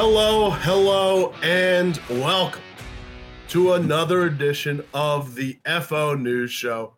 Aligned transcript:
Hello, 0.00 0.50
hello, 0.50 1.32
and 1.42 2.00
welcome 2.08 2.62
to 3.48 3.72
another 3.72 4.26
edition 4.26 4.80
of 4.94 5.34
the 5.34 5.58
FO 5.82 6.14
News 6.14 6.52
Show. 6.52 6.94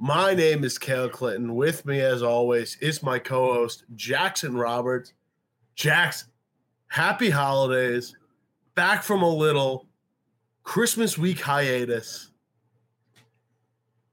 My 0.00 0.34
name 0.34 0.64
is 0.64 0.76
Cale 0.76 1.08
Clinton. 1.08 1.54
With 1.54 1.86
me, 1.86 2.00
as 2.00 2.20
always, 2.20 2.76
is 2.80 3.00
my 3.00 3.20
co 3.20 3.52
host, 3.54 3.84
Jackson 3.94 4.56
Roberts. 4.56 5.12
Jackson, 5.76 6.30
happy 6.88 7.30
holidays. 7.30 8.16
Back 8.74 9.04
from 9.04 9.22
a 9.22 9.32
little 9.32 9.86
Christmas 10.64 11.16
week 11.16 11.42
hiatus. 11.42 12.32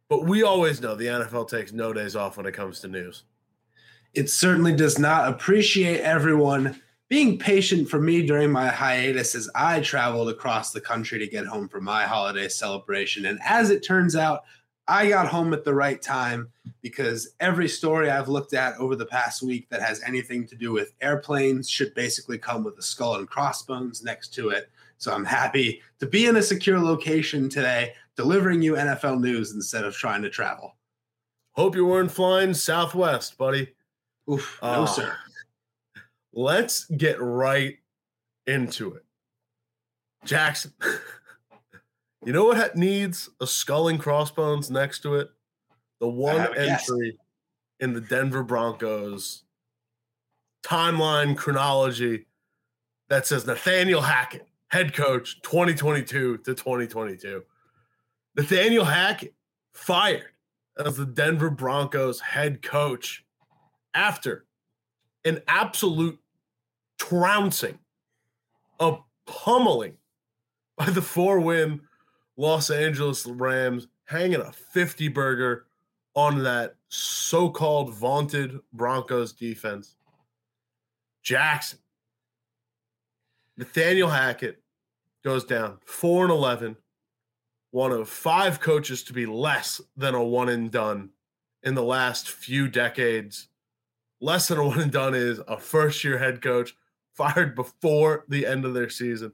But 0.07 0.25
we 0.25 0.43
always 0.43 0.81
know 0.81 0.93
the 0.93 1.07
NFL 1.07 1.49
takes 1.49 1.73
no 1.73 1.93
days 1.93 2.15
off 2.15 2.37
when 2.37 2.45
it 2.45 2.53
comes 2.53 2.79
to 2.81 2.87
news. 2.89 3.23
It 4.13 4.29
certainly 4.29 4.75
does 4.75 4.99
not 4.99 5.29
appreciate 5.29 6.01
everyone 6.01 6.79
being 7.09 7.39
patient 7.39 7.89
for 7.89 7.99
me 7.99 8.25
during 8.25 8.51
my 8.51 8.67
hiatus 8.67 9.33
as 9.33 9.49
I 9.55 9.81
traveled 9.81 10.29
across 10.29 10.71
the 10.71 10.79
country 10.79 11.17
to 11.19 11.27
get 11.27 11.47
home 11.47 11.67
for 11.67 11.81
my 11.81 12.03
holiday 12.03 12.47
celebration. 12.47 13.25
And 13.25 13.39
as 13.43 13.71
it 13.71 13.83
turns 13.83 14.15
out, 14.15 14.43
I 14.87 15.09
got 15.09 15.27
home 15.27 15.53
at 15.53 15.63
the 15.63 15.73
right 15.73 16.01
time 16.01 16.49
because 16.81 17.35
every 17.39 17.67
story 17.67 18.09
I've 18.09 18.27
looked 18.27 18.53
at 18.53 18.77
over 18.77 18.95
the 18.95 19.05
past 19.05 19.41
week 19.41 19.69
that 19.69 19.81
has 19.81 20.01
anything 20.03 20.47
to 20.47 20.55
do 20.55 20.71
with 20.71 20.93
airplanes 21.01 21.69
should 21.69 21.93
basically 21.93 22.37
come 22.37 22.63
with 22.63 22.77
a 22.77 22.81
skull 22.83 23.15
and 23.15 23.29
crossbones 23.29 24.03
next 24.03 24.33
to 24.35 24.49
it. 24.49 24.69
So 24.97 25.13
I'm 25.13 25.25
happy 25.25 25.81
to 25.99 26.07
be 26.07 26.25
in 26.25 26.37
a 26.37 26.41
secure 26.41 26.79
location 26.79 27.49
today, 27.49 27.93
delivering 28.15 28.61
you 28.61 28.73
NFL 28.73 29.19
news 29.19 29.53
instead 29.53 29.85
of 29.85 29.95
trying 29.95 30.21
to 30.23 30.29
travel. 30.29 30.75
Hope 31.53 31.75
you 31.75 31.85
weren't 31.85 32.11
flying 32.11 32.53
Southwest, 32.53 33.37
buddy. 33.37 33.69
Oof, 34.29 34.59
no, 34.61 34.67
uh, 34.69 34.85
sir. 34.85 35.15
Let's 36.33 36.85
get 36.85 37.21
right 37.21 37.77
into 38.45 38.93
it. 38.93 39.03
Jackson, 40.25 40.73
you 42.25 42.33
know 42.33 42.45
what 42.45 42.75
needs 42.75 43.29
a 43.41 43.47
skull 43.47 43.87
and 43.87 43.99
crossbones 43.99 44.69
next 44.69 44.99
to 45.01 45.15
it? 45.15 45.29
The 45.99 46.09
one 46.09 46.55
entry 46.57 47.17
in 47.79 47.93
the 47.93 48.01
Denver 48.01 48.43
Broncos 48.43 49.43
timeline 50.63 51.35
chronology 51.37 52.25
that 53.09 53.25
says 53.25 53.45
Nathaniel 53.45 54.01
Hackett, 54.01 54.47
head 54.67 54.93
coach 54.93 55.41
2022 55.41 56.37
to 56.37 56.53
2022. 56.53 57.43
Nathaniel 58.35 58.85
Hackett 58.85 59.33
fired 59.73 60.31
as 60.77 60.97
the 60.97 61.05
Denver 61.05 61.49
Broncos 61.49 62.19
head 62.19 62.61
coach 62.61 63.25
after 63.93 64.45
an 65.25 65.41
absolute 65.47 66.19
trouncing, 66.97 67.79
a 68.79 68.97
pummeling 69.25 69.97
by 70.77 70.89
the 70.89 71.01
four 71.01 71.39
win 71.39 71.81
Los 72.37 72.69
Angeles 72.69 73.25
Rams, 73.25 73.87
hanging 74.05 74.39
a 74.39 74.51
50 74.51 75.09
burger 75.09 75.65
on 76.15 76.43
that 76.43 76.75
so 76.87 77.49
called 77.49 77.93
vaunted 77.93 78.59
Broncos 78.73 79.33
defense. 79.33 79.95
Jackson, 81.21 81.79
Nathaniel 83.57 84.09
Hackett 84.09 84.61
goes 85.23 85.43
down 85.43 85.79
4 85.83 86.25
and 86.25 86.31
11, 86.31 86.77
one 87.71 87.91
of 87.91 88.09
five 88.09 88.59
coaches 88.59 89.03
to 89.03 89.13
be 89.13 89.25
less 89.25 89.81
than 89.97 90.15
a 90.15 90.23
one 90.23 90.49
and 90.49 90.71
done 90.71 91.09
in 91.63 91.75
the 91.75 91.83
last 91.83 92.29
few 92.29 92.69
decades 92.69 93.48
less 94.21 94.47
than 94.47 94.57
a 94.57 94.65
one 94.65 94.79
and 94.79 94.91
done 94.91 95.15
is 95.15 95.39
a 95.47 95.57
first 95.57 96.03
year 96.03 96.17
head 96.17 96.41
coach 96.41 96.75
fired 97.13 97.55
before 97.55 98.25
the 98.27 98.45
end 98.45 98.65
of 98.65 98.73
their 98.73 98.89
season. 98.89 99.31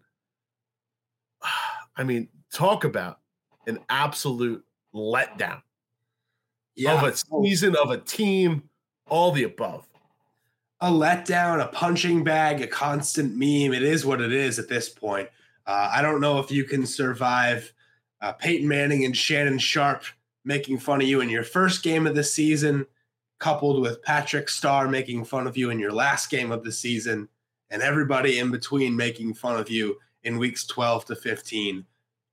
I 1.98 2.04
mean, 2.04 2.30
talk 2.52 2.84
about 2.84 3.20
an 3.68 3.80
absolute 3.90 4.64
letdown 4.94 5.62
yeah. 6.76 6.94
of 6.94 7.04
a 7.04 7.16
season, 7.16 7.76
of 7.76 7.92
a 7.92 7.98
team, 7.98 8.70
all 9.08 9.32
the 9.32 9.44
above. 9.44 9.88
A 10.82 10.92
letdown, 10.92 11.64
a 11.64 11.68
punching 11.68 12.24
bag, 12.24 12.62
a 12.62 12.68
constant 12.68 13.34
meme. 13.36 13.74
It 13.74 13.84
is 13.84 14.06
what 14.06 14.22
it 14.22 14.34
is 14.34 14.60
at 14.60 14.68
this 14.68 14.90
point. 14.90 15.30
Uh, 15.66 15.90
I 15.92 16.02
don't 16.02 16.22
know 16.22 16.40
if 16.40 16.52
you 16.52 16.64
can 16.64 16.86
survive 16.86 17.74
uh, 18.22 18.34
Peyton 18.34 18.68
Manning 18.68 19.06
and 19.06 19.16
Shannon 19.16 19.58
Sharpe 19.58 20.04
making 20.44 20.78
fun 20.78 21.02
of 21.02 21.08
you 21.08 21.22
in 21.22 21.30
your 21.30 21.44
first 21.44 21.82
game 21.82 22.06
of 22.06 22.14
the 22.14 22.24
season 22.24 22.86
coupled 23.40 23.82
with 23.82 24.02
Patrick 24.04 24.50
Star 24.50 24.88
making 24.88 25.26
fun 25.26 25.48
of 25.48 25.58
you 25.58 25.70
in 25.70 25.80
your 25.80 25.92
last 25.92 26.30
game 26.30 26.52
of 26.52 26.64
the 26.64 26.72
season 26.72 27.28
and 27.70 27.82
everybody 27.82 28.40
in 28.40 28.52
between 28.52 28.96
making 28.96 29.34
fun 29.34 29.60
of 29.60 29.70
you 29.70 29.98
in 30.24 30.38
weeks 30.38 30.66
12 30.66 31.06
to 31.06 31.16
15. 31.16 31.86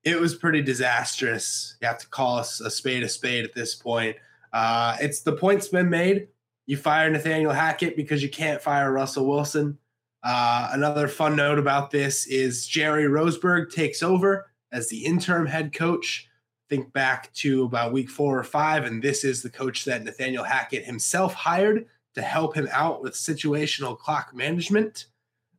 It 0.04 0.20
was 0.20 0.34
pretty 0.34 0.62
disastrous. 0.62 1.76
You 1.80 1.88
have 1.88 1.98
to 1.98 2.08
call 2.08 2.38
us 2.38 2.60
a 2.60 2.70
spade 2.70 3.02
a 3.02 3.08
spade 3.08 3.44
at 3.44 3.54
this 3.54 3.74
point. 3.74 4.16
Uh, 4.52 4.96
it's 5.00 5.20
the 5.20 5.32
point's 5.32 5.68
been 5.68 5.88
made. 5.88 6.28
You 6.66 6.76
fire 6.76 7.10
Nathaniel 7.10 7.52
Hackett 7.52 7.96
because 7.96 8.22
you 8.22 8.28
can't 8.28 8.62
fire 8.62 8.92
Russell 8.92 9.26
Wilson. 9.26 9.78
Uh, 10.22 10.70
another 10.72 11.08
fun 11.08 11.34
note 11.34 11.58
about 11.58 11.90
this 11.90 12.26
is 12.26 12.66
Jerry 12.66 13.04
Rosburg 13.04 13.72
takes 13.72 14.02
over 14.02 14.46
as 14.70 14.88
the 14.88 15.04
interim 15.04 15.46
head 15.46 15.72
coach 15.72 16.28
think 16.72 16.90
back 16.94 17.30
to 17.34 17.64
about 17.64 17.92
week 17.92 18.08
four 18.08 18.38
or 18.38 18.42
five, 18.42 18.86
and 18.86 19.02
this 19.02 19.24
is 19.24 19.42
the 19.42 19.50
coach 19.50 19.84
that 19.84 20.02
Nathaniel 20.02 20.42
Hackett 20.42 20.86
himself 20.86 21.34
hired 21.34 21.84
to 22.14 22.22
help 22.22 22.56
him 22.56 22.66
out 22.72 23.02
with 23.02 23.12
situational 23.12 23.98
clock 23.98 24.34
management. 24.34 25.06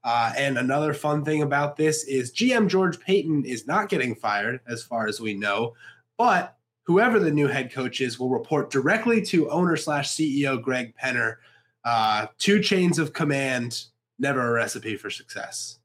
Uh, 0.03 0.33
and 0.35 0.57
another 0.57 0.91
fun 0.91 1.23
thing 1.23 1.43
about 1.43 1.77
this 1.77 2.03
is 2.05 2.33
GM 2.33 2.67
George 2.67 2.99
Paton 2.99 3.45
is 3.45 3.67
not 3.67 3.89
getting 3.89 4.15
fired, 4.15 4.59
as 4.67 4.81
far 4.81 5.05
as 5.05 5.21
we 5.21 5.35
know, 5.35 5.75
but 6.17 6.57
whoever 6.81 7.19
the 7.19 7.31
new 7.31 7.47
head 7.47 7.71
coach 7.71 8.01
is 8.01 8.17
will 8.17 8.29
report 8.29 8.71
directly 8.71 9.21
to 9.21 9.47
owner 9.51 9.77
slash 9.77 10.09
CEO 10.09 10.59
Greg 10.59 10.95
Penner. 10.97 11.35
Uh, 11.85 12.25
two 12.39 12.59
chains 12.59 12.97
of 12.97 13.13
command, 13.13 13.83
never 14.17 14.47
a 14.47 14.51
recipe 14.51 14.97
for 14.97 15.11
success. 15.11 15.77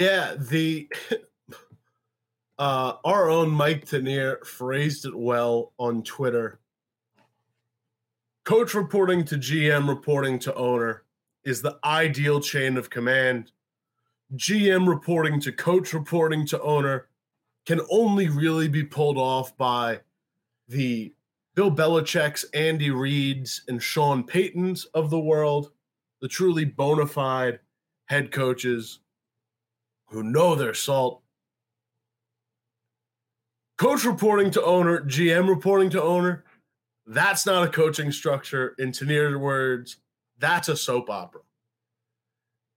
Yeah, 0.00 0.36
the 0.38 0.88
uh, 2.58 2.94
our 3.04 3.30
own 3.30 3.50
Mike 3.50 3.86
Tanier 3.86 4.44
phrased 4.44 5.04
it 5.04 5.16
well 5.16 5.72
on 5.78 6.02
Twitter. 6.02 6.58
Coach 8.44 8.74
reporting 8.74 9.24
to 9.26 9.36
GM 9.36 9.88
reporting 9.88 10.38
to 10.40 10.54
owner 10.54 11.04
is 11.44 11.62
the 11.62 11.78
ideal 11.84 12.40
chain 12.40 12.76
of 12.76 12.90
command. 12.90 13.52
GM 14.34 14.88
reporting 14.88 15.40
to 15.40 15.52
coach 15.52 15.92
reporting 15.92 16.46
to 16.46 16.60
owner 16.62 17.08
can 17.66 17.80
only 17.90 18.28
really 18.28 18.68
be 18.68 18.82
pulled 18.82 19.18
off 19.18 19.56
by 19.56 20.00
the 20.68 21.12
Bill 21.54 21.70
Belichick's, 21.70 22.44
Andy 22.54 22.90
Reid's, 22.90 23.62
and 23.68 23.82
Sean 23.82 24.24
Payton's 24.24 24.84
of 24.86 25.10
the 25.10 25.20
world, 25.20 25.72
the 26.20 26.28
truly 26.28 26.64
bona 26.64 27.06
fide 27.06 27.60
head 28.06 28.32
coaches 28.32 29.00
who 30.06 30.22
know 30.22 30.54
their 30.54 30.74
salt 30.74 31.22
coach 33.78 34.04
reporting 34.04 34.50
to 34.50 34.62
owner, 34.62 35.00
GM 35.00 35.48
reporting 35.48 35.88
to 35.90 36.02
owner. 36.02 36.44
That's 37.06 37.46
not 37.46 37.66
a 37.66 37.70
coaching 37.70 38.12
structure. 38.12 38.74
In 38.78 38.92
Tanier's 38.92 39.36
words, 39.36 39.96
that's 40.38 40.68
a 40.68 40.76
soap 40.76 41.08
opera. 41.08 41.40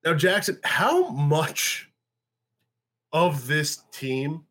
Now, 0.06 0.14
Jackson, 0.14 0.60
how 0.64 1.10
much 1.10 1.90
of 3.12 3.46
this 3.46 3.84
team, 3.92 4.46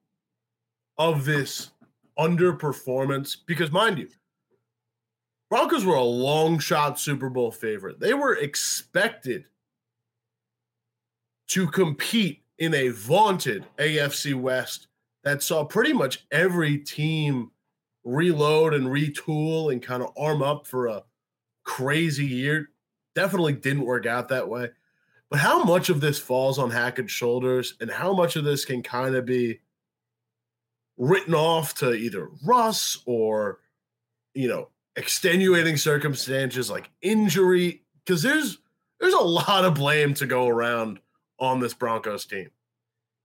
of 0.99 1.25
this 1.25 1.71
underperformance, 2.19 3.39
because 3.47 3.73
mind 3.73 3.99
you, 3.99 4.09
Broncos 5.49 5.85
were 5.85 5.97
a 5.97 6.03
long 6.03 6.59
shot 6.59 7.01
Super 7.01 7.31
Bowl 7.31 7.51
favorite. 7.51 7.99
They 7.99 8.15
were 8.15 8.37
expected 8.37 9.47
to 11.49 11.67
compete 11.67 12.43
in 12.59 12.75
a 12.75 12.89
vaunted 12.91 13.65
AFC 13.79 14.35
West 14.35 14.87
that 15.25 15.43
saw 15.43 15.65
pretty 15.65 15.93
much 15.93 16.27
every 16.31 16.79
team 16.79 17.51
reload 18.05 18.75
and 18.75 18.87
retool 18.87 19.73
and 19.73 19.83
kind 19.83 20.03
of 20.03 20.13
arm 20.17 20.43
up 20.43 20.67
for 20.67 20.87
a 20.87 21.05
crazy 21.65 22.27
year. 22.27 22.71
Definitely 23.15 23.55
didn't 23.55 23.85
work 23.85 24.07
out 24.07 24.29
that 24.29 24.49
way. 24.49 24.71
But 25.31 25.41
how 25.41 25.63
much 25.63 25.91
of 25.91 26.01
this 26.01 26.19
falls 26.19 26.59
on 26.59 26.71
Hackett's 26.71 27.13
shoulders 27.13 27.75
and 27.81 27.91
how 27.91 28.13
much 28.13 28.37
of 28.37 28.45
this 28.45 28.65
can 28.65 28.83
kind 28.83 29.15
of 29.15 29.25
be 29.25 29.61
written 30.97 31.35
off 31.35 31.75
to 31.77 31.93
either 31.93 32.29
Russ 32.45 32.99
or, 33.07 33.61
you 34.35 34.49
know, 34.49 34.69
extenuating 34.97 35.77
circumstances 35.77 36.71
like 36.71 36.91
injury? 37.01 37.85
Because 38.05 38.23
there's 38.23 38.59
there's 38.99 39.15
a 39.15 39.19
lot 39.19 39.65
of 39.65 39.75
blame 39.75 40.15
to 40.15 40.27
go 40.27 40.49
around 40.49 40.99
on 41.39 41.61
this 41.61 41.75
Broncos 41.75 42.27
team. 42.27 42.51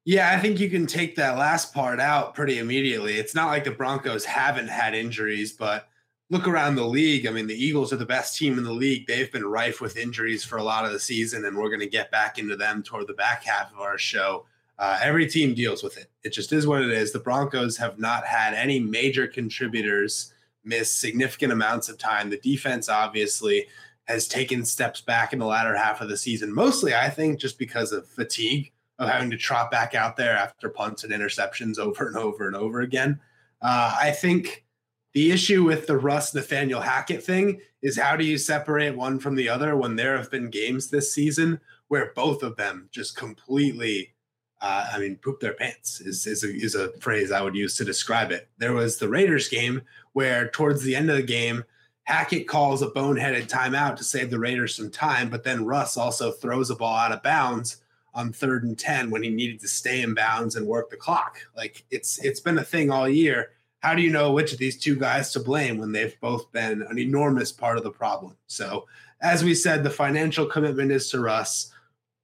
Yeah, 0.05 0.31
I 0.31 0.39
think 0.39 0.59
you 0.59 0.69
can 0.69 0.85
take 0.85 1.15
that 1.15 1.37
last 1.37 1.73
part 1.73 1.99
out 1.99 2.35
pretty 2.35 2.59
immediately. 2.59 3.15
It's 3.15 3.33
not 3.33 3.47
like 3.47 3.63
the 3.63 3.71
Broncos 3.71 4.23
haven't 4.23 4.67
had 4.67 4.93
injuries, 4.93 5.51
but 5.51 5.87
look 6.29 6.47
around 6.47 6.75
the 6.75 6.85
league, 6.85 7.25
I 7.25 7.31
mean, 7.31 7.47
the 7.47 7.55
Eagles 7.55 7.91
are 7.91 7.97
the 7.97 8.05
best 8.05 8.37
team 8.37 8.57
in 8.57 8.63
the 8.63 8.71
league. 8.71 9.07
They've 9.07 9.31
been 9.31 9.45
rife 9.45 9.81
with 9.81 9.97
injuries 9.97 10.43
for 10.43 10.57
a 10.57 10.63
lot 10.63 10.85
of 10.85 10.91
the 10.91 10.99
season, 10.99 11.45
and 11.45 11.57
we're 11.57 11.69
going 11.69 11.79
to 11.79 11.87
get 11.87 12.11
back 12.11 12.37
into 12.37 12.55
them 12.55 12.83
toward 12.83 13.07
the 13.07 13.13
back 13.13 13.43
half 13.43 13.71
of 13.71 13.79
our 13.79 13.97
show. 13.97 14.45
Uh, 14.77 14.99
every 15.01 15.27
team 15.27 15.55
deals 15.55 15.83
with 15.83 15.97
it. 15.97 16.11
It 16.23 16.33
just 16.33 16.51
is 16.51 16.67
what 16.67 16.81
it 16.81 16.91
is. 16.91 17.11
The 17.11 17.19
Broncos 17.19 17.77
have 17.77 17.97
not 17.97 18.25
had 18.25 18.53
any 18.53 18.79
major 18.79 19.27
contributors 19.27 20.33
miss 20.63 20.91
significant 20.91 21.53
amounts 21.53 21.89
of 21.89 21.97
time. 21.97 22.29
The 22.29 22.39
defense, 22.39 22.89
obviously, 22.89 23.67
has 24.05 24.27
taken 24.27 24.65
steps 24.65 25.01
back 25.01 25.33
in 25.33 25.39
the 25.39 25.45
latter 25.45 25.75
half 25.75 26.01
of 26.01 26.09
the 26.09 26.17
season, 26.17 26.53
mostly, 26.53 26.93
I 26.93 27.09
think, 27.09 27.39
just 27.39 27.57
because 27.57 27.91
of 27.91 28.07
fatigue 28.07 28.71
of 28.99 29.09
having 29.09 29.29
to 29.29 29.37
trot 29.37 29.71
back 29.71 29.93
out 29.93 30.15
there 30.15 30.35
after 30.35 30.69
punts 30.69 31.03
and 31.03 31.13
interceptions 31.13 31.77
over 31.79 32.07
and 32.07 32.17
over 32.17 32.47
and 32.47 32.55
over 32.55 32.81
again. 32.81 33.19
Uh, 33.61 33.95
I 33.99 34.11
think 34.11 34.65
the 35.13 35.31
issue 35.31 35.63
with 35.63 35.87
the 35.87 35.97
Russ 35.97 36.33
Nathaniel 36.33 36.81
Hackett 36.81 37.23
thing 37.23 37.61
is 37.81 37.97
how 37.97 38.15
do 38.15 38.25
you 38.25 38.37
separate 38.37 38.95
one 38.95 39.19
from 39.19 39.35
the 39.35 39.47
other 39.49 39.75
when 39.77 39.95
there 39.95 40.17
have 40.17 40.29
been 40.29 40.49
games 40.49 40.89
this 40.89 41.13
season 41.13 41.59
where 41.87 42.11
both 42.15 42.43
of 42.43 42.57
them 42.57 42.89
just 42.91 43.15
completely, 43.15 44.13
uh, 44.61 44.89
I 44.91 44.99
mean, 44.99 45.17
poop 45.17 45.39
their 45.39 45.53
pants 45.53 46.01
is, 46.01 46.27
is, 46.27 46.43
a, 46.43 46.53
is 46.53 46.75
a 46.75 46.91
phrase 46.99 47.31
I 47.31 47.41
would 47.41 47.55
use 47.55 47.77
to 47.77 47.85
describe 47.85 48.31
it. 48.31 48.49
There 48.57 48.73
was 48.73 48.97
the 48.97 49.07
Raiders 49.07 49.47
game 49.47 49.83
where 50.13 50.49
towards 50.49 50.83
the 50.83 50.95
end 50.95 51.09
of 51.09 51.15
the 51.15 51.23
game, 51.23 51.63
Hackett 52.03 52.47
calls 52.47 52.81
a 52.81 52.87
boneheaded 52.87 53.47
timeout 53.47 53.95
to 53.95 54.03
save 54.03 54.29
the 54.29 54.39
Raiders 54.39 54.75
some 54.75 54.91
time, 54.91 55.29
but 55.29 55.43
then 55.43 55.65
Russ 55.65 55.97
also 55.97 56.31
throws 56.31 56.69
a 56.69 56.75
ball 56.75 56.95
out 56.95 57.11
of 57.11 57.23
bounds 57.23 57.77
on 58.15 58.33
third 58.33 58.63
and 58.63 58.79
10 58.79 59.11
when 59.11 59.21
he 59.21 59.29
needed 59.29 59.59
to 59.59 59.67
stay 59.67 60.01
in 60.01 60.13
bounds 60.13 60.55
and 60.55 60.65
work 60.65 60.89
the 60.89 60.97
clock. 60.97 61.39
Like 61.55 61.85
it's 61.91 62.17
it's 62.23 62.39
been 62.39 62.57
a 62.57 62.63
thing 62.63 62.89
all 62.89 63.07
year. 63.07 63.51
How 63.79 63.93
do 63.93 64.01
you 64.01 64.09
know 64.09 64.31
which 64.31 64.51
of 64.51 64.57
these 64.57 64.77
two 64.77 64.95
guys 64.95 65.31
to 65.33 65.39
blame 65.39 65.77
when 65.77 65.91
they've 65.91 66.19
both 66.19 66.51
been 66.51 66.81
an 66.83 66.97
enormous 66.97 67.51
part 67.51 67.77
of 67.77 67.83
the 67.83 67.91
problem? 67.91 68.35
So, 68.47 68.87
as 69.21 69.43
we 69.43 69.53
said, 69.53 69.83
the 69.83 69.91
financial 69.91 70.47
commitment 70.47 70.91
is 70.91 71.09
to 71.11 71.19
Russ. 71.19 71.71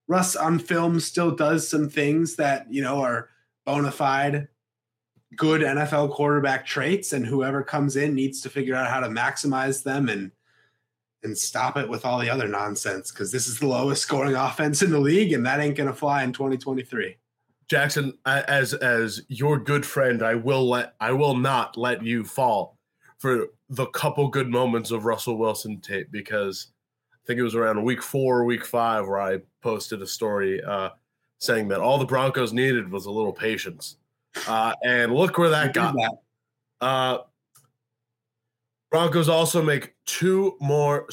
Russ 0.07 0.35
on 0.35 0.57
film 0.57 0.99
still 0.99 1.31
does 1.31 1.67
some 1.67 1.87
things 1.87 2.35
that, 2.37 2.65
you 2.73 2.81
know, 2.81 3.01
are 3.01 3.29
bona 3.65 3.91
fide 3.91 4.47
good 5.35 5.61
NFL 5.61 6.11
quarterback 6.11 6.65
traits 6.65 7.13
and 7.13 7.25
whoever 7.25 7.63
comes 7.63 7.95
in 7.95 8.13
needs 8.13 8.41
to 8.41 8.49
figure 8.49 8.75
out 8.75 8.89
how 8.89 8.99
to 8.99 9.07
maximize 9.07 9.83
them 9.83 10.09
and 10.09 10.31
and 11.23 11.37
stop 11.37 11.77
it 11.77 11.87
with 11.87 12.05
all 12.05 12.19
the 12.19 12.29
other 12.29 12.47
nonsense 12.47 13.11
because 13.11 13.31
this 13.31 13.47
is 13.47 13.59
the 13.59 13.67
lowest 13.67 14.01
scoring 14.01 14.35
offense 14.47 14.81
in 14.81 14.91
the 14.91 14.99
league, 14.99 15.33
and 15.33 15.45
that 15.45 15.59
ain't 15.59 15.77
gonna 15.77 15.93
fly 15.93 16.23
in 16.23 16.33
2023. 16.33 17.17
Jackson, 17.71 18.17
as 18.25 18.73
as 18.73 19.21
your 19.29 19.57
good 19.57 19.85
friend, 19.85 20.21
I 20.21 20.35
will 20.35 20.67
let 20.69 20.93
I 20.99 21.13
will 21.13 21.37
not 21.37 21.77
let 21.77 22.03
you 22.03 22.23
fall 22.23 22.77
for 23.17 23.47
the 23.69 23.85
couple 23.87 24.27
good 24.27 24.49
moments 24.49 24.91
of 24.91 25.05
Russell 25.05 25.37
Wilson 25.37 25.79
tape 25.79 26.11
because 26.11 26.67
I 27.13 27.17
think 27.25 27.39
it 27.39 27.43
was 27.43 27.55
around 27.55 27.81
week 27.83 28.01
four, 28.01 28.43
week 28.43 28.65
five, 28.65 29.07
where 29.07 29.21
I 29.21 29.37
posted 29.61 30.01
a 30.01 30.07
story 30.07 30.61
uh, 30.61 30.89
saying 31.37 31.69
that 31.69 31.79
all 31.79 31.97
the 31.97 32.05
Broncos 32.05 32.51
needed 32.51 32.91
was 32.91 33.05
a 33.05 33.11
little 33.11 33.31
patience, 33.31 33.95
uh, 34.47 34.73
and 34.83 35.13
look 35.13 35.37
where 35.37 35.51
that 35.51 35.73
got. 35.73 35.93
That. 35.93 36.11
Uh, 36.81 37.17
Broncos 38.91 39.29
also 39.29 39.63
make 39.63 39.95
two 40.05 40.57
more 40.59 41.07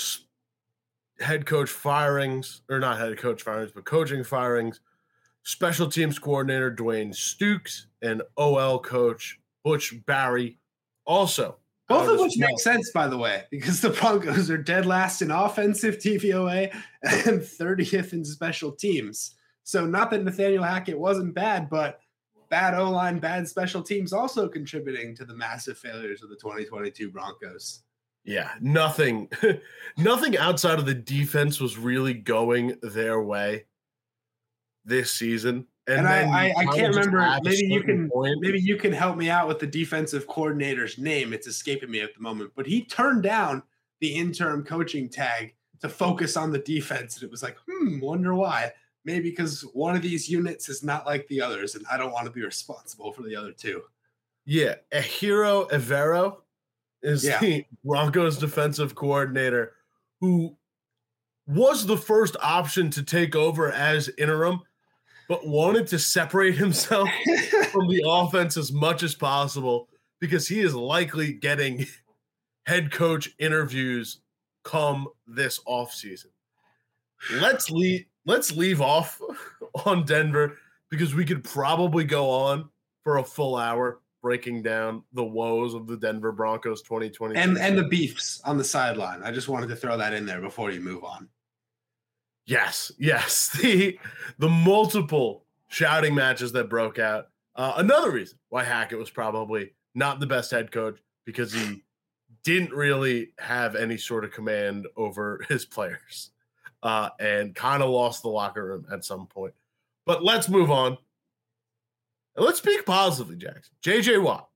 head 1.21 1.47
coach 1.47 1.71
firings, 1.71 2.63
or 2.69 2.81
not 2.81 2.99
head 2.99 3.17
coach 3.19 3.43
firings, 3.43 3.73
but 3.73 3.85
coaching 3.85 4.25
firings. 4.25 4.81
Special 5.45 5.89
teams 5.89 6.19
coordinator 6.19 6.75
Dwayne 6.75 7.15
Stukes 7.15 7.87
and 8.03 8.23
OL 8.37 8.81
coach 8.81 9.39
Butch 9.65 9.95
Barry. 10.07 10.59
Also, 11.07 11.57
both 11.89 12.09
of 12.09 12.21
which 12.21 12.37
make 12.37 12.61
sense, 12.61 12.91
by 12.91 13.09
the 13.09 13.17
way, 13.17 13.45
because 13.51 13.81
the 13.81 13.91
Broncos 13.91 14.51
are 14.51 14.59
dead 14.59 14.85
last 14.85 15.23
in 15.23 15.31
offensive 15.31 15.99
DVOA 15.99 16.71
and 17.03 17.41
30th 17.41 18.13
in 18.13 18.25
special 18.25 18.73
teams. 18.73 19.37
So, 19.63 19.87
not 19.87 20.11
that 20.11 20.25
Nathaniel 20.25 20.65
Hackett 20.65 20.99
wasn't 20.99 21.35
bad, 21.35 21.71
but 21.71 22.01
bad 22.50 22.75
O 22.75 22.91
line, 22.91 23.19
bad 23.19 23.49
special 23.49 23.83
teams 23.83 24.12
also 24.12 24.49
contributing 24.49 25.15
to 25.17 25.25
the 25.25 25.35
massive 25.35 25.79
failures 25.79 26.23
of 26.23 26.31
the 26.31 26.37
2022 26.37 27.11
Broncos. 27.11 27.83
Yeah, 28.25 28.50
nothing, 28.61 29.31
nothing 29.97 30.37
outside 30.37 30.79
of 30.79 30.87
the 30.87 30.95
defense 30.95 31.61
was 31.61 31.79
really 31.79 32.15
going 32.15 32.77
their 32.83 33.23
way 33.23 33.65
this 34.85 35.12
season. 35.12 35.67
And, 35.87 36.00
and 36.00 36.09
I, 36.09 36.49
I, 36.49 36.55
I 36.59 36.65
can't 36.77 36.95
remember. 36.95 37.39
Maybe 37.43 37.67
you 37.67 37.83
can 37.83 38.11
point. 38.11 38.37
maybe 38.41 38.61
you 38.61 38.77
can 38.77 38.93
help 38.93 39.17
me 39.17 39.31
out 39.31 39.49
with 39.49 39.59
the 39.59 39.67
defensive 39.67 40.27
coordinator's 40.27 40.99
name. 40.99 41.33
It's 41.33 41.47
escaping 41.47 41.91
me 41.91 42.00
at 42.00 42.15
the 42.15 42.21
moment, 42.21 42.50
but 42.55 42.67
he 42.67 42.85
turned 42.85 43.23
down 43.23 43.62
the 44.00 44.15
interim 44.15 44.65
coaching 44.65 45.09
tag 45.09 45.55
to 45.81 45.89
focus 45.89 46.37
on 46.37 46.53
the 46.53 46.59
defense, 46.59 47.17
and 47.17 47.23
it 47.25 47.31
was 47.31 47.43
like, 47.43 47.56
hmm, 47.67 48.00
wonder 48.00 48.35
why 48.35 48.73
maybe 49.09 49.31
because 49.31 49.63
one 49.73 49.97
of 49.97 50.03
these 50.03 50.29
units 50.29 50.69
is 50.69 50.85
not 50.85 51.07
like 51.07 51.27
the 51.29 51.41
others, 51.41 51.75
and 51.75 51.85
I 51.91 51.97
don't 51.97 52.13
want 52.13 52.27
to 52.27 52.31
be 52.31 52.45
responsible 52.45 53.11
for 53.11 53.23
the 53.23 53.35
other 53.35 53.53
two. 53.53 53.83
Yeah, 54.45 54.75
Ejiro 54.93 55.69
Evero 55.71 56.37
is 57.03 57.25
yeah. 57.25 57.41
the 57.41 57.65
Broncos 57.83 58.37
defensive 58.37 58.95
coordinator 58.95 59.73
who 60.21 60.55
was 61.47 61.87
the 61.87 61.97
first 61.97 62.37
option 62.43 62.91
to 62.91 63.03
take 63.03 63.35
over 63.35 63.73
as 63.73 64.11
interim, 64.19 64.61
but 65.27 65.47
wanted 65.47 65.87
to 65.87 65.99
separate 65.99 66.57
himself 66.57 67.09
from 67.73 67.89
the 67.89 68.05
offense 68.07 68.59
as 68.59 68.71
much 68.71 69.03
as 69.03 69.15
possible 69.15 69.89
because 70.21 70.47
he 70.47 70.61
is 70.61 70.75
likely 70.75 71.33
getting 71.33 71.87
head 72.67 72.93
coach 72.93 73.35
interviews 73.39 74.21
come 74.65 75.09
this 75.27 75.61
offseason. 75.67 76.27
Let's 77.33 77.71
leave 77.71 78.05
let's 78.26 78.56
leave 78.56 78.81
off 78.81 79.20
on 79.87 80.05
Denver 80.05 80.59
because 80.91 81.15
we 81.15 81.25
could 81.25 81.44
probably 81.44 82.05
go 82.05 82.31
on 82.31 82.69
for 83.05 83.19
a 83.19 83.25
full 83.25 83.56
hour 83.56 84.00
breaking 84.20 84.62
down 84.62 85.03
the 85.12 85.25
woes 85.25 85.75
of 85.75 85.87
the 85.87 85.97
Denver 85.97 86.32
Broncos 86.32 86.82
2020 86.82 87.37
and 87.37 87.56
and 87.59 87.79
the 87.79 87.85
beefs 87.85 88.41
on 88.44 88.59
the 88.59 88.65
sideline. 88.65 89.23
I 89.23 89.31
just 89.31 89.49
wanted 89.49 89.69
to 89.69 89.76
throw 89.76 89.97
that 89.97 90.12
in 90.12 90.26
there 90.26 90.41
before 90.41 90.70
you 90.70 90.81
move 90.81 91.05
on. 91.05 91.29
Yes, 92.47 92.91
yes, 92.99 93.49
the 93.62 93.99
the 94.38 94.49
multiple 94.49 95.44
shouting 95.69 96.14
matches 96.14 96.53
that 96.53 96.69
broke 96.69 96.99
out. 96.99 97.29
Uh, 97.55 97.75
another 97.76 98.11
reason 98.11 98.38
why 98.49 98.64
Hackett 98.64 98.99
was 98.99 99.11
probably 99.11 99.73
not 99.94 100.21
the 100.21 100.26
best 100.26 100.50
head 100.50 100.71
coach 100.71 100.99
because 101.25 101.53
he 101.53 101.82
didn't 102.44 102.73
really 102.73 103.32
have 103.38 103.75
any 103.75 103.97
sort 103.97 104.25
of 104.25 104.31
command 104.31 104.87
over 104.97 105.44
his 105.49 105.64
players 105.64 106.31
uh, 106.82 107.11
and 107.18 107.54
kind 107.54 107.82
of 107.82 107.90
lost 107.90 108.23
the 108.23 108.28
locker 108.28 108.64
room 108.64 108.87
at 108.92 109.04
some 109.04 109.26
point. 109.26 109.54
But 110.06 110.25
let's 110.25 110.49
move 110.49 110.70
on. 110.70 110.97
And 112.37 112.44
let's 112.44 112.58
speak 112.58 112.87
positively, 112.87 113.37
Jackson. 113.37 113.75
JJ 113.82 114.23
Watt 114.23 114.49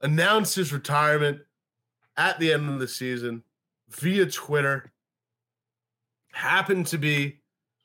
announced 0.00 0.54
his 0.54 0.72
retirement 0.72 1.40
at 2.16 2.38
the 2.38 2.52
end 2.52 2.70
of 2.70 2.78
the 2.78 2.88
season 2.88 3.42
via 3.88 4.26
Twitter. 4.26 4.92
Happened 6.32 6.86
to 6.88 6.98
be 6.98 7.40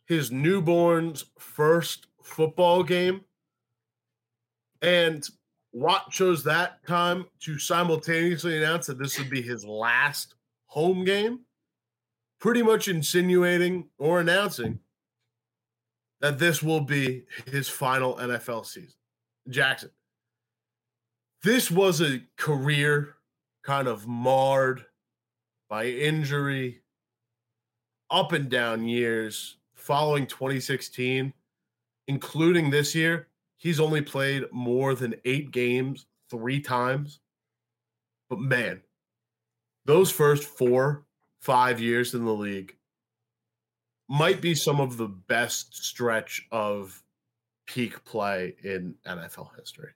his 0.06 0.32
newborn's 0.32 1.26
first 1.40 2.08
football 2.22 2.84
game. 2.84 3.22
And 4.82 5.28
Watt 5.74 6.12
chose 6.12 6.44
that 6.44 6.86
time 6.86 7.26
to 7.42 7.58
simultaneously 7.58 8.58
announce 8.58 8.88
that 8.88 9.00
this 9.00 9.18
would 9.18 9.30
be 9.30 9.42
his 9.42 9.64
last 9.64 10.36
home 10.66 11.06
game 11.06 11.42
pretty 12.42 12.64
much 12.64 12.88
insinuating 12.88 13.88
or 14.00 14.20
announcing 14.20 14.80
that 16.20 16.40
this 16.40 16.62
will 16.62 16.82
be 16.82 17.24
his 17.46 17.70
final 17.70 18.16
NFL 18.16 18.66
season. 18.66 18.98
Jackson, 19.48 19.92
this 21.44 21.72
was 21.72 22.02
a 22.02 22.22
career 22.38 23.16
kind 23.64 23.88
of 23.88 24.08
marred 24.08 24.86
by 25.70 25.86
injury, 25.86 26.82
up 28.10 28.34
and 28.34 28.50
down 28.50 28.88
years 28.88 29.58
following 29.74 30.28
2016, 30.28 31.34
including 32.08 32.70
this 32.70 32.94
year. 32.94 33.28
He's 33.58 33.80
only 33.80 34.02
played 34.02 34.46
more 34.52 34.96
than 34.96 35.16
eight 35.26 35.52
games 35.52 36.08
three 36.30 36.60
times. 36.60 37.20
But 38.30 38.40
man, 38.40 38.82
those 39.86 40.12
first 40.12 40.44
four 40.44 41.06
five 41.42 41.80
years 41.80 42.14
in 42.14 42.24
the 42.24 42.34
league 42.34 42.76
might 44.08 44.42
be 44.42 44.56
some 44.56 44.80
of 44.80 44.98
the 44.98 45.08
best 45.08 45.84
stretch 45.84 46.48
of 46.52 47.02
peak 47.66 48.04
play 48.04 48.56
in 48.64 48.96
NFL 49.08 49.50
history. 49.58 49.92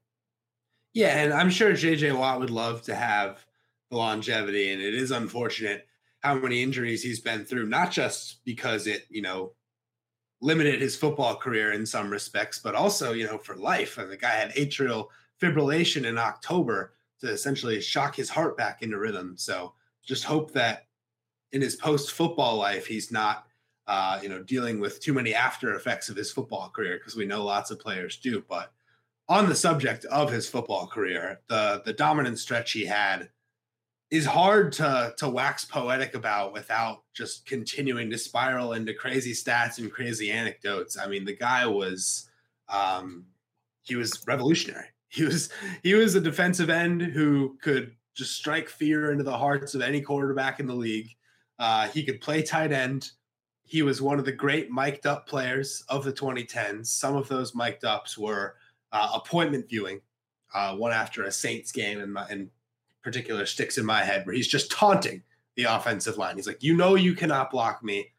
Yeah, 0.93 1.21
and 1.21 1.33
I'm 1.33 1.49
sure 1.49 1.71
JJ 1.73 2.17
Watt 2.17 2.39
would 2.39 2.49
love 2.49 2.81
to 2.83 2.95
have 2.95 3.45
the 3.91 3.97
longevity, 3.97 4.71
and 4.71 4.81
it 4.81 4.93
is 4.93 5.11
unfortunate 5.11 5.85
how 6.21 6.35
many 6.35 6.63
injuries 6.63 7.03
he's 7.03 7.19
been 7.19 7.43
through, 7.43 7.67
not 7.67 7.91
just 7.91 8.43
because 8.45 8.87
it, 8.87 9.05
you 9.09 9.21
know, 9.21 9.51
limited 10.41 10.81
his 10.81 10.95
football 10.95 11.35
career 11.35 11.73
in 11.73 11.85
some 11.85 12.09
respects, 12.09 12.59
but 12.59 12.75
also, 12.75 13.13
you 13.13 13.25
know, 13.25 13.37
for 13.37 13.55
life. 13.55 13.97
And 13.97 14.09
the 14.09 14.17
guy 14.17 14.31
had 14.31 14.53
atrial 14.53 15.07
fibrillation 15.41 16.05
in 16.05 16.17
October 16.17 16.93
to 17.19 17.29
essentially 17.29 17.81
shock 17.81 18.15
his 18.15 18.29
heart 18.29 18.57
back 18.57 18.81
into 18.81 18.97
rhythm. 18.97 19.35
So 19.37 19.73
just 20.03 20.23
hope 20.23 20.51
that 20.53 20.84
in 21.55 21.61
his 21.61 21.77
post 21.77 22.11
football 22.11 22.57
life, 22.57 22.85
he's 22.85 23.13
not, 23.13 23.47
uh, 23.87 24.19
you 24.21 24.27
know, 24.27 24.43
dealing 24.43 24.81
with 24.81 24.99
too 24.99 25.13
many 25.13 25.33
after 25.33 25.73
effects 25.73 26.09
of 26.09 26.17
his 26.17 26.29
football 26.29 26.69
career 26.69 26.97
because 26.97 27.15
we 27.15 27.25
know 27.25 27.45
lots 27.45 27.71
of 27.71 27.79
players 27.79 28.17
do. 28.17 28.43
But 28.49 28.73
on 29.29 29.47
the 29.47 29.55
subject 29.55 30.03
of 30.05 30.29
his 30.29 30.49
football 30.49 30.85
career, 30.85 31.39
the 31.47 31.81
the 31.85 31.93
dominant 31.93 32.39
stretch 32.39 32.73
he 32.73 32.85
had 32.85 33.29
is 34.11 34.25
hard 34.25 34.73
to 34.73 35.13
to 35.17 35.29
wax 35.29 35.63
poetic 35.63 36.13
about 36.13 36.51
without 36.51 37.03
just 37.13 37.45
continuing 37.45 38.09
to 38.09 38.17
spiral 38.17 38.73
into 38.73 38.93
crazy 38.93 39.31
stats 39.31 39.77
and 39.77 39.89
crazy 39.89 40.29
anecdotes. 40.29 40.97
I 40.97 41.07
mean, 41.07 41.23
the 41.23 41.37
guy 41.37 41.65
was 41.65 42.29
um, 42.67 43.27
he 43.83 43.95
was 43.95 44.21
revolutionary. 44.27 44.87
He 45.07 45.23
was 45.23 45.49
he 45.83 45.93
was 45.93 46.15
a 46.15 46.19
defensive 46.19 46.69
end 46.69 47.01
who 47.01 47.57
could 47.61 47.95
just 48.13 48.35
strike 48.35 48.67
fear 48.67 49.13
into 49.13 49.23
the 49.23 49.37
hearts 49.37 49.73
of 49.73 49.81
any 49.81 50.01
quarterback 50.01 50.59
in 50.59 50.67
the 50.67 50.75
league. 50.75 51.15
Uh, 51.59 51.87
he 51.89 52.03
could 52.03 52.21
play 52.21 52.41
tight 52.41 52.71
end. 52.71 53.11
He 53.63 53.81
was 53.81 54.01
one 54.01 54.19
of 54.19 54.25
the 54.25 54.31
great 54.31 54.71
mic'd 54.71 55.07
up 55.07 55.27
players 55.27 55.83
of 55.89 56.03
the 56.03 56.13
2010s. 56.13 56.87
Some 56.87 57.15
of 57.15 57.27
those 57.27 57.55
mic'd 57.55 57.83
ups 57.83 58.17
were 58.17 58.55
uh, 58.91 59.11
appointment 59.15 59.67
viewing, 59.67 60.01
uh, 60.53 60.75
one 60.75 60.91
after 60.91 61.23
a 61.23 61.31
Saints 61.31 61.71
game, 61.71 61.99
in, 61.99 62.15
in 62.29 62.49
particular 63.03 63.45
sticks 63.45 63.77
in 63.77 63.85
my 63.85 64.03
head, 64.03 64.25
where 64.25 64.35
he's 64.35 64.47
just 64.47 64.71
taunting 64.71 65.23
the 65.55 65.63
offensive 65.63 66.17
line. 66.17 66.35
He's 66.35 66.47
like, 66.47 66.61
"You 66.61 66.75
know, 66.75 66.95
you 66.95 67.15
cannot 67.15 67.49
block 67.49 67.83
me. 67.83 68.11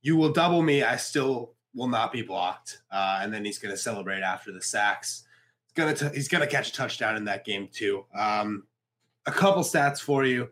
You 0.00 0.16
will 0.16 0.32
double 0.32 0.62
me. 0.62 0.82
I 0.82 0.96
still 0.96 1.54
will 1.74 1.88
not 1.88 2.12
be 2.12 2.22
blocked." 2.22 2.82
Uh, 2.90 3.20
and 3.22 3.32
then 3.32 3.44
he's 3.44 3.58
going 3.58 3.74
to 3.74 3.80
celebrate 3.80 4.22
after 4.22 4.52
the 4.52 4.62
sacks. 4.62 5.24
He's 5.66 5.72
gonna 5.74 6.12
he's 6.14 6.28
gonna 6.28 6.46
catch 6.46 6.70
a 6.70 6.72
touchdown 6.72 7.16
in 7.16 7.24
that 7.26 7.44
game 7.44 7.68
too. 7.72 8.04
Um, 8.14 8.64
a 9.26 9.32
couple 9.32 9.62
stats 9.62 10.00
for 10.00 10.24
you. 10.24 10.50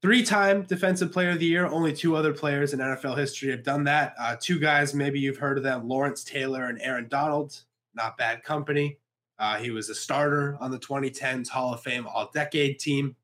Three-time 0.00 0.62
Defensive 0.62 1.12
Player 1.12 1.30
of 1.30 1.40
the 1.40 1.46
Year. 1.46 1.66
Only 1.66 1.92
two 1.92 2.14
other 2.14 2.32
players 2.32 2.72
in 2.72 2.78
NFL 2.78 3.18
history 3.18 3.50
have 3.50 3.64
done 3.64 3.82
that. 3.84 4.14
Uh, 4.18 4.36
two 4.40 4.60
guys, 4.60 4.94
maybe 4.94 5.18
you've 5.18 5.38
heard 5.38 5.58
of 5.58 5.64
them: 5.64 5.88
Lawrence 5.88 6.22
Taylor 6.22 6.66
and 6.66 6.80
Aaron 6.80 7.08
Donald. 7.08 7.60
Not 7.94 8.16
bad 8.16 8.44
company. 8.44 8.98
Uh, 9.40 9.56
he 9.56 9.70
was 9.70 9.88
a 9.88 9.94
starter 9.94 10.56
on 10.60 10.70
the 10.70 10.78
2010s 10.78 11.48
Hall 11.48 11.74
of 11.74 11.80
Fame 11.80 12.06
All 12.06 12.30
Decade 12.32 12.78
team. 12.78 13.16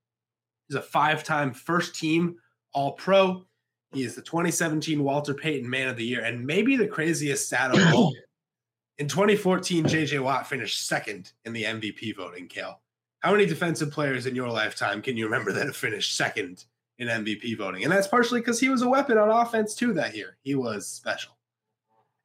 He's 0.69 0.77
a 0.77 0.83
five-time 0.83 1.53
first-team 1.53 2.37
All 2.73 2.93
Pro. 2.93 3.45
He 3.93 4.03
is 4.03 4.17
the 4.17 4.23
2017 4.23 5.03
Walter 5.03 5.35
Payton 5.35 5.69
Man 5.69 5.89
of 5.89 5.97
the 5.97 6.05
Year, 6.05 6.25
and 6.25 6.45
maybe 6.45 6.77
the 6.77 6.89
craziest 6.89 7.47
stat 7.47 7.73
of 7.73 7.95
all. 7.95 8.13
In 8.99 9.09
2014, 9.09 9.85
JJ 9.85 10.23
Watt 10.23 10.47
finished 10.47 10.87
second 10.87 11.33
in 11.45 11.53
the 11.53 11.65
MVP 11.65 12.15
voting, 12.15 12.47
Cale. 12.47 12.81
How 13.25 13.33
many 13.33 13.47
defensive 13.47 13.91
players 13.91 14.27
in 14.27 14.35
your 14.35 14.51
lifetime 14.51 15.01
can 15.01 15.17
you 15.17 15.25
remember 15.25 15.51
that 15.51 15.65
have 15.65 15.75
finished 15.75 16.15
second 16.15 16.67
in 16.99 17.09
MVP 17.09 17.57
voting? 17.57 17.83
And 17.83 17.91
that's 17.91 18.07
partially 18.07 18.41
because 18.41 18.61
he 18.61 18.69
was 18.69 18.83
a 18.83 18.89
weapon 18.89 19.17
on 19.17 19.31
offense 19.31 19.75
too 19.75 19.95
that 19.95 20.15
year. 20.15 20.37
He 20.43 20.55
was 20.55 20.87
special. 20.87 21.33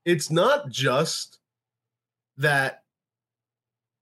It's 0.03 0.29
not 0.29 0.67
just 0.67 1.39
that 2.35 2.83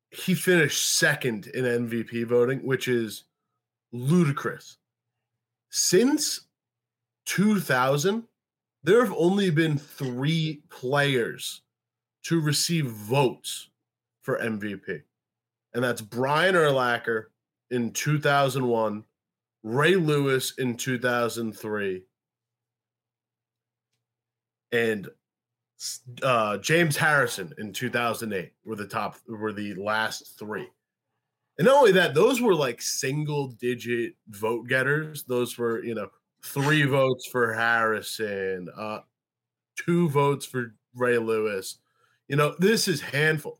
he 0.09 0.33
finished 0.33 0.97
second 0.97 1.45
in 1.45 1.65
MVP 1.65 2.25
voting, 2.25 2.65
which 2.65 2.87
is 2.87 3.25
ludicrous. 3.91 4.77
Since 5.69 6.47
2000, 7.27 8.23
there 8.83 9.05
have 9.05 9.13
only 9.15 9.51
been 9.51 9.77
three 9.77 10.63
players 10.69 11.61
to 12.23 12.41
receive 12.41 12.87
votes 12.87 13.69
for 14.23 14.39
MVP 14.39 15.03
and 15.77 15.83
that's 15.83 16.01
Brian 16.01 16.55
Urlacher 16.55 17.25
in 17.69 17.91
2001, 17.91 19.03
Ray 19.61 19.95
Lewis 19.95 20.55
in 20.57 20.75
2003, 20.75 22.03
and 24.71 25.07
uh, 26.23 26.57
James 26.57 26.97
Harrison 26.97 27.53
in 27.59 27.73
2008 27.73 28.53
were 28.65 28.75
the 28.75 28.87
top 28.87 29.17
were 29.29 29.53
the 29.53 29.75
last 29.75 30.39
three. 30.39 30.67
And 31.59 31.67
not 31.67 31.75
only 31.75 31.91
that, 31.91 32.15
those 32.15 32.41
were 32.41 32.55
like 32.55 32.81
single 32.81 33.49
digit 33.49 34.15
vote 34.29 34.67
getters. 34.67 35.25
Those 35.25 35.59
were, 35.59 35.83
you 35.83 35.93
know, 35.93 36.09
three 36.43 36.85
votes 36.85 37.27
for 37.27 37.53
Harrison, 37.53 38.67
uh, 38.75 39.01
two 39.75 40.09
votes 40.09 40.43
for 40.43 40.73
Ray 40.95 41.19
Lewis. 41.19 41.77
You 42.27 42.35
know, 42.35 42.55
this 42.57 42.87
is 42.87 42.99
handful. 42.99 43.59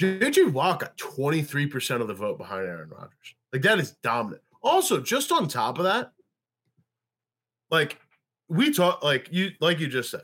JJ 0.00 0.52
Watt 0.52 0.80
got 0.80 0.96
23% 0.96 2.00
of 2.00 2.08
the 2.08 2.14
vote 2.14 2.38
behind 2.38 2.66
Aaron 2.66 2.90
Rodgers. 2.90 3.34
Like 3.52 3.62
that 3.62 3.78
is 3.78 3.92
dominant. 4.02 4.42
Also, 4.62 5.00
just 5.00 5.30
on 5.30 5.46
top 5.46 5.78
of 5.78 5.84
that, 5.84 6.12
like 7.70 7.98
we 8.48 8.72
talk 8.72 9.02
like 9.02 9.28
you 9.30 9.52
like 9.60 9.78
you 9.78 9.88
just 9.88 10.10
said, 10.10 10.22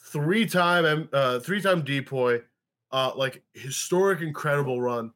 three 0.00 0.46
time 0.46 1.08
uh 1.12 1.38
three 1.38 1.60
time 1.60 1.82
DPOY, 1.82 2.42
uh 2.90 3.12
like 3.14 3.42
historic 3.52 4.20
incredible 4.20 4.80
run. 4.80 5.12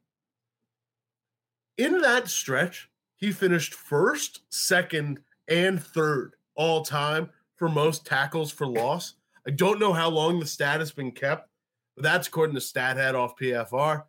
In 1.79 1.99
that 2.01 2.29
stretch, 2.29 2.89
he 3.17 3.33
finished 3.33 3.75
first, 3.75 4.43
second, 4.51 5.21
and 5.49 5.83
third 5.83 6.35
all 6.55 6.83
time 6.85 7.31
for 7.57 7.69
most 7.69 8.07
tackles 8.07 8.53
for 8.53 8.67
loss. 8.67 9.15
I 9.47 9.51
don't 9.51 9.81
know 9.81 9.93
how 9.93 10.09
long 10.09 10.41
the 10.41 10.47
stat 10.47 10.81
has 10.81 10.91
been 10.91 11.13
kept, 11.13 11.49
but 11.97 12.03
that's 12.03 12.29
according 12.29 12.55
to 12.55 12.61
StatHead 12.61 13.15
off 13.15 13.37
PFR. 13.41 14.05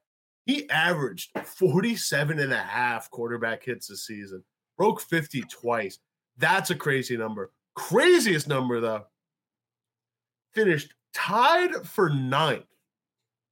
He 0.45 0.69
averaged 0.69 1.31
47 1.43 2.39
and 2.39 2.53
a 2.53 2.57
half 2.57 3.09
quarterback 3.09 3.63
hits 3.63 3.87
this 3.87 4.05
season, 4.05 4.43
broke 4.77 5.01
50 5.01 5.41
twice. 5.43 5.99
That's 6.37 6.69
a 6.69 6.75
crazy 6.75 7.17
number. 7.17 7.51
Craziest 7.75 8.47
number, 8.47 8.79
though, 8.79 9.05
finished 10.53 10.93
tied 11.13 11.73
for 11.85 12.09
ninth 12.09 12.65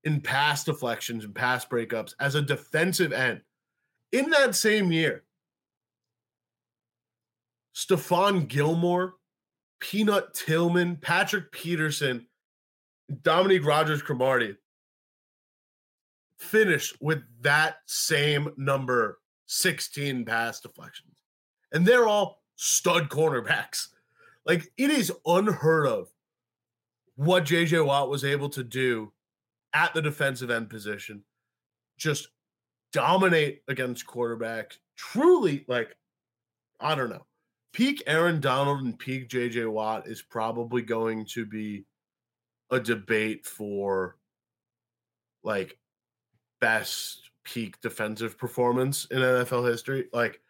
in 0.04 0.22
pass 0.22 0.64
deflections 0.64 1.26
and 1.26 1.34
pass 1.34 1.66
breakups 1.66 2.14
as 2.20 2.36
a 2.36 2.42
defensive 2.42 3.12
end. 3.12 3.42
In 4.12 4.30
that 4.30 4.56
same 4.56 4.92
year, 4.92 5.24
Stephon 7.76 8.48
Gilmore, 8.48 9.16
Peanut 9.80 10.34
Tillman, 10.34 10.96
Patrick 10.98 11.52
Peterson, 11.52 12.28
Dominique 13.22 13.66
Rodgers 13.66 14.02
Cromartie 14.02 14.56
finished 16.40 16.98
with 17.02 17.24
that 17.42 17.78
same 17.86 18.50
number 18.58 19.20
16 19.48 20.26
pass 20.26 20.60
deflections. 20.60 21.16
And 21.72 21.86
they're 21.86 22.08
all 22.08 22.42
stud 22.56 23.10
cornerbacks. 23.10 23.88
Like 24.46 24.72
it 24.78 24.90
is 24.90 25.12
unheard 25.26 25.88
of 25.88 26.10
what 27.16 27.46
JJ 27.46 27.86
Watt 27.86 28.10
was 28.10 28.24
able 28.24 28.50
to 28.50 28.64
do 28.64 29.12
at 29.74 29.94
the 29.94 30.02
defensive 30.02 30.50
end 30.50 30.70
position. 30.70 31.24
Just 31.98 32.30
dominate 32.92 33.62
against 33.68 34.06
quarterbacks. 34.08 34.78
Truly, 34.96 35.66
like, 35.68 35.96
I 36.80 36.96
don't 36.96 37.10
know. 37.10 37.26
Peak 37.74 38.02
Aaron 38.08 38.40
Donald 38.40 38.82
and 38.82 38.98
peak 38.98 39.30
JJ 39.30 39.70
Watt 39.70 40.08
is 40.08 40.22
probably 40.22 40.82
going 40.82 41.26
to 41.26 41.46
be 41.46 41.86
a 42.72 42.80
debate 42.80 43.46
for 43.46 44.18
like 45.44 45.78
best 46.60 47.30
peak 47.44 47.80
defensive 47.82 48.38
performance 48.38 49.06
in 49.06 49.20
NFL 49.20 49.70
history. 49.70 50.06
Like 50.12 50.42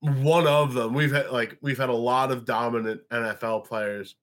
one 0.00 0.46
of 0.46 0.74
them, 0.74 0.94
we've 0.94 1.12
had 1.12 1.30
like 1.30 1.56
we've 1.62 1.78
had 1.78 1.88
a 1.88 1.94
lot 1.94 2.32
of 2.32 2.44
dominant 2.44 3.02
NFL 3.10 3.66
players. 3.66 4.16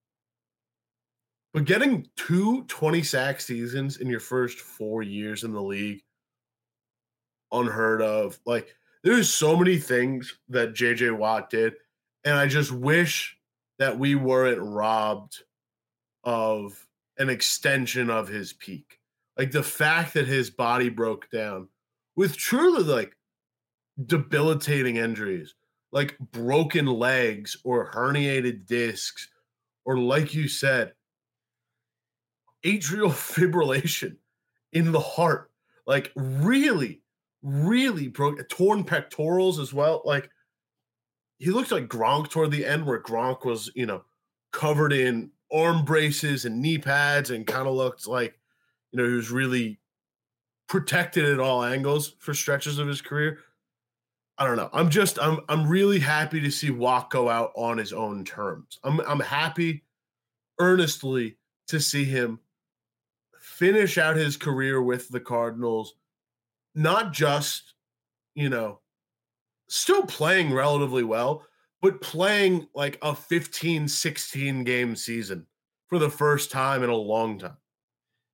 But 1.54 1.66
getting 1.66 2.06
two 2.16 2.64
20 2.66 3.02
sack 3.02 3.42
seasons 3.42 3.98
in 3.98 4.08
your 4.08 4.20
first 4.20 4.60
four 4.60 5.02
years 5.02 5.44
in 5.44 5.52
the 5.52 5.62
league, 5.62 6.04
unheard 7.52 8.02
of. 8.02 8.40
Like, 8.46 8.76
there's 9.04 9.34
so 9.34 9.56
many 9.56 9.78
things 9.78 10.38
that 10.50 10.76
JJ 10.76 11.18
Watt 11.18 11.50
did. 11.50 11.74
And 12.24 12.36
I 12.36 12.48
just 12.48 12.72
wish 12.72 13.38
that 13.80 13.98
we 13.98 14.14
weren't 14.14 14.62
robbed 14.62 15.40
of 16.24 16.86
an 17.20 17.30
extension 17.30 18.10
of 18.10 18.28
his 18.28 18.54
peak. 18.54 19.00
Like 19.38 19.52
the 19.52 19.64
fact 19.64 20.14
that 20.16 20.28
his 20.28 20.50
body 20.50 20.90
broke 20.90 21.30
down 21.30 21.68
with 22.16 22.36
truly 22.36 22.84
like 22.84 23.16
debilitating 24.04 24.96
injuries, 24.96 25.54
like 25.92 26.18
broken 26.20 26.86
legs 26.86 27.58
or 27.64 27.92
herniated 27.92 28.66
discs, 28.66 29.30
or 29.86 29.98
like 29.98 30.34
you 30.34 30.48
said, 30.48 30.94
atrial 32.66 33.12
fibrillation 33.12 34.18
in 34.74 34.92
the 34.92 35.00
heart. 35.00 35.52
Like 35.86 36.12
really, 36.16 37.02
really 37.42 38.08
broke 38.08 38.48
torn 38.50 38.84
pectorals 38.84 39.60
as 39.60 39.74
well. 39.74 40.02
Like 40.06 40.30
he 41.38 41.52
looked 41.52 41.72
like 41.72 41.88
Gronk 41.88 42.30
toward 42.30 42.52
the 42.52 42.66
end, 42.66 42.86
where 42.86 43.02
Gronk 43.02 43.46
was, 43.46 43.72
you 43.74 43.86
know, 43.86 44.04
covered 44.52 44.94
in 44.94 45.32
arm 45.52 45.84
braces 45.86 46.46
and 46.46 46.62
knee 46.62 46.78
pads 46.78 47.32
and 47.32 47.48
kind 47.48 47.68
of 47.68 47.74
looked 47.74 48.08
like, 48.08 48.40
you 48.92 48.98
know, 48.98 49.08
he 49.08 49.16
was 49.16 49.32
really 49.32 49.80
protected 50.68 51.26
at 51.26 51.40
all 51.40 51.64
angles 51.64 52.16
for 52.20 52.34
stretches 52.34 52.78
of 52.78 52.88
his 52.88 53.02
career. 53.02 53.40
I 54.38 54.46
don't 54.46 54.56
know. 54.56 54.70
I'm 54.72 54.90
just 54.90 55.20
I'm 55.20 55.40
I'm 55.50 55.68
really 55.68 56.00
happy 56.00 56.40
to 56.40 56.52
see 56.52 56.72
Watt 56.72 57.10
go 57.10 57.28
out 57.28 57.52
on 57.56 57.78
his 57.78 57.92
own 57.92 58.24
terms. 58.24 58.80
I'm 58.84 59.02
I'm 59.02 59.20
happy 59.20 59.84
earnestly 60.60 61.38
to 61.68 61.80
see 61.80 62.06
him 62.06 62.40
finish 63.40 63.98
out 63.98 64.16
his 64.16 64.38
career 64.38 64.82
with 64.82 65.10
the 65.10 65.20
Cardinals, 65.20 65.96
not 66.74 67.12
just, 67.12 67.74
you 68.34 68.50
know, 68.50 68.80
still 69.68 70.04
playing 70.04 70.54
relatively 70.54 71.04
well, 71.04 71.44
but 71.82 72.02
playing 72.02 72.68
like 72.74 72.98
a 73.02 73.16
15, 73.16 73.88
16 73.88 74.64
game 74.64 74.96
season 74.96 75.46
for 75.88 76.00
the 76.00 76.10
first 76.10 76.52
time 76.52 76.84
in 76.84 76.90
a 76.90 76.96
long 76.96 77.40
time. 77.40 77.58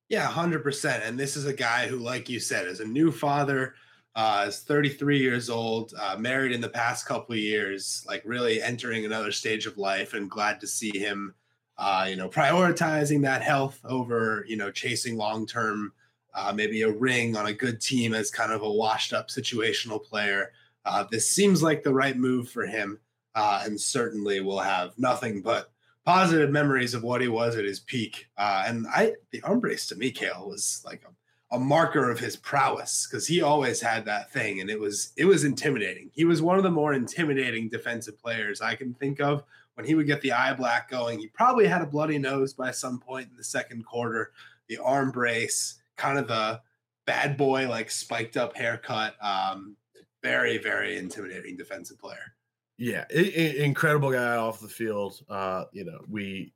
Yeah, 0.08 0.28
100%. 0.28 1.06
And 1.06 1.18
this 1.18 1.36
is 1.36 1.46
a 1.46 1.52
guy 1.52 1.88
who, 1.88 1.96
like 1.96 2.28
you 2.28 2.38
said, 2.38 2.66
is 2.66 2.80
a 2.80 2.84
new 2.84 3.10
father, 3.10 3.74
uh, 4.14 4.46
is 4.48 4.60
33 4.60 5.18
years 5.18 5.50
old, 5.50 5.94
uh, 5.98 6.16
married 6.16 6.52
in 6.52 6.60
the 6.60 6.68
past 6.68 7.06
couple 7.06 7.34
years, 7.34 8.04
like 8.06 8.22
really 8.24 8.62
entering 8.62 9.04
another 9.04 9.32
stage 9.32 9.66
of 9.66 9.78
life, 9.78 10.14
and 10.14 10.30
glad 10.30 10.60
to 10.60 10.66
see 10.66 10.96
him, 10.96 11.34
uh, 11.76 12.06
you 12.08 12.16
know, 12.16 12.28
prioritizing 12.28 13.22
that 13.22 13.42
health 13.42 13.80
over, 13.84 14.44
you 14.48 14.56
know, 14.56 14.70
chasing 14.70 15.16
long 15.16 15.44
term, 15.44 15.92
uh, 16.34 16.52
maybe 16.54 16.82
a 16.82 16.90
ring 16.90 17.36
on 17.36 17.46
a 17.46 17.52
good 17.52 17.80
team 17.80 18.14
as 18.14 18.30
kind 18.30 18.52
of 18.52 18.62
a 18.62 18.70
washed 18.70 19.12
up 19.12 19.28
situational 19.28 20.02
player. 20.02 20.52
Uh, 20.84 21.04
this 21.10 21.28
seems 21.28 21.62
like 21.62 21.82
the 21.82 21.92
right 21.92 22.16
move 22.16 22.48
for 22.48 22.64
him, 22.64 23.00
uh, 23.36 23.62
and 23.64 23.80
certainly 23.80 24.40
will 24.40 24.58
have 24.58 24.98
nothing 24.98 25.42
but 25.42 25.70
positive 26.04 26.50
memories 26.50 26.94
of 26.94 27.02
what 27.02 27.20
he 27.20 27.28
was 27.28 27.56
at 27.56 27.64
his 27.64 27.80
peak. 27.80 28.28
Uh, 28.38 28.64
and 28.66 28.86
I, 28.88 29.12
the 29.30 29.42
arm 29.42 29.60
brace 29.60 29.86
to 29.88 29.96
me, 29.96 30.10
Cale, 30.10 30.48
was 30.48 30.82
like 30.86 31.02
a, 31.06 31.56
a 31.56 31.60
marker 31.60 32.10
of 32.10 32.18
his 32.18 32.34
prowess 32.34 33.06
because 33.06 33.26
he 33.26 33.42
always 33.42 33.80
had 33.80 34.06
that 34.06 34.32
thing, 34.32 34.60
and 34.60 34.70
it 34.70 34.80
was 34.80 35.12
it 35.16 35.26
was 35.26 35.44
intimidating. 35.44 36.10
He 36.14 36.24
was 36.24 36.40
one 36.42 36.56
of 36.56 36.64
the 36.64 36.70
more 36.70 36.94
intimidating 36.94 37.68
defensive 37.68 38.18
players 38.20 38.60
I 38.60 38.74
can 38.74 38.94
think 38.94 39.20
of. 39.20 39.44
When 39.74 39.84
he 39.84 39.94
would 39.94 40.06
get 40.06 40.22
the 40.22 40.32
eye 40.32 40.54
black 40.54 40.88
going, 40.88 41.18
he 41.18 41.26
probably 41.26 41.66
had 41.66 41.82
a 41.82 41.86
bloody 41.86 42.18
nose 42.18 42.54
by 42.54 42.70
some 42.70 42.98
point 42.98 43.28
in 43.30 43.36
the 43.36 43.44
second 43.44 43.84
quarter. 43.84 44.32
The 44.68 44.78
arm 44.78 45.10
brace, 45.10 45.82
kind 45.96 46.18
of 46.18 46.26
the 46.26 46.62
bad 47.04 47.36
boy, 47.36 47.68
like 47.68 47.90
spiked 47.90 48.38
up 48.38 48.56
haircut. 48.56 49.22
Um, 49.22 49.76
very, 50.22 50.56
very 50.56 50.96
intimidating 50.96 51.56
defensive 51.56 51.98
player. 51.98 52.35
Yeah, 52.78 53.10
incredible 53.10 54.12
guy 54.12 54.36
off 54.36 54.60
the 54.60 54.68
field. 54.68 55.22
Uh, 55.30 55.64
you 55.72 55.84
know, 55.84 56.00
we 56.10 56.52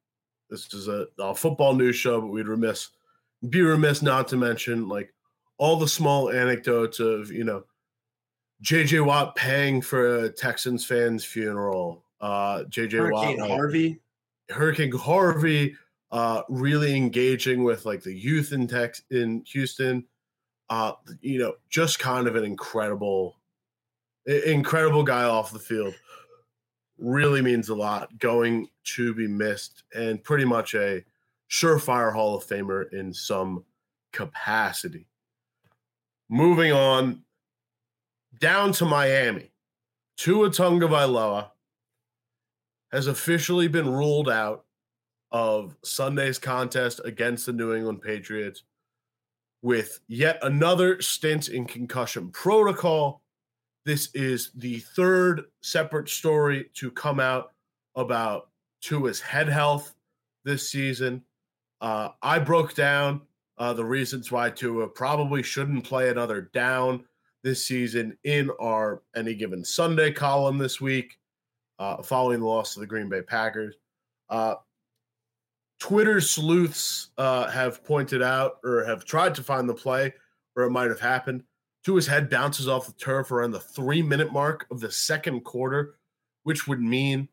this 0.51 0.73
is 0.75 0.89
a, 0.89 1.07
a, 1.19 1.35
football 1.35 1.75
news 1.75 1.97
show, 1.97 2.21
but 2.21 2.27
we'd 2.27 2.49
remiss 2.49 2.89
be 3.49 3.63
remiss 3.63 4.03
not 4.03 4.29
to 4.29 4.37
mention 4.37 4.87
like 4.89 5.15
all 5.57 5.77
the 5.77 5.89
small 5.89 6.31
anecdotes 6.31 7.01
of 7.01 7.31
you 7.31 7.45
know 7.45 7.65
JJ 8.63 9.05
Watt 9.07 9.35
paying 9.35 9.81
for 9.81 10.25
a 10.25 10.29
Texans 10.29 10.85
fans 10.85 11.25
funeral. 11.25 12.05
Uh, 12.21 12.65
JJ 12.65 12.93
Hurricane 12.93 13.41
Watt, 13.41 13.49
Harvey, 13.51 14.01
Hurricane 14.51 14.93
Harvey, 14.93 15.75
uh, 16.13 16.43
really 16.51 16.95
engaging 16.95 17.65
with 17.65 17.87
like 17.87 18.03
the 18.03 18.13
youth 18.13 18.53
in 18.53 18.67
Tex 18.67 19.03
in 19.11 19.43
Houston. 19.47 20.05
Uh, 20.69 20.93
you 21.23 21.39
know, 21.39 21.55
just 21.71 21.99
kind 21.99 22.29
of 22.29 22.37
an 22.37 22.45
incredible, 22.45 23.37
incredible 24.27 25.03
guy 25.03 25.25
off 25.25 25.53
the 25.53 25.59
field 25.59 25.95
really 27.01 27.43
means 27.43 27.69
a 27.69 27.75
lot. 27.75 28.19
Going 28.19 28.69
to 28.97 29.15
be 29.15 29.27
missed 29.27 29.85
and 29.95 30.23
pretty 30.23 30.45
much 30.45 30.75
a 30.75 31.05
surefire 31.51 32.13
Hall 32.13 32.37
of 32.37 32.45
Famer 32.45 32.93
in 32.93 33.13
some 33.13 33.65
capacity. 34.13 35.07
Moving 36.29 36.73
on 36.73 37.23
down 38.39 38.73
to 38.73 38.85
Miami. 38.85 39.51
Tua 40.17 40.51
Tagovailoa 40.51 41.51
has 42.93 43.07
officially 43.07 43.69
been 43.69 43.89
ruled 43.89 44.29
out 44.29 44.65
of 45.33 45.77
Sunday's 45.83 46.39
contest 46.39 47.01
against 47.05 47.47
the 47.47 47.53
New 47.53 47.75
England 47.75 48.03
Patriots 48.03 48.65
with 49.63 50.01
yet 50.09 50.39
another 50.43 51.01
stint 51.01 51.49
in 51.49 51.67
concussion 51.67 52.31
protocol 52.31 53.23
this 53.85 54.11
is 54.15 54.51
the 54.55 54.81
third 54.81 55.45
separate 55.63 56.09
story 56.09 56.67
to 56.75 56.91
come 56.91 57.21
out 57.21 57.53
about 57.97 58.49
Tua's 58.81 59.21
head 59.21 59.49
health 59.49 59.95
this 60.45 60.69
season. 60.69 61.23
Uh, 61.81 62.11
I 62.23 62.39
broke 62.39 62.75
down 62.75 63.23
uh, 63.59 63.73
the 63.73 63.85
reasons 63.85 64.31
why 64.31 64.51
Tua 64.51 64.89
probably 64.89 65.43
shouldn't 65.43 65.85
play 65.85 66.11
another 66.11 66.51
down 66.53 67.05
this 67.43 67.65
season 67.65 68.17
in 68.25 68.51
our 68.61 69.03
Any 69.17 69.35
Given 69.35 69.65
Sunday 69.65 70.13
column 70.13 70.59
this 70.59 70.81
week, 70.81 71.19
uh, 71.79 72.03
following 72.03 72.41
the 72.41 72.47
loss 72.47 72.75
to 72.75 72.81
the 72.81 72.87
Green 72.87 73.09
Bay 73.09 73.23
Packers. 73.23 73.77
Uh, 74.29 74.57
Twitter 75.79 76.21
sleuths 76.21 77.09
uh, 77.17 77.51
have 77.51 77.83
pointed 77.85 78.23
out 78.23 78.59
or 78.63 78.85
have 78.85 79.07
tried 79.07 79.35
to 79.35 79.43
find 79.43 79.69
the 79.69 79.75
play 79.75 80.13
where 80.53 80.67
it 80.67 80.71
might 80.71 80.91
have 80.91 81.01
happened. 81.01 81.43
Tua's 81.85 82.07
head 82.07 82.29
bounces 82.29 82.69
off 82.69 82.87
the 82.87 82.93
turf 82.93 83.31
around 83.31 83.53
the 83.53 83.61
three 83.61 84.03
minute 84.03 84.33
mark 84.33 84.67
of 84.71 84.81
the 84.81 84.91
second 84.91 85.43
quarter, 85.45 85.97
which 86.43 86.67
would 86.67 86.81
mean 86.81 87.29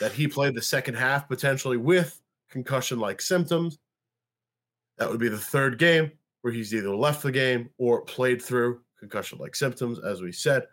that 0.00 0.12
he 0.12 0.28
played 0.28 0.54
the 0.54 0.62
second 0.62 0.94
half 0.94 1.28
potentially 1.28 1.76
with 1.76 2.20
concussion 2.50 2.98
like 2.98 3.20
symptoms. 3.20 3.78
That 4.98 5.10
would 5.10 5.20
be 5.20 5.28
the 5.28 5.38
third 5.38 5.78
game 5.78 6.12
where 6.42 6.52
he's 6.52 6.74
either 6.74 6.94
left 6.94 7.22
the 7.22 7.32
game 7.32 7.70
or 7.78 8.02
played 8.02 8.40
through 8.40 8.80
concussion 8.98 9.38
like 9.38 9.54
symptoms, 9.54 9.98
as 9.98 10.20
we 10.22 10.32
said. 10.32 10.64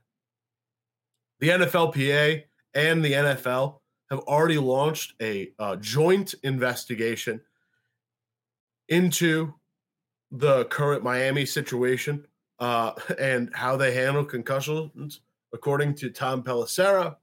The 1.40 1.50
NFLPA 1.50 2.44
and 2.74 3.04
the 3.04 3.14
NFL 3.14 3.80
have 4.10 4.20
already 4.20 4.58
launched 4.58 5.14
a 5.22 5.52
uh, 5.60 5.76
joint 5.78 6.36
investigation 6.44 7.42
into 8.90 9.54
the 10.32 10.66
current 10.66 11.04
Miami 11.04 11.46
situation 11.46 12.26
uh, 12.60 12.94
and 13.20 13.50
how 13.54 13.78
they 13.78 13.94
handle 13.94 14.26
concussions, 14.26 15.22
according 15.54 15.96
to 15.96 16.10
Tom 16.10 16.44
Pelissero. 16.44 17.16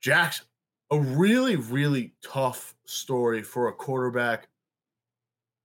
Jackson, 0.00 0.46
a 0.90 0.98
really, 0.98 1.56
really 1.56 2.14
tough 2.22 2.74
story 2.84 3.42
for 3.42 3.68
a 3.68 3.72
quarterback 3.72 4.48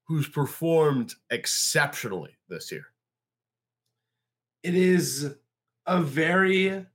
who's 0.05 0.27
performed 0.27 1.15
exceptionally 1.29 2.35
this 2.49 2.71
year. 2.71 2.87
It 4.63 4.75
is 4.75 5.35
a 5.85 6.01
very 6.01 6.85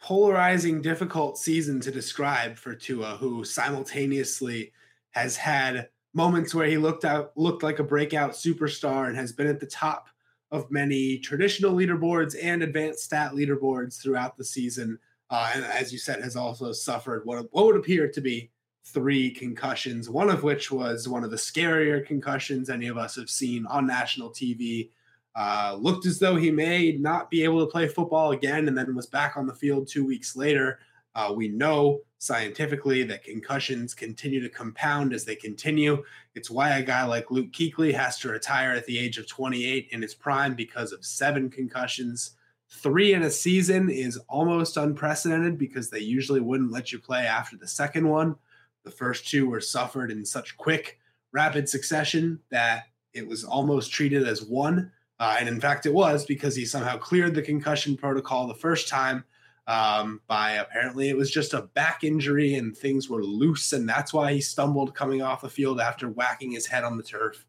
polarizing, 0.00 0.82
difficult 0.82 1.38
season 1.38 1.80
to 1.80 1.90
describe 1.90 2.56
for 2.56 2.74
Tua, 2.74 3.16
who 3.16 3.44
simultaneously 3.44 4.72
has 5.10 5.36
had 5.36 5.88
moments 6.16 6.54
where 6.54 6.66
he 6.66 6.78
looked 6.78 7.04
out 7.04 7.30
looked 7.36 7.62
like 7.62 7.78
a 7.78 7.84
breakout 7.84 8.32
superstar 8.32 9.08
and 9.08 9.16
has 9.16 9.32
been 9.32 9.46
at 9.46 9.60
the 9.60 9.66
top 9.66 10.08
of 10.50 10.70
many 10.70 11.18
traditional 11.18 11.74
leaderboards 11.74 12.34
and 12.42 12.62
advanced 12.62 13.04
stat 13.04 13.32
leaderboards 13.32 14.00
throughout 14.00 14.34
the 14.36 14.44
season. 14.44 14.98
Uh, 15.28 15.50
and 15.54 15.64
as 15.66 15.92
you 15.92 15.98
said, 15.98 16.22
has 16.22 16.34
also 16.34 16.72
suffered 16.72 17.26
what, 17.26 17.46
what 17.50 17.66
would 17.66 17.76
appear 17.76 18.08
to 18.08 18.20
be 18.22 18.50
three 18.86 19.30
concussions, 19.30 20.08
one 20.08 20.30
of 20.30 20.42
which 20.42 20.70
was 20.72 21.06
one 21.06 21.22
of 21.22 21.30
the 21.30 21.36
scarier 21.36 22.04
concussions 22.04 22.70
any 22.70 22.86
of 22.86 22.96
us 22.96 23.16
have 23.16 23.28
seen 23.28 23.66
on 23.66 23.86
national 23.86 24.30
TV. 24.30 24.88
Uh, 25.34 25.76
looked 25.78 26.06
as 26.06 26.18
though 26.18 26.36
he 26.36 26.50
may 26.50 26.92
not 26.92 27.30
be 27.30 27.44
able 27.44 27.60
to 27.60 27.70
play 27.70 27.86
football 27.86 28.30
again 28.30 28.68
and 28.68 28.78
then 28.78 28.94
was 28.94 29.06
back 29.06 29.36
on 29.36 29.46
the 29.46 29.52
field 29.52 29.86
two 29.86 30.06
weeks 30.06 30.34
later. 30.34 30.78
Uh, 31.14 31.30
we 31.36 31.48
know 31.48 32.00
scientifically 32.18 33.02
that 33.04 33.24
concussions 33.24 33.94
continue 33.94 34.40
to 34.40 34.48
compound 34.48 35.12
as 35.12 35.24
they 35.24 35.36
continue. 35.36 36.02
It's 36.34 36.50
why 36.50 36.78
a 36.78 36.82
guy 36.82 37.04
like 37.04 37.30
Luke 37.30 37.52
Kuechly 37.52 37.94
has 37.94 38.18
to 38.20 38.30
retire 38.30 38.72
at 38.72 38.86
the 38.86 38.98
age 38.98 39.18
of 39.18 39.28
28 39.28 39.88
in 39.90 40.02
his 40.02 40.14
prime 40.14 40.54
because 40.54 40.92
of 40.92 41.04
seven 41.04 41.50
concussions. 41.50 42.32
Three 42.68 43.12
in 43.12 43.22
a 43.22 43.30
season 43.30 43.90
is 43.90 44.16
almost 44.28 44.76
unprecedented 44.76 45.58
because 45.58 45.90
they 45.90 46.00
usually 46.00 46.40
wouldn't 46.40 46.72
let 46.72 46.90
you 46.90 46.98
play 46.98 47.26
after 47.26 47.56
the 47.56 47.68
second 47.68 48.08
one. 48.08 48.36
The 48.84 48.90
first 48.90 49.28
two 49.28 49.48
were 49.48 49.60
suffered 49.60 50.10
in 50.10 50.24
such 50.24 50.56
quick, 50.56 50.98
rapid 51.32 51.68
succession 51.68 52.40
that 52.50 52.84
it 53.12 53.26
was 53.26 53.44
almost 53.44 53.92
treated 53.92 54.26
as 54.26 54.42
one. 54.42 54.90
Uh, 55.18 55.36
and 55.38 55.48
in 55.48 55.60
fact, 55.60 55.86
it 55.86 55.94
was 55.94 56.24
because 56.24 56.54
he 56.54 56.64
somehow 56.64 56.96
cleared 56.96 57.34
the 57.34 57.42
concussion 57.42 57.96
protocol 57.96 58.46
the 58.46 58.54
first 58.54 58.88
time 58.88 59.24
um, 59.66 60.20
by 60.28 60.52
apparently 60.52 61.08
it 61.08 61.16
was 61.16 61.30
just 61.30 61.54
a 61.54 61.62
back 61.62 62.04
injury 62.04 62.54
and 62.54 62.76
things 62.76 63.08
were 63.08 63.24
loose, 63.24 63.72
and 63.72 63.88
that's 63.88 64.12
why 64.12 64.32
he 64.32 64.40
stumbled 64.40 64.94
coming 64.94 65.22
off 65.22 65.42
the 65.42 65.48
field 65.48 65.80
after 65.80 66.08
whacking 66.08 66.52
his 66.52 66.66
head 66.66 66.84
on 66.84 66.96
the 66.96 67.02
turf. 67.02 67.44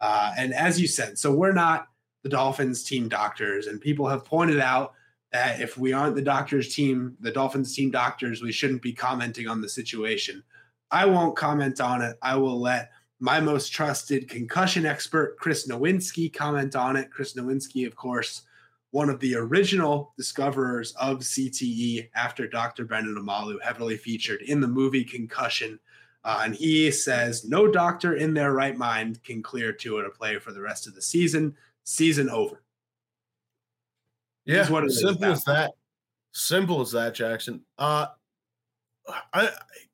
Uh, 0.00 0.32
and 0.36 0.52
as 0.54 0.80
you 0.80 0.86
said, 0.86 1.18
so 1.18 1.32
we're 1.32 1.52
not 1.52 1.88
the 2.22 2.28
Dolphins 2.28 2.82
team 2.82 3.08
doctors, 3.08 3.66
and 3.66 3.80
people 3.80 4.08
have 4.08 4.24
pointed 4.24 4.58
out 4.60 4.94
that 5.32 5.60
if 5.60 5.78
we 5.78 5.92
aren't 5.92 6.16
the 6.16 6.22
doctors 6.22 6.74
team, 6.74 7.16
the 7.20 7.30
Dolphins 7.30 7.74
team 7.74 7.90
doctors, 7.90 8.42
we 8.42 8.52
shouldn't 8.52 8.82
be 8.82 8.92
commenting 8.92 9.46
on 9.46 9.60
the 9.60 9.68
situation. 9.68 10.42
I 10.90 11.06
won't 11.06 11.36
comment 11.36 11.80
on 11.80 12.02
it. 12.02 12.16
I 12.20 12.34
will 12.34 12.60
let 12.60 12.90
my 13.20 13.38
most 13.38 13.68
trusted 13.68 14.28
concussion 14.28 14.86
expert, 14.86 15.36
Chris 15.38 15.68
Nowinski, 15.68 16.32
comment 16.32 16.74
on 16.74 16.96
it. 16.96 17.12
Chris 17.12 17.34
Nowinski, 17.34 17.86
of 17.86 17.94
course, 17.94 18.42
one 18.92 19.08
of 19.08 19.20
the 19.20 19.36
original 19.36 20.12
discoverers 20.16 20.92
of 20.92 21.18
CTE 21.18 22.08
after 22.14 22.46
Dr. 22.46 22.84
Brendan 22.84 23.16
Omalu, 23.16 23.62
heavily 23.62 23.96
featured 23.96 24.42
in 24.42 24.60
the 24.60 24.66
movie 24.66 25.04
Concussion. 25.04 25.78
Uh, 26.24 26.42
and 26.44 26.54
he 26.54 26.90
says 26.90 27.44
no 27.44 27.66
doctor 27.70 28.16
in 28.16 28.34
their 28.34 28.52
right 28.52 28.76
mind 28.76 29.22
can 29.22 29.42
clear 29.42 29.72
Tua 29.72 30.02
to 30.02 30.10
play 30.10 30.38
for 30.38 30.52
the 30.52 30.60
rest 30.60 30.86
of 30.86 30.94
the 30.94 31.02
season. 31.02 31.54
Season 31.84 32.28
over. 32.28 32.62
Yeah, 34.44 34.68
what 34.68 34.84
it 34.84 34.92
simple 34.92 35.32
as 35.32 35.44
that. 35.44 35.72
Simple 36.32 36.80
as 36.80 36.92
that, 36.92 37.14
Jackson. 37.14 37.62
Uh, 37.78 38.06
I 39.32 39.50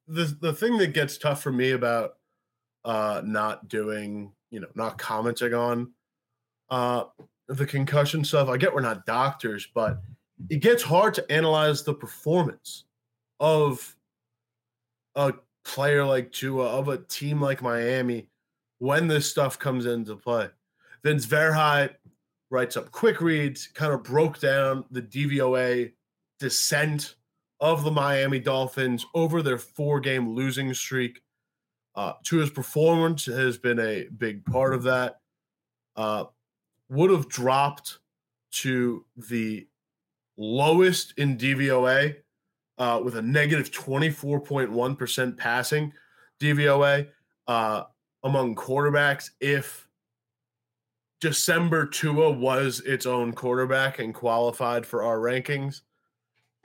the 0.09 0.37
the 0.41 0.53
thing 0.53 0.79
that 0.79 0.95
gets 0.95 1.19
tough 1.19 1.43
for 1.43 1.53
me 1.53 1.73
about 1.73 2.17
uh 2.85 3.23
not 3.25 3.69
doing, 3.69 4.33
you 4.51 4.61
know, 4.61 4.69
not 4.75 4.99
commenting 4.99 5.55
on 5.55 5.93
uh 6.71 7.05
the 7.49 7.67
concussion 7.67 8.25
stuff. 8.25 8.49
I 8.49 8.57
get 8.57 8.75
we're 8.75 8.81
not 8.81 9.07
doctors, 9.07 9.69
but 9.75 10.03
it 10.51 10.61
gets 10.61 10.83
hard 10.83 11.15
to 11.15 11.33
analyze 11.33 11.83
the 11.83 11.95
performance 11.95 12.85
of 13.41 13.97
a 15.15 15.35
player 15.65 16.05
like 16.05 16.33
Tua, 16.33 16.67
of 16.67 16.89
a 16.89 16.99
team 16.99 17.41
like 17.41 17.63
Miami, 17.63 18.29
when 18.79 19.09
this 19.09 19.31
stuff 19.31 19.59
comes 19.59 19.87
into 19.87 20.17
play. 20.17 20.49
Vince 21.03 21.27
Verhei 21.27 21.91
writes 22.51 22.77
up 22.77 22.91
quick 22.91 23.21
reads, 23.21 23.69
kind 23.69 23.93
of 23.93 24.03
broke 24.03 24.39
down 24.39 24.85
the 24.91 25.03
DVOA 25.03 25.93
descent 26.39 27.17
of 27.61 27.85
the 27.85 27.91
Miami 27.91 28.39
Dolphins 28.39 29.07
over 29.15 29.43
their 29.43 29.59
four 29.59 30.01
game 30.01 30.35
losing 30.35 30.73
streak. 30.75 31.21
Uh, 31.95 32.13
Tua's 32.25 32.51
performance 32.51 33.25
has 33.25 33.57
been 33.57 33.79
a 33.79 34.07
big 34.19 34.45
part 34.45 34.75
of 34.75 34.83
that. 34.83 35.21
Uh, 35.97 36.25
would 36.89 37.11
have 37.11 37.29
dropped 37.29 37.99
to 38.53 39.05
the 39.17 39.67
lowest 40.37 41.15
in 41.17 41.37
DVOA 41.37 42.17
uh, 42.79 43.01
with 43.03 43.17
a 43.17 43.23
negative 43.23 43.71
24.1 43.71 45.37
passing 45.37 45.93
DVOA 46.41 47.09
uh, 47.47 47.83
among 48.23 48.55
quarterbacks 48.55 49.31
if 49.41 49.87
December 51.21 51.87
Tua 51.87 52.31
was 52.31 52.81
its 52.81 53.07
own 53.07 53.33
quarterback 53.33 53.99
and 53.99 54.15
qualified 54.15 54.85
for 54.85 55.03
our 55.03 55.19
rankings. 55.19 55.81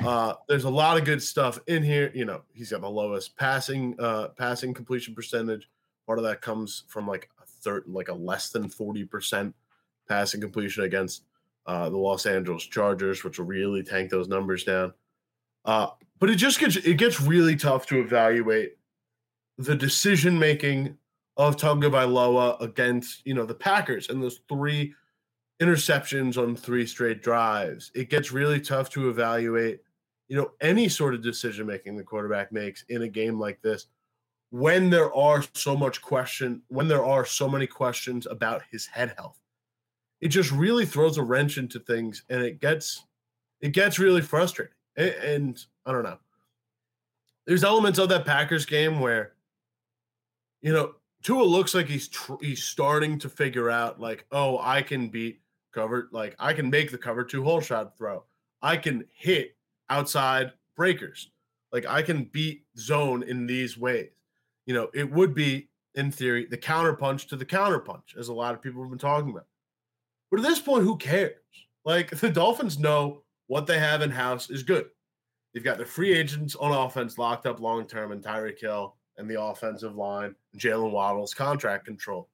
Uh, 0.04 0.34
there's 0.50 0.66
a 0.66 0.70
lot 0.70 0.98
of 0.98 1.06
good 1.06 1.22
stuff 1.22 1.60
in 1.68 1.84
here. 1.84 2.12
You 2.14 2.26
know, 2.26 2.42
he's 2.54 2.72
got 2.72 2.82
the 2.82 2.90
lowest 2.90 3.38
passing 3.38 3.96
uh, 4.00 4.30
passing 4.30 4.74
completion 4.74 5.16
percentage. 5.16 5.70
Part 6.06 6.18
of 6.18 6.26
that 6.26 6.42
comes 6.42 6.84
from 6.88 7.08
like 7.08 7.30
a 7.42 7.46
third, 7.46 7.84
like 7.88 8.10
a 8.10 8.14
less 8.14 8.50
than 8.50 8.68
40% 8.68 9.54
passing 10.12 10.42
completion 10.42 10.84
against 10.84 11.24
uh, 11.66 11.90
the 11.90 11.98
Los 11.98 12.26
Angeles 12.26 12.66
Chargers, 12.66 13.24
which 13.24 13.40
will 13.40 13.46
really 13.46 13.82
tank 13.82 14.10
those 14.10 14.28
numbers 14.28 14.66
down. 14.66 14.94
Uh, 15.64 15.88
but 16.20 16.30
it 16.30 16.36
just 16.36 16.60
gets 16.60 16.76
it 16.76 16.98
gets 16.98 17.22
really 17.22 17.56
tough 17.56 17.88
to 17.88 18.02
evaluate 18.02 18.74
the 19.58 19.76
decision 19.76 20.38
making 20.38 20.98
of 21.38 21.56
Tagovailoa 21.56 22.60
against 22.60 23.26
you 23.26 23.34
know 23.34 23.46
the 23.46 23.56
Packers 23.56 24.10
and 24.10 24.22
those 24.22 24.42
three 24.50 24.94
interceptions 25.62 26.38
on 26.38 26.58
three 26.58 26.86
straight 26.86 27.24
drives. 27.24 27.90
It 27.96 28.10
gets 28.10 28.34
really 28.34 28.60
tough 28.60 28.90
to 28.92 29.10
evaluate 29.10 29.80
you 30.28 30.36
know 30.36 30.52
any 30.60 30.90
sort 30.90 31.14
of 31.14 31.24
decision 31.24 31.66
making 31.66 31.96
the 31.96 32.04
quarterback 32.04 32.52
makes 32.52 32.84
in 32.90 33.04
a 33.04 33.08
game 33.08 33.40
like 33.40 33.62
this 33.62 33.88
when 34.50 34.90
there 34.90 35.16
are 35.16 35.46
so 35.54 35.78
much 35.78 36.02
question 36.02 36.62
when 36.68 36.90
there 36.90 37.06
are 37.06 37.26
so 37.26 37.48
many 37.48 37.66
questions 37.66 38.28
about 38.30 38.62
his 38.70 38.86
head 38.86 39.14
health 39.18 39.41
it 40.22 40.30
just 40.30 40.52
really 40.52 40.86
throws 40.86 41.18
a 41.18 41.24
wrench 41.24 41.58
into 41.58 41.80
things 41.80 42.24
and 42.30 42.44
it 42.44 42.62
gets 42.62 43.04
it 43.60 43.74
gets 43.74 44.00
really 44.00 44.22
frustrating. 44.22 44.74
And, 44.96 45.10
and 45.10 45.66
i 45.86 45.92
don't 45.92 46.04
know. 46.04 46.20
There's 47.48 47.64
elements 47.64 48.00
of 48.00 48.10
that 48.10 48.26
packers 48.26 48.66
game 48.66 49.00
where 49.00 49.34
you 50.62 50.72
know 50.72 50.94
Tua 51.24 51.44
looks 51.44 51.74
like 51.74 51.88
he's 51.88 52.08
tr- 52.08 52.34
he's 52.42 52.64
starting 52.64 53.18
to 53.20 53.30
figure 53.30 53.70
out 53.70 54.00
like 54.00 54.26
oh 54.32 54.60
I 54.60 54.84
can 54.84 55.10
beat 55.10 55.42
cover 55.74 56.08
like 56.12 56.36
I 56.40 56.54
can 56.54 56.70
make 56.70 56.92
the 56.92 56.98
cover 56.98 57.24
two 57.24 57.44
hole 57.44 57.62
shot 57.62 57.98
throw. 57.98 58.24
I 58.62 58.78
can 58.78 59.06
hit 59.12 59.56
outside 59.90 60.54
breakers. 60.76 61.32
Like 61.72 61.86
I 61.88 62.04
can 62.04 62.26
beat 62.26 62.66
zone 62.78 63.24
in 63.24 63.48
these 63.48 63.78
ways. 63.78 64.12
You 64.68 64.76
know 64.76 64.90
it 64.94 65.12
would 65.12 65.34
be 65.34 65.70
in 65.96 66.12
theory 66.12 66.46
the 66.46 66.58
counter 66.58 66.94
punch 66.94 67.28
to 67.28 67.36
the 67.36 67.46
counter 67.46 67.80
punch 67.80 68.16
as 68.18 68.28
a 68.28 68.34
lot 68.34 68.54
of 68.54 68.62
people 68.62 68.82
have 68.82 68.92
been 68.92 69.00
talking 69.00 69.32
about 69.32 69.48
but 70.32 70.40
at 70.40 70.46
this 70.46 70.60
point, 70.60 70.84
who 70.84 70.98
cares? 70.98 71.36
Like 71.86 72.10
the 72.20 72.30
Dolphins 72.30 72.80
know 72.80 73.24
what 73.48 73.68
they 73.68 73.78
have 73.78 74.02
in 74.02 74.10
house 74.10 74.50
is 74.50 74.64
good. 74.64 74.86
They've 75.54 75.64
got 75.64 75.78
the 75.78 75.86
free 75.86 76.14
agents 76.14 76.56
on 76.56 76.72
offense 76.72 77.18
locked 77.18 77.46
up 77.46 77.60
long 77.60 77.86
term 77.86 78.14
and 78.14 78.24
Tyreek 78.24 78.60
Hill 78.60 78.96
and 79.18 79.30
the 79.30 79.42
offensive 79.42 79.96
line, 79.96 80.34
Jaylen 80.58 80.92
Waddle's 80.92 81.34
contract 81.34 81.86
control. 81.86 82.30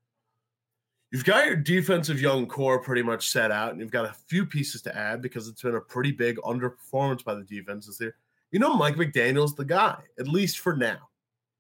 You've 1.12 1.26
got 1.26 1.46
your 1.46 1.56
defensive 1.56 2.22
young 2.22 2.46
core 2.48 2.80
pretty 2.80 3.02
much 3.02 3.30
set 3.30 3.50
out, 3.50 3.72
and 3.72 3.80
you've 3.80 3.92
got 3.92 4.10
a 4.10 4.16
few 4.28 4.46
pieces 4.46 4.82
to 4.84 4.96
add 4.96 5.22
because 5.22 5.48
it's 5.48 5.62
been 5.62 5.76
a 5.76 5.82
pretty 5.82 6.12
big 6.12 6.38
underperformance 6.38 7.24
by 7.24 7.34
the 7.34 7.44
defense 7.44 7.88
this. 7.98 8.14
You 8.52 8.60
know, 8.60 8.76
Mike 8.76 8.96
McDaniel's 8.96 9.56
the 9.56 9.66
guy, 9.66 9.98
at 10.20 10.28
least 10.28 10.60
for 10.60 10.76
now, 10.76 11.10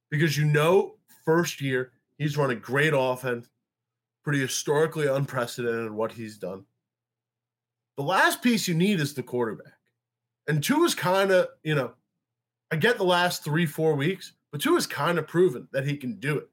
because 0.10 0.38
you 0.38 0.45
know, 0.45 0.95
first 1.26 1.62
year, 1.62 1.93
he's 2.17 2.38
run 2.38 2.52
a 2.52 2.56
great 2.56 2.93
offense 2.95 3.47
pretty 4.28 4.42
historically 4.42 5.08
unprecedented 5.08 5.90
what 5.90 6.12
he's 6.12 6.38
done. 6.38 6.66
The 7.96 8.04
last 8.04 8.42
piece 8.42 8.68
you 8.68 8.76
need 8.76 9.00
is 9.00 9.13
the 9.13 9.24
quarterback. 9.24 9.72
And 10.50 10.62
Tua 10.62 10.84
is 10.84 10.94
kind 10.94 11.32
of, 11.32 11.48
you 11.63 11.76
know, 11.76 11.94
I 12.70 12.76
get 12.76 12.98
the 12.98 13.06
last 13.06 13.46
three, 13.46 13.66
four 13.66 13.96
weeks, 13.96 14.34
but 14.52 14.60
Tua 14.60 14.76
is 14.76 14.86
kind 14.86 15.18
of 15.18 15.28
proven 15.30 15.70
that 15.72 15.88
he 15.88 15.96
can 15.96 16.20
do 16.20 16.40
it. 16.40 16.50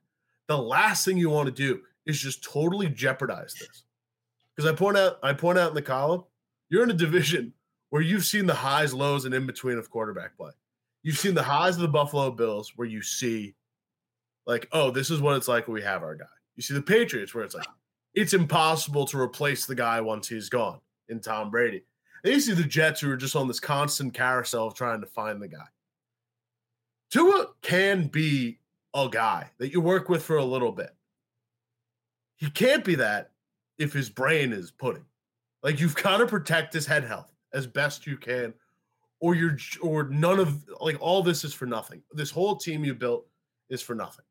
The 0.47 0.57
last 0.57 1.05
thing 1.05 1.19
you 1.19 1.31
want 1.31 1.47
to 1.47 1.53
do 1.53 1.81
is 2.07 2.21
just 2.21 2.45
totally 2.45 2.89
jeopardize 2.89 3.57
this. 3.59 3.83
Because 4.55 4.71
I 4.71 4.77
point 4.77 4.97
out, 4.97 5.19
I 5.25 5.33
point 5.33 5.59
out 5.59 5.71
in 5.71 5.75
the 5.75 5.83
column, 5.83 6.23
you're 6.69 6.85
in 6.85 6.93
a 6.93 6.95
division 6.95 7.55
where 7.91 8.03
you've 8.03 8.25
seen 8.25 8.47
the 8.47 8.55
highs, 8.55 8.95
lows, 8.95 9.25
and 9.25 9.35
in 9.35 9.47
between 9.47 9.79
of 9.79 9.91
quarterback 9.91 10.37
play. 10.37 10.53
You've 11.03 11.19
seen 11.19 11.35
the 11.35 11.43
highs 11.43 11.75
of 11.75 11.83
the 11.83 11.89
Buffalo 11.89 12.31
Bills 12.31 12.73
where 12.77 12.87
you 12.87 13.03
see, 13.03 13.57
like, 14.47 14.69
oh, 14.71 14.93
this 14.93 15.11
is 15.11 15.21
what 15.21 15.35
it's 15.37 15.49
like 15.49 15.67
when 15.67 15.75
we 15.75 15.83
have 15.83 16.05
our 16.05 16.15
guy. 16.15 16.27
You 16.57 16.63
see 16.63 16.75
the 16.75 16.83
Patriots 16.83 17.35
where 17.35 17.45
it's 17.45 17.55
like 17.55 17.67
it's 18.15 18.33
impossible 18.33 19.07
to 19.07 19.19
replace 19.19 19.67
the 19.67 19.75
guy 19.75 20.01
once 20.01 20.29
he's 20.29 20.49
gone 20.49 20.81
in 21.09 21.21
Tom 21.21 21.51
Brady. 21.51 21.85
And 22.23 22.33
you 22.33 22.41
see 22.41 22.55
the 22.55 22.65
Jets 22.65 23.01
who 23.01 23.11
are 23.11 23.17
just 23.17 23.37
on 23.37 23.49
this 23.49 23.61
constant 23.61 24.15
carousel 24.15 24.69
of 24.69 24.75
trying 24.75 25.01
to 25.01 25.07
find 25.07 25.43
the 25.43 25.49
guy. 25.49 25.67
Tua 27.11 27.49
can 27.63 28.07
be 28.07 28.59
a 28.95 29.09
guy 29.11 29.51
that 29.59 29.73
you 29.73 29.81
work 29.81 30.09
with 30.09 30.23
for 30.23 30.37
a 30.37 30.45
little 30.45 30.73
bit. 30.73 30.95
He 32.37 32.51
can't 32.51 32.85
be 32.85 32.95
that 32.97 33.33
if 33.79 33.93
his 33.93 34.09
brain 34.09 34.53
is 34.53 34.71
pudding. 34.71 35.05
Like 35.63 35.81
you've 35.81 35.97
got 35.97 36.19
to 36.19 36.27
protect 36.27 36.73
his 36.73 36.87
head 36.87 37.05
health 37.05 37.33
as 37.53 37.67
best 37.67 38.07
you 38.07 38.17
can, 38.17 38.55
or 39.21 39.35
you're 39.35 39.57
or 39.81 40.05
none 40.05 40.39
of 40.39 40.65
like 40.81 40.97
all 41.01 41.23
this 41.23 41.45
is 41.45 41.55
for 41.55 41.67
nothing. 41.67 42.03
This 42.13 42.31
whole 42.31 42.57
team 42.57 42.85
you 42.85 42.95
built 42.95 43.27
is 43.71 43.81
for 43.81 43.95
nothing. 43.95 44.25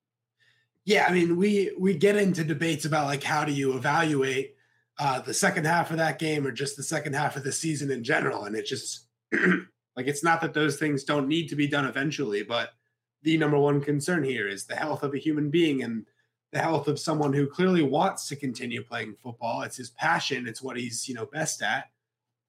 Yeah, 0.85 1.05
I 1.07 1.13
mean, 1.13 1.37
we 1.37 1.73
we 1.79 1.93
get 1.93 2.17
into 2.17 2.43
debates 2.43 2.85
about 2.85 3.05
like 3.05 3.23
how 3.23 3.45
do 3.45 3.53
you 3.53 3.73
evaluate 3.77 4.55
uh, 4.99 5.21
the 5.21 5.33
second 5.33 5.65
half 5.65 5.91
of 5.91 5.97
that 5.97 6.19
game 6.19 6.45
or 6.45 6.51
just 6.51 6.75
the 6.75 6.83
second 6.83 7.13
half 7.13 7.35
of 7.35 7.43
the 7.43 7.51
season 7.51 7.89
in 7.89 8.03
general, 8.03 8.45
and 8.45 8.55
it 8.55 8.65
just 8.65 9.07
like 9.31 10.07
it's 10.07 10.23
not 10.23 10.41
that 10.41 10.53
those 10.53 10.77
things 10.77 11.03
don't 11.03 11.27
need 11.27 11.47
to 11.49 11.55
be 11.55 11.67
done 11.67 11.85
eventually, 11.85 12.43
but 12.43 12.71
the 13.21 13.37
number 13.37 13.57
one 13.57 13.79
concern 13.79 14.23
here 14.23 14.47
is 14.47 14.65
the 14.65 14.75
health 14.75 15.03
of 15.03 15.13
a 15.13 15.19
human 15.19 15.49
being 15.49 15.83
and 15.83 16.05
the 16.51 16.59
health 16.59 16.87
of 16.87 16.99
someone 16.99 17.33
who 17.33 17.47
clearly 17.47 17.81
wants 17.81 18.27
to 18.27 18.35
continue 18.35 18.83
playing 18.83 19.15
football. 19.23 19.61
It's 19.61 19.77
his 19.77 19.89
passion. 19.91 20.47
It's 20.47 20.61
what 20.61 20.77
he's 20.77 21.07
you 21.07 21.15
know 21.15 21.25
best 21.25 21.61
at. 21.61 21.85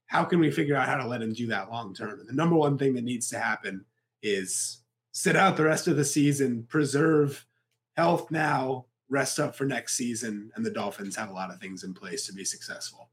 How 0.07 0.25
can 0.25 0.40
we 0.40 0.51
figure 0.51 0.77
out 0.77 0.88
how 0.88 0.97
to 0.97 1.07
let 1.07 1.23
him 1.23 1.33
do 1.33 1.47
that 1.47 1.70
long 1.70 1.94
term? 1.94 2.18
And 2.18 2.29
the 2.29 2.35
number 2.35 2.57
one 2.57 2.79
thing 2.79 2.94
that 2.94 3.05
needs 3.05 3.29
to 3.31 3.38
happen 3.38 3.85
is 4.23 4.83
sit 5.12 5.37
out 5.37 5.57
the 5.57 5.64
rest 5.64 5.87
of 5.87 5.97
the 5.97 6.05
season, 6.05 6.66
preserve 6.68 7.47
health 7.96 8.30
now, 8.30 8.87
rest 9.09 9.38
up 9.38 9.54
for 9.54 9.64
next 9.64 9.96
season, 9.96 10.50
and 10.54 10.64
the 10.64 10.70
Dolphins 10.70 11.16
have 11.16 11.30
a 11.30 11.33
lot 11.33 11.52
of 11.52 11.61
things 11.61 11.85
in 11.85 11.94
place 11.94 12.26
to 12.26 12.33
be 12.33 12.44
successful. 12.44 13.11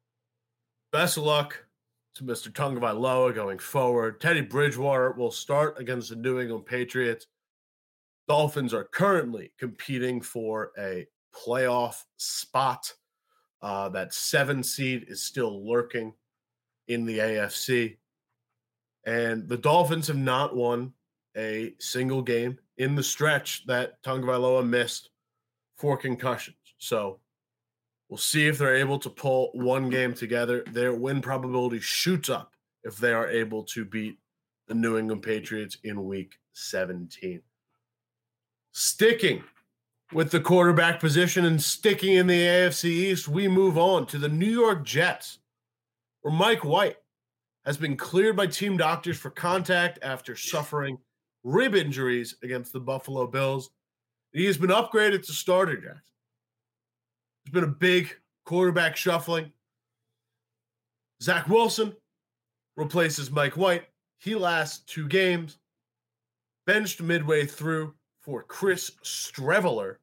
Best 0.92 1.18
of 1.18 1.24
luck 1.24 1.66
to 2.16 2.24
Mr. 2.24 2.52
Tagovailoa 2.52 3.34
going 3.34 3.60
forward. 3.60 4.20
Teddy 4.20 4.42
Bridgewater 4.42 5.12
will 5.12 5.32
start 5.32 5.80
against 5.80 6.10
the 6.10 6.16
New 6.16 6.40
England 6.40 6.66
Patriots. 6.66 7.28
Dolphins 8.28 8.74
are 8.74 8.84
currently 8.84 9.52
competing 9.58 10.22
for 10.22 10.72
a 10.78 11.08
playoff 11.34 11.96
spot. 12.18 12.94
Uh, 13.62 13.90
that 13.90 14.14
seven 14.14 14.64
seed 14.64 15.06
is 15.08 15.22
still 15.22 15.68
lurking 15.70 16.14
in 16.88 17.06
the 17.06 17.20
AFC. 17.20 17.98
And 19.06 19.48
the 19.48 19.58
Dolphins 19.58 20.08
have 20.08 20.18
not 20.18 20.56
won 20.56 20.94
a 21.38 21.74
single 21.80 22.22
game 22.22 22.58
in 22.78 22.96
the 22.96 23.04
stretch 23.04 23.66
that 23.68 24.02
Tagovailoa 24.04 24.68
missed 24.68 25.10
for 25.78 25.98
concussions. 25.98 26.58
So 26.78 27.20
we'll 28.10 28.18
see 28.18 28.48
if 28.48 28.58
they're 28.58 28.76
able 28.76 29.00
to 29.00 29.10
pull 29.10 29.52
one 29.54 29.90
game 29.90 30.14
together. 30.14 30.64
Their 30.72 30.94
win 30.94 31.22
probability 31.22 31.80
shoots 31.80 32.30
up 32.30 32.54
if 32.84 32.98
they 32.98 33.14
are 33.14 33.30
able 33.30 33.64
to 33.64 33.86
beat 33.86 34.18
the 34.68 34.76
New 34.76 34.98
England 34.98 35.24
Patriots 35.24 35.78
in 35.84 36.06
week 36.06 36.36
17. 36.54 37.42
Sticking 38.74 39.44
with 40.14 40.32
the 40.32 40.40
quarterback 40.40 41.00
position 41.00 41.46
and 41.46 41.62
sticking 41.62 42.14
in 42.14 42.28
the 42.28 42.40
AFC 42.40 42.86
East, 42.86 43.28
we 43.28 43.48
move 43.48 43.78
on 43.78 44.06
to 44.08 44.18
the 44.18 44.30
New 44.30 44.50
York 44.50 44.84
Jets, 44.84 45.40
where 46.22 46.34
Mike 46.34 46.64
White 46.64 46.98
has 47.66 47.78
been 47.78 47.96
cleared 47.96 48.36
by 48.36 48.48
team 48.48 48.78
doctors 48.78 49.18
for 49.18 49.30
contact 49.30 50.00
after 50.02 50.36
suffering 50.36 50.98
rib 51.44 51.76
injuries 51.76 52.36
against 52.44 52.74
the 52.74 52.80
Buffalo 52.80 53.28
Bills. 53.28 53.72
He 54.34 54.46
has 54.46 54.58
been 54.58 54.70
upgraded 54.70 55.26
to 55.26 55.34
starter, 55.34 55.76
Jackson. 55.76 56.02
There's 57.46 57.54
been 57.54 57.64
a 57.70 57.74
big 57.74 58.16
quarterback 58.46 58.96
shuffling. 58.96 59.52
Zach 61.22 61.48
Wilson 61.48 61.94
replaces 62.78 63.32
Mike 63.32 63.58
White. 63.58 63.86
He 64.20 64.36
lasts 64.36 64.80
two 64.86 65.08
games, 65.08 65.58
benched 66.66 67.02
midway 67.02 67.46
through 67.46 67.94
for 68.22 68.44
Chris 68.44 68.92
Streveler, 69.04 69.96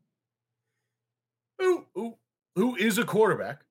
who, 1.59 1.87
who, 1.95 2.17
who 2.57 2.77
is 2.77 2.99
a 2.99 3.05
quarterback, 3.05 3.63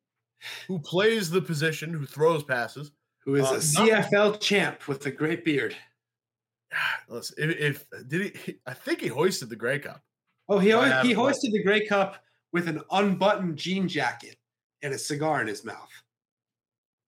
who 0.68 0.80
plays 0.80 1.30
the 1.30 1.42
position, 1.42 1.94
who 1.94 2.06
throws 2.06 2.44
passes, 2.44 2.92
who 3.26 3.36
is 3.36 3.46
uh, 3.46 3.56
a 3.56 3.88
CFL 3.88 4.40
champ 4.40 4.88
with 4.88 5.06
a 5.06 5.12
great 5.12 5.44
beard. 5.44 5.76
Listen, 7.10 7.36
if, 7.38 7.86
if 7.92 8.08
did 8.08 8.36
he, 8.36 8.56
I 8.66 8.74
think 8.74 9.02
he 9.02 9.08
hoisted 9.08 9.50
the 9.50 9.56
Grey 9.56 9.80
Cup. 9.80 10.02
Oh, 10.50 10.60
he 10.60 10.70
he 11.06 11.14
hoisted 11.14 11.52
the 11.52 11.64
Grey 11.64 11.86
Cup 11.86 12.24
with 12.54 12.68
an 12.68 12.82
unbuttoned 12.92 13.58
jean 13.58 13.88
jacket 13.88 14.38
and 14.82 14.94
a 14.94 14.98
cigar 14.98 15.42
in 15.42 15.48
his 15.48 15.66
mouth. 15.66 15.92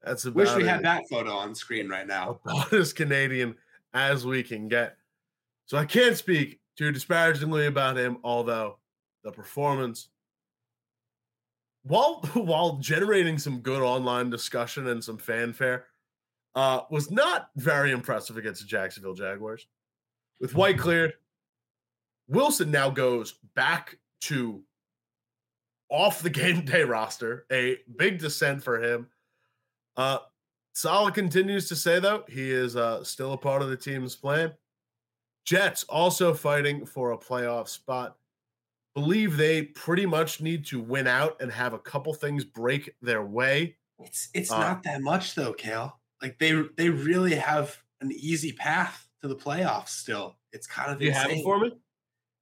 That's 0.03 0.25
about 0.25 0.35
wish 0.35 0.55
we 0.55 0.65
had 0.65 0.83
that 0.83 1.03
photo 1.09 1.31
on 1.31 1.53
screen 1.55 1.89
right 1.89 2.07
now. 2.07 2.39
About 2.45 2.73
as 2.73 2.93
Canadian 2.93 3.55
as 3.93 4.25
we 4.25 4.43
can 4.43 4.67
get. 4.67 4.97
So 5.65 5.77
I 5.77 5.85
can't 5.85 6.17
speak 6.17 6.59
too 6.77 6.91
disparagingly 6.91 7.67
about 7.67 7.97
him, 7.97 8.17
although 8.23 8.77
the 9.23 9.31
performance, 9.31 10.09
while 11.83 12.21
while 12.33 12.77
generating 12.77 13.37
some 13.37 13.59
good 13.59 13.81
online 13.81 14.29
discussion 14.29 14.87
and 14.87 15.03
some 15.03 15.17
fanfare, 15.17 15.85
uh, 16.59 16.83
was 16.89 17.09
not 17.09 17.51
very 17.55 17.91
impressive 17.91 18.35
against 18.35 18.59
the 18.59 18.67
Jacksonville 18.67 19.13
Jaguars. 19.13 19.65
With 20.41 20.55
White 20.55 20.77
cleared, 20.77 21.13
Wilson 22.27 22.69
now 22.69 22.89
goes 22.89 23.35
back 23.55 23.97
to 24.23 24.61
off 25.87 26.21
the 26.21 26.29
game 26.41 26.65
day 26.65 26.83
roster. 26.83 27.45
A 27.49 27.77
big 27.95 28.19
descent 28.19 28.61
for 28.61 28.83
him. 28.83 29.07
Uh, 29.95 30.17
Saleh 30.73 31.13
continues 31.13 31.69
to 31.69 31.77
say, 31.77 32.01
though, 32.01 32.25
he 32.27 32.51
is 32.51 32.75
uh, 32.75 33.05
still 33.05 33.31
a 33.31 33.37
part 33.37 33.61
of 33.61 33.69
the 33.69 33.77
team's 33.77 34.17
plan. 34.17 34.51
Jets 35.45 35.85
also 35.85 36.33
fighting 36.33 36.85
for 36.85 37.13
a 37.13 37.17
playoff 37.17 37.69
spot. 37.69 38.17
Believe 38.95 39.37
they 39.37 39.61
pretty 39.61 40.05
much 40.05 40.41
need 40.41 40.65
to 40.65 40.81
win 40.81 41.07
out 41.07 41.41
and 41.41 41.53
have 41.53 41.71
a 41.71 41.79
couple 41.79 42.13
things 42.13 42.43
break 42.43 42.93
their 43.01 43.23
way. 43.23 43.77
It's 43.99 44.27
it's 44.33 44.51
uh, 44.51 44.59
not 44.59 44.83
that 44.83 45.01
much 45.01 45.35
though, 45.35 45.53
Cale. 45.53 45.98
Like 46.21 46.37
they 46.39 46.63
they 46.77 46.89
really 46.89 47.35
have 47.35 47.77
an 48.01 48.11
easy 48.11 48.51
path 48.51 49.07
to 49.21 49.27
the 49.27 49.35
playoffs 49.35 49.89
still. 49.89 50.37
It's 50.51 50.67
kind 50.67 50.91
of 50.91 51.01
you 51.01 51.09
insane. 51.09 51.21
have 51.21 51.31
it 51.31 51.43
for 51.43 51.59
me. 51.59 51.77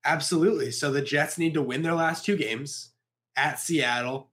Absolutely. 0.05 0.71
So 0.71 0.91
the 0.91 1.01
Jets 1.01 1.37
need 1.37 1.53
to 1.55 1.61
win 1.61 1.81
their 1.81 1.93
last 1.93 2.23
two 2.23 2.37
games 2.37 2.91
at 3.35 3.59
Seattle, 3.59 4.31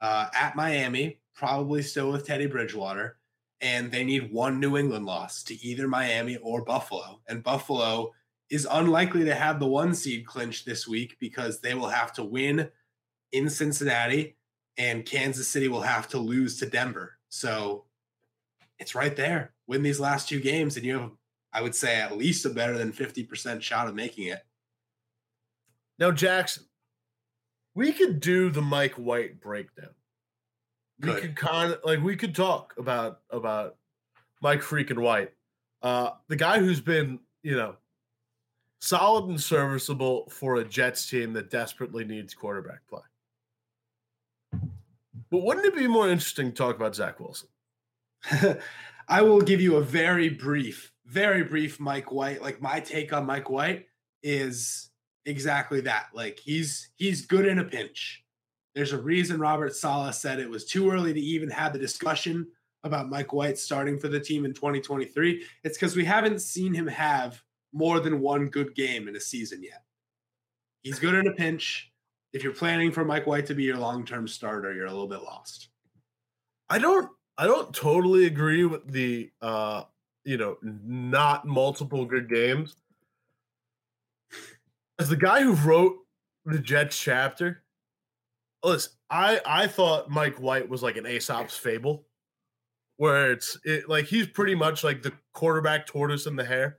uh, 0.00 0.26
at 0.34 0.56
Miami, 0.56 1.20
probably 1.34 1.82
still 1.82 2.10
with 2.10 2.26
Teddy 2.26 2.46
Bridgewater, 2.46 3.18
and 3.60 3.90
they 3.90 4.04
need 4.04 4.32
one 4.32 4.58
New 4.58 4.76
England 4.76 5.06
loss 5.06 5.42
to 5.44 5.64
either 5.64 5.86
Miami 5.86 6.36
or 6.38 6.64
Buffalo. 6.64 7.20
And 7.28 7.42
Buffalo 7.42 8.12
is 8.50 8.66
unlikely 8.70 9.24
to 9.24 9.34
have 9.34 9.60
the 9.60 9.66
one 9.66 9.94
seed 9.94 10.26
clinch 10.26 10.64
this 10.64 10.88
week 10.88 11.16
because 11.20 11.60
they 11.60 11.74
will 11.74 11.88
have 11.88 12.12
to 12.14 12.24
win 12.24 12.68
in 13.30 13.48
Cincinnati 13.48 14.36
and 14.76 15.06
Kansas 15.06 15.48
City 15.48 15.68
will 15.68 15.82
have 15.82 16.08
to 16.08 16.18
lose 16.18 16.58
to 16.58 16.66
Denver. 16.66 17.18
So 17.28 17.84
it's 18.82 18.94
right 18.94 19.14
there. 19.14 19.52
Win 19.66 19.82
these 19.82 20.00
last 20.00 20.28
two 20.28 20.40
games, 20.40 20.76
and 20.76 20.84
you 20.84 20.98
have, 20.98 21.10
I 21.52 21.62
would 21.62 21.74
say, 21.74 22.00
at 22.00 22.16
least 22.16 22.44
a 22.44 22.50
better 22.50 22.76
than 22.76 22.92
50% 22.92 23.62
shot 23.62 23.88
of 23.88 23.94
making 23.94 24.26
it. 24.26 24.44
Now, 25.98 26.10
Jackson, 26.10 26.64
we 27.74 27.92
could 27.92 28.20
do 28.20 28.50
the 28.50 28.60
Mike 28.60 28.94
White 28.94 29.40
breakdown. 29.40 29.94
We 31.00 31.14
could 31.14 31.36
kind 31.36 31.72
of 31.72 31.80
like 31.84 32.00
we 32.00 32.14
could 32.14 32.34
talk 32.34 32.74
about 32.78 33.20
about 33.30 33.76
Mike 34.40 34.60
freaking 34.60 35.00
White, 35.00 35.32
uh, 35.82 36.10
the 36.28 36.36
guy 36.36 36.60
who's 36.60 36.80
been 36.80 37.18
you 37.42 37.56
know 37.56 37.74
solid 38.80 39.28
and 39.28 39.40
serviceable 39.40 40.28
for 40.28 40.56
a 40.56 40.64
Jets 40.64 41.08
team 41.08 41.32
that 41.32 41.50
desperately 41.50 42.04
needs 42.04 42.34
quarterback 42.34 42.86
play. 42.88 43.02
But 45.30 45.42
wouldn't 45.42 45.66
it 45.66 45.74
be 45.74 45.88
more 45.88 46.08
interesting 46.08 46.50
to 46.50 46.56
talk 46.56 46.76
about 46.76 46.94
Zach 46.94 47.18
Wilson? 47.18 47.48
I 49.08 49.22
will 49.22 49.40
give 49.40 49.60
you 49.60 49.76
a 49.76 49.82
very 49.82 50.28
brief, 50.28 50.92
very 51.06 51.42
brief 51.42 51.80
Mike 51.80 52.12
White. 52.12 52.42
Like 52.42 52.60
my 52.60 52.80
take 52.80 53.12
on 53.12 53.26
Mike 53.26 53.50
White 53.50 53.86
is 54.22 54.90
exactly 55.26 55.80
that. 55.82 56.06
Like 56.14 56.38
he's 56.38 56.90
he's 56.96 57.26
good 57.26 57.46
in 57.46 57.58
a 57.58 57.64
pinch. 57.64 58.24
There's 58.74 58.92
a 58.92 59.02
reason 59.02 59.38
Robert 59.38 59.74
Saleh 59.74 60.14
said 60.14 60.38
it 60.38 60.48
was 60.48 60.64
too 60.64 60.90
early 60.90 61.12
to 61.12 61.20
even 61.20 61.50
have 61.50 61.72
the 61.72 61.78
discussion 61.78 62.46
about 62.84 63.10
Mike 63.10 63.32
White 63.32 63.58
starting 63.58 63.98
for 63.98 64.08
the 64.08 64.20
team 64.20 64.44
in 64.44 64.54
2023. 64.54 65.44
It's 65.62 65.76
because 65.76 65.94
we 65.94 66.04
haven't 66.04 66.40
seen 66.40 66.72
him 66.72 66.86
have 66.86 67.42
more 67.72 68.00
than 68.00 68.20
one 68.20 68.48
good 68.48 68.74
game 68.74 69.08
in 69.08 69.16
a 69.16 69.20
season 69.20 69.62
yet. 69.62 69.82
He's 70.82 70.98
good 70.98 71.14
in 71.14 71.28
a 71.28 71.32
pinch. 71.32 71.90
If 72.32 72.42
you're 72.42 72.54
planning 72.54 72.92
for 72.92 73.04
Mike 73.04 73.26
White 73.26 73.46
to 73.46 73.54
be 73.54 73.64
your 73.64 73.76
long-term 73.76 74.26
starter, 74.26 74.74
you're 74.74 74.86
a 74.86 74.90
little 74.90 75.06
bit 75.06 75.22
lost. 75.22 75.68
I 76.70 76.78
don't 76.78 77.10
I 77.38 77.46
don't 77.46 77.74
totally 77.74 78.26
agree 78.26 78.64
with 78.64 78.90
the 78.90 79.30
uh 79.40 79.84
you 80.24 80.36
know, 80.36 80.56
not 80.62 81.44
multiple 81.44 82.04
good 82.04 82.28
games. 82.28 82.76
As 84.98 85.08
the 85.08 85.16
guy 85.16 85.42
who 85.42 85.54
wrote 85.54 85.96
the 86.44 86.58
Jets 86.58 86.98
chapter, 86.98 87.64
listen, 88.62 88.92
I 89.10 89.40
I 89.44 89.66
thought 89.66 90.10
Mike 90.10 90.36
White 90.36 90.68
was 90.68 90.82
like 90.82 90.96
an 90.96 91.06
Aesop's 91.06 91.56
fable, 91.56 92.06
where 92.96 93.32
it's 93.32 93.58
it, 93.64 93.88
like 93.88 94.04
he's 94.04 94.28
pretty 94.28 94.54
much 94.54 94.84
like 94.84 95.02
the 95.02 95.12
quarterback 95.32 95.86
tortoise 95.86 96.26
in 96.26 96.36
the 96.36 96.44
hare, 96.44 96.78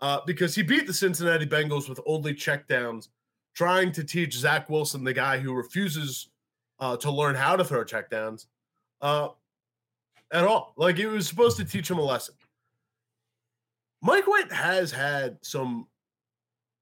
uh, 0.00 0.20
because 0.26 0.54
he 0.54 0.62
beat 0.62 0.86
the 0.86 0.94
Cincinnati 0.94 1.46
Bengals 1.46 1.88
with 1.88 2.00
only 2.04 2.34
checkdowns, 2.34 3.08
trying 3.54 3.92
to 3.92 4.02
teach 4.02 4.34
Zach 4.34 4.68
Wilson, 4.68 5.04
the 5.04 5.12
guy 5.12 5.38
who 5.38 5.54
refuses 5.54 6.30
uh, 6.80 6.96
to 6.96 7.10
learn 7.12 7.36
how 7.36 7.54
to 7.54 7.64
throw 7.64 7.84
checkdowns, 7.84 8.46
uh, 9.02 9.28
at 10.32 10.44
all. 10.44 10.72
Like 10.76 10.98
it 10.98 11.06
was 11.06 11.28
supposed 11.28 11.56
to 11.58 11.64
teach 11.64 11.90
him 11.90 11.98
a 11.98 12.02
lesson. 12.02 12.34
Mike 14.00 14.26
White 14.26 14.52
has 14.52 14.90
had 14.90 15.38
some 15.42 15.86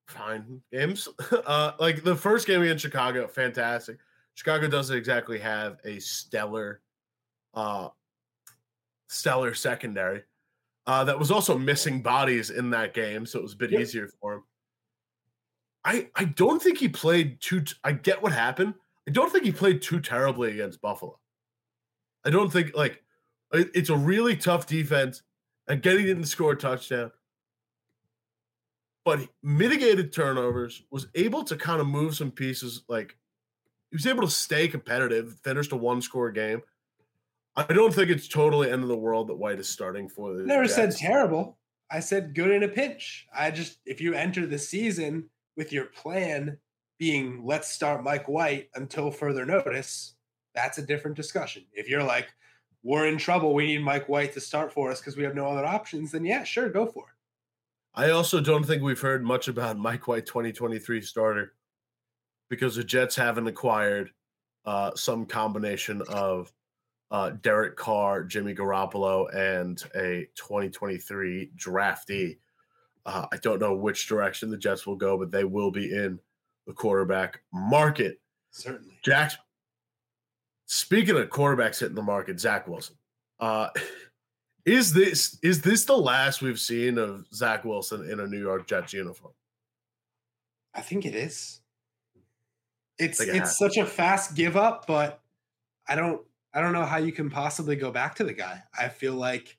fine 0.06 0.60
games. 0.72 1.08
Uh, 1.46 1.72
like 1.80 2.04
the 2.04 2.14
first 2.14 2.46
game 2.46 2.62
against 2.62 2.82
Chicago, 2.82 3.26
fantastic. 3.26 3.98
Chicago 4.34 4.68
doesn't 4.68 4.96
exactly 4.96 5.38
have 5.38 5.78
a 5.84 5.98
stellar, 5.98 6.80
uh, 7.54 7.88
stellar 9.08 9.52
secondary. 9.54 10.22
Uh, 10.86 11.04
that 11.04 11.18
was 11.18 11.30
also 11.30 11.58
missing 11.58 12.02
bodies 12.02 12.50
in 12.50 12.70
that 12.70 12.94
game, 12.94 13.26
so 13.26 13.38
it 13.38 13.42
was 13.42 13.54
a 13.54 13.56
bit 13.56 13.70
yep. 13.70 13.80
easier 13.80 14.08
for 14.20 14.34
him. 14.34 14.44
I 15.84 16.08
I 16.14 16.24
don't 16.24 16.62
think 16.62 16.78
he 16.78 16.88
played 16.88 17.40
too. 17.40 17.62
T- 17.62 17.74
I 17.82 17.92
get 17.92 18.22
what 18.22 18.32
happened. 18.32 18.74
I 19.08 19.10
don't 19.10 19.30
think 19.30 19.44
he 19.44 19.52
played 19.52 19.82
too 19.82 20.00
terribly 20.00 20.52
against 20.52 20.80
Buffalo. 20.80 21.18
I 22.24 22.30
don't 22.30 22.52
think 22.52 22.76
like 22.76 23.02
it's 23.52 23.90
a 23.90 23.96
really 23.96 24.36
tough 24.36 24.66
defense. 24.66 25.22
and 25.68 25.84
he 25.84 26.04
didn't 26.04 26.24
score 26.24 26.52
a 26.52 26.56
touchdown 26.56 27.12
but 29.04 29.20
mitigated 29.42 30.12
turnovers, 30.12 30.82
was 30.90 31.08
able 31.14 31.42
to 31.44 31.56
kind 31.56 31.80
of 31.80 31.86
move 31.86 32.14
some 32.14 32.30
pieces. 32.30 32.82
Like 32.88 33.16
he 33.90 33.96
was 33.96 34.06
able 34.06 34.22
to 34.22 34.30
stay 34.30 34.68
competitive, 34.68 35.38
finished 35.42 35.72
a 35.72 35.76
one 35.76 36.02
score 36.02 36.30
game. 36.30 36.62
I 37.56 37.64
don't 37.64 37.92
think 37.92 38.10
it's 38.10 38.28
totally 38.28 38.70
end 38.70 38.82
of 38.82 38.88
the 38.88 38.96
world 38.96 39.28
that 39.28 39.34
White 39.34 39.58
is 39.58 39.68
starting 39.68 40.08
for 40.08 40.34
the. 40.34 40.44
Never 40.44 40.64
Jets. 40.64 40.74
said 40.74 40.96
terrible. 40.96 41.58
I 41.90 42.00
said 42.00 42.34
good 42.34 42.50
in 42.50 42.62
a 42.62 42.68
pinch. 42.68 43.26
I 43.36 43.50
just 43.50 43.78
if 43.84 44.00
you 44.00 44.14
enter 44.14 44.46
the 44.46 44.58
season 44.58 45.28
with 45.56 45.72
your 45.72 45.86
plan 45.86 46.58
being 46.98 47.44
let's 47.44 47.68
start 47.68 48.04
Mike 48.04 48.28
White 48.28 48.68
until 48.74 49.10
further 49.10 49.44
notice, 49.44 50.14
that's 50.54 50.78
a 50.78 50.86
different 50.86 51.16
discussion. 51.16 51.64
If 51.72 51.88
you're 51.88 52.04
like 52.04 52.28
we're 52.82 53.06
in 53.06 53.18
trouble, 53.18 53.54
we 53.54 53.66
need 53.66 53.82
Mike 53.82 54.08
White 54.08 54.32
to 54.34 54.40
start 54.40 54.72
for 54.72 54.90
us 54.90 55.00
because 55.00 55.16
we 55.16 55.24
have 55.24 55.34
no 55.34 55.46
other 55.46 55.66
options, 55.66 56.12
then 56.12 56.24
yeah, 56.24 56.44
sure, 56.44 56.68
go 56.68 56.86
for 56.86 57.04
it. 57.08 57.14
I 57.94 58.10
also 58.10 58.40
don't 58.40 58.64
think 58.64 58.82
we've 58.82 59.00
heard 59.00 59.24
much 59.24 59.48
about 59.48 59.78
Mike 59.78 60.06
White 60.06 60.26
2023 60.26 61.00
starter. 61.02 61.54
because 62.48 62.76
the 62.76 62.84
Jets 62.84 63.16
haven't 63.16 63.46
acquired 63.46 64.10
uh, 64.64 64.90
some 64.94 65.24
combination 65.24 66.02
of 66.08 66.52
uh, 67.10 67.30
Derek 67.42 67.76
Carr, 67.76 68.24
Jimmy 68.24 68.54
Garoppolo, 68.54 69.32
and 69.34 69.82
a 69.94 70.28
2023 70.36 71.50
draftee. 71.56 72.38
Uh, 73.06 73.26
I 73.32 73.36
don't 73.38 73.60
know 73.60 73.74
which 73.74 74.06
direction 74.06 74.50
the 74.50 74.58
Jets 74.58 74.86
will 74.86 74.96
go, 74.96 75.16
but 75.18 75.30
they 75.30 75.44
will 75.44 75.70
be 75.70 75.92
in 75.94 76.20
the 76.66 76.72
quarterback 76.72 77.40
market. 77.52 78.20
Certainly. 78.50 78.98
Jack, 79.04 79.32
speaking 80.70 81.16
of 81.16 81.28
quarterbacks 81.30 81.80
hitting 81.80 81.96
the 81.96 82.02
market, 82.02 82.38
Zach 82.38 82.68
Wilson. 82.68 82.94
Uh, 83.40 83.68
is 84.64 84.92
this 84.92 85.38
is 85.42 85.61
this 85.61 85.85
the 85.85 85.96
last 85.96 86.42
we've 86.42 86.61
seen 86.61 86.96
of 86.96 87.26
Zach 87.35 87.64
Wilson 87.64 88.09
in 88.09 88.20
a 88.20 88.26
New 88.26 88.40
York 88.40 88.66
Jets 88.66 88.92
uniform? 88.92 89.35
I 90.72 90.80
think 90.80 91.04
it 91.04 91.14
is. 91.14 91.61
It's 92.98 93.20
it's 93.20 93.59
such 93.59 93.78
a 93.78 93.87
fast 93.87 94.37
give 94.37 94.56
up, 94.56 94.87
but 94.87 95.20
I 95.88 95.96
don't 95.96 96.22
I 96.54 96.61
don't 96.61 96.72
know 96.72 96.85
how 96.85 96.98
you 96.98 97.12
can 97.12 97.30
possibly 97.30 97.74
go 97.74 97.90
back 97.90 98.14
to 98.16 98.24
the 98.24 98.35
guy. 98.35 98.62
I 98.78 98.88
feel 98.88 99.14
like 99.14 99.59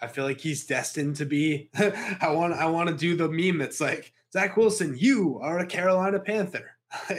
I 0.00 0.06
feel 0.06 0.24
like 0.24 0.40
he's 0.40 0.64
destined 0.64 1.16
to 1.16 1.26
be. 1.26 1.68
I 1.78 2.30
want 2.30 2.54
I 2.54 2.66
want 2.66 2.88
to 2.88 2.96
do 2.96 3.16
the 3.16 3.28
meme 3.28 3.58
that's 3.58 3.80
like 3.80 4.12
Zach 4.32 4.56
Wilson, 4.56 4.96
you 4.96 5.38
are 5.42 5.58
a 5.58 5.66
Carolina 5.66 6.20
Panther. 6.20 6.70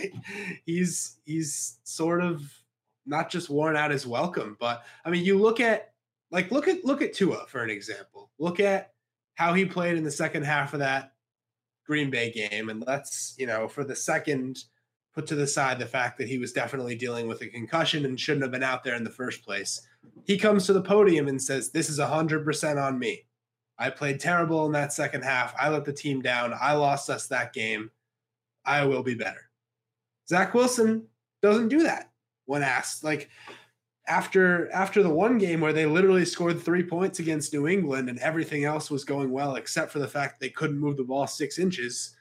he's 0.66 1.18
he's 1.26 1.78
sort 1.84 2.24
of 2.24 2.42
not 3.06 3.30
just 3.30 3.50
worn 3.50 3.76
out 3.76 3.92
his 3.92 4.08
welcome, 4.08 4.58
but 4.60 4.84
I 5.06 5.10
mean, 5.10 5.26
you 5.26 5.38
look 5.38 5.60
at 5.60 5.94
like 6.32 6.52
look 6.52 6.68
at 6.68 6.84
look 6.86 7.02
at 7.02 7.14
Tua 7.14 7.46
for 7.48 7.64
an 7.64 7.70
example. 7.70 8.32
Look 8.40 8.60
at 8.60 8.94
how 9.36 9.54
he 9.54 9.66
played 9.66 9.98
in 9.98 10.04
the 10.04 10.12
second 10.12 10.44
half 10.44 10.74
of 10.74 10.80
that 10.80 11.14
Green 11.86 12.10
Bay 12.10 12.32
game, 12.32 12.70
and 12.70 12.84
let's 12.86 13.36
you 13.38 13.48
know 13.48 13.68
for 13.68 13.84
the 13.84 13.96
second 13.96 14.64
put 15.14 15.28
to 15.28 15.36
the 15.36 15.48
side 15.48 15.80
the 15.80 15.86
fact 15.86 16.18
that 16.18 16.28
he 16.28 16.38
was 16.38 16.54
definitely 16.54 16.96
dealing 16.96 17.28
with 17.28 17.42
a 17.42 17.48
concussion 17.48 18.06
and 18.06 18.20
shouldn't 18.20 18.44
have 18.44 18.52
been 18.52 18.64
out 18.64 18.84
there 18.84 18.96
in 18.96 19.04
the 19.04 19.10
first 19.10 19.46
place. 19.46 19.88
He 20.26 20.38
comes 20.38 20.66
to 20.66 20.74
the 20.74 20.82
podium 20.82 21.28
and 21.28 21.42
says, 21.42 21.72
This 21.72 21.90
is 21.90 22.00
100% 22.00 22.84
on 22.84 23.00
me. 23.00 23.26
I 23.78 23.90
played 23.90 24.20
terrible 24.20 24.66
in 24.66 24.72
that 24.74 24.94
second 24.94 25.24
half. 25.24 25.54
I 25.60 25.70
let 25.70 25.86
the 25.86 25.94
team 25.94 26.22
down. 26.22 26.54
I 26.60 26.74
lost 26.74 27.10
us 27.10 27.28
that 27.28 27.54
game. 27.54 27.92
I 28.66 28.86
will 28.86 29.04
be 29.04 29.16
better. 29.16 29.50
Zach 30.28 30.54
Wilson 30.54 31.08
doesn't 31.42 31.68
do 31.68 31.84
that 31.84 32.10
when 32.46 32.64
asked. 32.64 33.04
Like 33.04 33.30
after 34.08 34.72
after 34.72 35.02
the 35.02 35.10
one 35.10 35.38
game 35.38 35.62
where 35.62 35.74
they 35.74 35.86
literally 35.86 36.26
scored 36.26 36.62
three 36.62 36.84
points 36.84 37.20
against 37.20 37.54
New 37.54 37.68
England 37.68 38.10
and 38.10 38.20
everything 38.20 38.66
else 38.66 38.92
was 38.92 39.06
going 39.06 39.32
well 39.32 39.56
except 39.56 39.92
for 39.92 40.00
the 40.00 40.08
fact 40.08 40.40
they 40.40 40.50
couldn't 40.50 40.80
move 40.80 40.98
the 40.98 41.04
ball 41.04 41.28
six 41.28 41.58
inches 41.58 42.16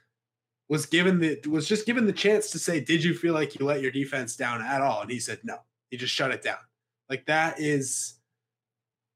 was 0.69 0.87
given 0.87 1.19
the 1.19 1.39
was 1.49 1.69
just 1.69 1.87
given 1.87 2.07
the 2.07 2.13
chance 2.13 2.51
to 2.51 2.59
say, 2.59 2.81
"Did 2.81 3.05
you 3.05 3.15
feel 3.15 3.35
like 3.35 3.59
you 3.59 3.67
let 3.67 3.83
your 3.83 3.91
defense 3.91 4.37
down 4.37 4.63
at 4.63 4.81
all?" 4.81 5.03
And 5.03 5.11
he 5.11 5.21
said, 5.21 5.41
"No." 5.45 5.59
He 5.91 5.99
just 5.99 6.15
shut 6.15 6.31
it 6.31 6.43
down. 6.43 6.57
Like 7.11 7.27
that 7.27 7.61
is 7.61 8.15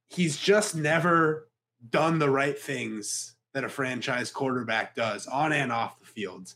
he's 0.09 0.37
just 0.37 0.75
never 0.75 1.49
done 1.89 2.19
the 2.19 2.29
right 2.29 2.59
things 2.59 3.37
that 3.55 3.65
a 3.65 3.69
franchise 3.71 4.31
quarterback 4.31 4.95
does 4.95 5.27
on 5.27 5.53
and 5.53 5.73
off 5.73 5.99
the 5.99 6.05
field. 6.05 6.53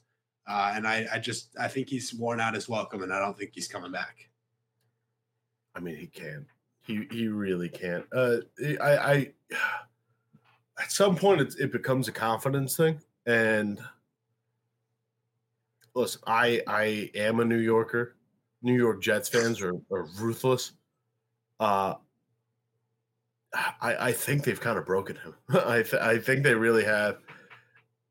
Uh, 0.47 0.73
and 0.75 0.87
I, 0.87 1.07
I 1.15 1.19
just 1.19 1.57
I 1.59 1.69
think 1.69 1.89
he's 1.89 2.13
worn 2.13 2.41
out 2.41 2.55
his 2.55 2.69
welcome, 2.69 3.03
and 3.03 3.13
I 3.13 3.21
don't 3.21 3.39
think 3.39 3.53
he's 3.55 3.69
coming 3.69 3.93
back. 3.93 4.30
I 5.75 5.81
mean, 5.81 5.97
he 5.97 6.07
can. 6.07 6.47
He 6.83 7.07
he 7.11 7.29
really 7.29 7.69
can. 7.69 8.05
Uh, 8.13 8.37
I, 8.81 8.97
I 8.97 9.33
at 10.83 10.91
some 10.91 11.17
point 11.17 11.41
it, 11.41 11.55
it 11.59 11.73
becomes 11.73 12.09
a 12.09 12.13
confidence 12.13 12.77
thing, 12.77 13.01
and 13.27 13.81
listen, 15.95 16.21
I 16.27 16.63
I 16.67 17.11
am 17.15 17.41
a 17.41 17.45
New 17.45 17.59
Yorker. 17.59 18.17
New 18.63 18.77
York 18.77 19.01
Jets 19.01 19.29
fans 19.29 19.61
are, 19.63 19.75
are 19.91 20.05
ruthless. 20.19 20.73
Uh, 21.59 21.95
I 23.53 24.09
I 24.09 24.13
think 24.13 24.45
they've 24.45 24.61
kind 24.61 24.79
of 24.79 24.87
broken 24.87 25.17
him. 25.17 25.35
I 25.67 25.83
th- 25.83 26.03
I 26.03 26.19
think 26.19 26.43
they 26.43 26.55
really 26.55 26.85
have. 26.85 27.19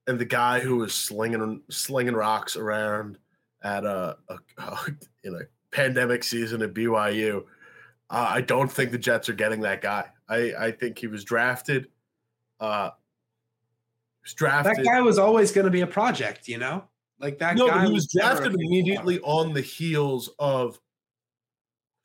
And 0.08 0.18
the 0.18 0.26
guy 0.26 0.60
who 0.60 0.78
was 0.78 0.94
slinging 0.94 1.62
slinging 1.70 2.16
rocks 2.16 2.56
around 2.56 3.18
at 3.64 3.86
a, 3.86 4.18
a, 4.30 4.38
a 4.58 4.78
in 5.24 5.36
a 5.36 5.40
pandemic 5.72 6.24
season 6.24 6.62
at 6.62 6.74
BYU, 6.74 7.44
uh, 8.10 8.28
I 8.30 8.42
don't 8.42 8.72
think 8.72 8.92
the 8.92 8.98
Jets 8.98 9.30
are 9.30 9.34
getting 9.34 9.62
that 9.62 9.82
guy. 9.82 10.06
I 10.28 10.54
I 10.58 10.72
think 10.72 10.98
he 10.98 11.08
was 11.08 11.24
drafted. 11.24 11.88
Uh, 12.60 12.92
was 14.24 14.34
drafted. 14.34 14.78
That 14.78 14.84
guy 14.84 15.02
was 15.02 15.18
always 15.18 15.52
going 15.52 15.66
to 15.66 15.72
be 15.72 15.82
a 15.82 15.88
project, 15.88 16.48
you 16.48 16.58
know. 16.58 16.84
Like 17.20 17.40
that 17.40 17.58
no, 17.58 17.68
guy 17.68 17.86
he 17.86 17.92
was 17.92 18.08
drafted 18.08 18.54
immediately 18.54 19.20
on 19.22 19.54
the 19.54 19.62
heels 19.62 20.30
of 20.40 20.80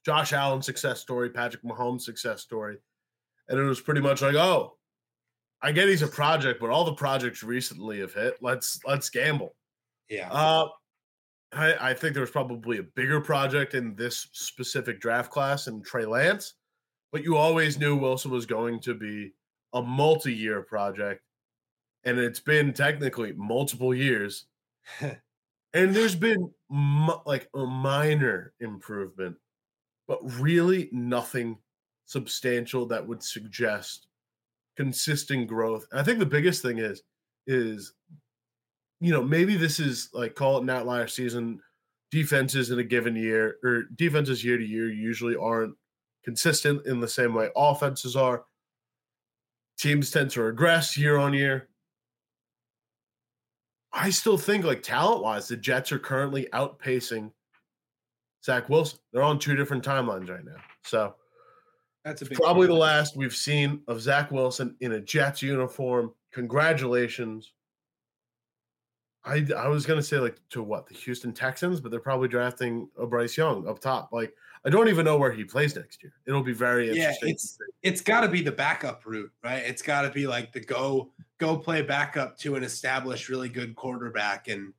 Josh 0.04 0.32
Allen's 0.32 0.66
success 0.66 1.00
story, 1.00 1.30
Patrick 1.30 1.62
Mahomes' 1.62 2.02
success 2.02 2.42
story. 2.42 2.78
And 3.48 3.58
it 3.58 3.62
was 3.62 3.80
pretty 3.80 4.00
much 4.00 4.22
like, 4.22 4.34
oh, 4.34 4.76
I 5.62 5.72
get 5.72 5.88
he's 5.88 6.02
a 6.02 6.08
project, 6.08 6.60
but 6.60 6.70
all 6.70 6.84
the 6.84 6.94
projects 6.94 7.42
recently 7.42 8.00
have 8.00 8.12
hit. 8.12 8.38
Let's 8.40 8.80
let's 8.86 9.08
gamble. 9.08 9.54
Yeah. 10.08 10.30
Uh, 10.30 10.68
I, 11.54 11.90
I 11.90 11.94
think 11.94 12.14
there 12.14 12.22
was 12.22 12.30
probably 12.30 12.78
a 12.78 12.82
bigger 12.82 13.20
project 13.20 13.74
in 13.74 13.94
this 13.94 14.28
specific 14.32 15.00
draft 15.00 15.30
class 15.30 15.66
and 15.66 15.84
Trey 15.84 16.04
Lance, 16.04 16.54
but 17.12 17.22
you 17.22 17.36
always 17.36 17.78
knew 17.78 17.96
Wilson 17.96 18.30
was 18.30 18.46
going 18.46 18.80
to 18.80 18.94
be 18.94 19.32
a 19.72 19.82
multi-year 19.82 20.62
project. 20.62 21.22
And 22.04 22.18
it's 22.18 22.40
been 22.40 22.72
technically 22.72 23.32
multiple 23.32 23.94
years 23.94 24.46
and 25.00 25.94
there's 25.94 26.14
been 26.14 26.50
like 27.26 27.48
a 27.54 27.66
minor 27.66 28.52
improvement, 28.60 29.36
but 30.06 30.18
really 30.40 30.88
nothing 30.92 31.58
substantial 32.06 32.86
that 32.86 33.06
would 33.06 33.22
suggest 33.22 34.06
consistent 34.76 35.48
growth. 35.48 35.86
And 35.90 36.00
I 36.00 36.04
think 36.04 36.18
the 36.18 36.26
biggest 36.26 36.62
thing 36.62 36.78
is 36.78 37.02
is 37.46 37.92
you 39.04 39.12
know 39.12 39.22
maybe 39.22 39.56
this 39.56 39.78
is 39.80 40.08
like 40.14 40.34
call 40.34 40.58
it 40.58 40.62
an 40.62 40.70
outlier 40.70 41.06
season. 41.06 41.60
Defenses 42.10 42.70
in 42.70 42.78
a 42.78 42.84
given 42.84 43.16
year 43.16 43.56
or 43.64 43.84
defenses 43.96 44.44
year 44.44 44.56
to 44.56 44.64
year 44.64 44.88
usually 44.88 45.34
aren't 45.34 45.74
consistent 46.24 46.86
in 46.86 47.00
the 47.00 47.08
same 47.08 47.34
way 47.34 47.50
offenses 47.56 48.14
are. 48.14 48.44
Teams 49.78 50.10
tend 50.10 50.30
to 50.30 50.42
regress 50.42 50.96
year 50.96 51.16
on 51.16 51.34
year. 51.34 51.68
I 53.92 54.10
still 54.10 54.38
think, 54.38 54.64
like 54.64 54.82
talent 54.82 55.22
wise, 55.22 55.48
the 55.48 55.56
Jets 55.56 55.92
are 55.92 55.98
currently 55.98 56.48
outpacing 56.52 57.32
Zach 58.44 58.68
Wilson. 58.68 59.00
They're 59.12 59.22
on 59.22 59.38
two 59.38 59.56
different 59.56 59.84
timelines 59.84 60.30
right 60.30 60.44
now. 60.44 60.56
So 60.84 61.14
that's 62.04 62.22
probably 62.28 62.68
the 62.68 62.74
last 62.74 63.16
we've 63.16 63.34
seen 63.34 63.82
of 63.88 64.00
Zach 64.00 64.30
Wilson 64.30 64.76
in 64.80 64.92
a 64.92 65.00
Jets 65.00 65.42
uniform. 65.42 66.12
Congratulations. 66.32 67.53
I 69.24 69.46
I 69.56 69.68
was 69.68 69.86
gonna 69.86 70.02
say 70.02 70.18
like 70.18 70.36
to 70.50 70.62
what 70.62 70.86
the 70.86 70.94
Houston 70.94 71.32
Texans, 71.32 71.80
but 71.80 71.90
they're 71.90 72.00
probably 72.00 72.28
drafting 72.28 72.88
a 72.98 73.06
Bryce 73.06 73.36
Young 73.36 73.66
up 73.66 73.78
top. 73.80 74.10
Like 74.12 74.34
I 74.64 74.70
don't 74.70 74.88
even 74.88 75.04
know 75.04 75.18
where 75.18 75.32
he 75.32 75.44
plays 75.44 75.76
next 75.76 76.02
year. 76.02 76.12
It'll 76.26 76.42
be 76.42 76.52
very 76.52 76.88
interesting. 76.88 77.28
Yeah, 77.28 77.32
it's 77.32 77.58
it's 77.82 78.00
got 78.00 78.22
to 78.22 78.28
be 78.28 78.42
the 78.42 78.52
backup 78.52 79.04
route, 79.04 79.30
right? 79.42 79.62
It's 79.64 79.82
got 79.82 80.02
to 80.02 80.10
be 80.10 80.26
like 80.26 80.52
the 80.52 80.60
go 80.60 81.10
go 81.38 81.56
play 81.56 81.82
backup 81.82 82.38
to 82.38 82.54
an 82.56 82.64
established, 82.64 83.28
really 83.28 83.48
good 83.48 83.76
quarterback, 83.76 84.48
and 84.48 84.72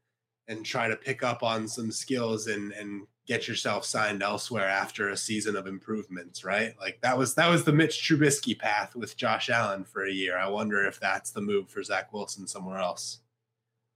and 0.47 0.65
try 0.65 0.87
to 0.87 0.95
pick 0.95 1.23
up 1.23 1.43
on 1.43 1.67
some 1.67 1.91
skills 1.91 2.47
and 2.47 2.71
and 2.73 3.07
get 3.27 3.47
yourself 3.47 3.85
signed 3.85 4.21
elsewhere 4.21 4.67
after 4.67 5.09
a 5.09 5.17
season 5.17 5.55
of 5.55 5.67
improvements, 5.67 6.43
right? 6.43 6.73
Like 6.79 6.99
that 7.01 7.17
was 7.17 7.35
that 7.35 7.49
was 7.49 7.63
the 7.63 7.73
Mitch 7.73 8.07
Trubisky 8.07 8.57
path 8.57 8.95
with 8.95 9.17
Josh 9.17 9.49
Allen 9.49 9.83
for 9.83 10.05
a 10.05 10.11
year. 10.11 10.37
I 10.37 10.47
wonder 10.47 10.85
if 10.85 10.99
that's 10.99 11.31
the 11.31 11.41
move 11.41 11.69
for 11.69 11.81
Zach 11.83 12.13
Wilson 12.13 12.47
somewhere 12.47 12.77
else. 12.77 13.19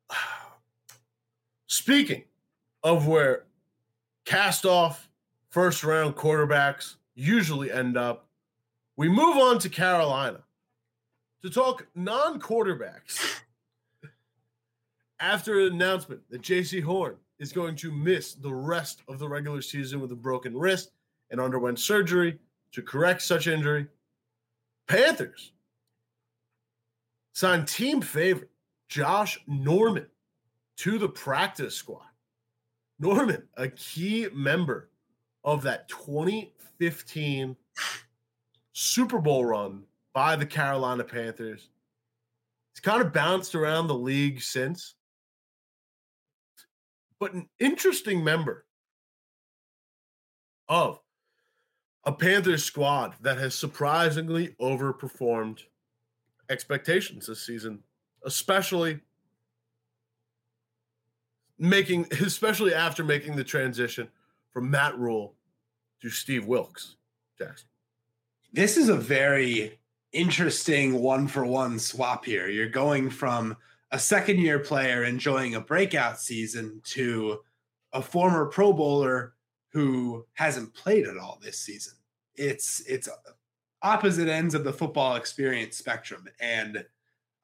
Speaking 1.67 2.23
of 2.83 3.07
where 3.07 3.45
cast 4.25 4.65
off 4.65 5.09
first 5.49 5.83
round 5.83 6.15
quarterbacks 6.15 6.95
usually 7.15 7.71
end 7.71 7.97
up. 7.97 8.27
We 8.95 9.09
move 9.09 9.37
on 9.37 9.59
to 9.59 9.69
Carolina 9.69 10.41
to 11.41 11.49
talk 11.49 11.87
non 11.95 12.39
quarterbacks. 12.39 13.41
After 15.19 15.59
an 15.59 15.73
announcement 15.73 16.21
that 16.29 16.41
Jaycee 16.41 16.83
Horn 16.83 17.15
is 17.39 17.51
going 17.51 17.75
to 17.77 17.91
miss 17.91 18.33
the 18.33 18.53
rest 18.53 19.01
of 19.07 19.19
the 19.19 19.27
regular 19.27 19.61
season 19.61 19.99
with 19.99 20.11
a 20.11 20.15
broken 20.15 20.55
wrist 20.55 20.91
and 21.29 21.41
underwent 21.41 21.79
surgery 21.79 22.39
to 22.71 22.81
correct 22.81 23.21
such 23.21 23.47
injury, 23.47 23.87
Panthers 24.87 25.51
signed 27.33 27.67
team 27.67 28.01
favorite 28.01 28.49
Josh 28.89 29.39
Norman 29.47 30.07
to 30.77 30.97
the 30.97 31.09
practice 31.09 31.75
squad. 31.75 32.01
Norman, 32.99 33.47
a 33.55 33.69
key 33.69 34.27
member 34.33 34.89
of 35.43 35.61
that 35.63 35.87
2015 35.87 37.55
Super 38.73 39.19
Bowl 39.19 39.45
run 39.45 39.83
by 40.13 40.35
the 40.35 40.45
Carolina 40.45 41.03
Panthers. 41.03 41.61
he 41.61 41.69
He's 42.73 42.81
kind 42.81 43.01
of 43.01 43.13
bounced 43.13 43.55
around 43.55 43.87
the 43.87 43.95
league 43.95 44.41
since. 44.41 44.95
but 47.19 47.33
an 47.33 47.47
interesting 47.59 48.23
member 48.23 48.65
of 50.67 50.99
a 52.05 52.11
Panthers 52.11 52.63
squad 52.63 53.15
that 53.21 53.37
has 53.37 53.53
surprisingly 53.53 54.55
overperformed 54.61 55.59
expectations 56.49 57.27
this 57.27 57.45
season, 57.45 57.83
especially 58.23 58.99
making 61.57 62.07
especially 62.11 62.73
after 62.73 63.03
making 63.03 63.35
the 63.35 63.43
transition 63.43 64.09
from 64.51 64.69
Matt 64.69 64.97
Rhule 64.97 65.35
to 66.01 66.09
Steve 66.09 66.45
Wilks. 66.45 66.95
Jackson. 67.37 67.67
This 68.51 68.77
is 68.77 68.89
a 68.89 68.95
very 68.95 69.79
interesting 70.11 71.01
one 71.01 71.27
for 71.27 71.45
one 71.45 71.79
swap 71.79 72.25
here. 72.25 72.47
You're 72.47 72.67
going 72.67 73.09
from 73.09 73.55
a 73.91 73.99
second 73.99 74.39
year 74.39 74.59
player 74.59 75.03
enjoying 75.03 75.55
a 75.55 75.61
breakout 75.61 76.19
season 76.19 76.81
to 76.83 77.39
a 77.93 78.01
former 78.01 78.45
Pro 78.45 78.73
Bowler 78.73 79.33
who 79.71 80.25
hasn't 80.33 80.73
played 80.73 81.07
at 81.07 81.17
all 81.17 81.39
this 81.41 81.59
season. 81.59 81.93
It's 82.35 82.81
it's 82.87 83.07
opposite 83.81 84.27
ends 84.27 84.55
of 84.55 84.63
the 84.63 84.73
football 84.73 85.15
experience 85.15 85.77
spectrum 85.77 86.27
and 86.39 86.83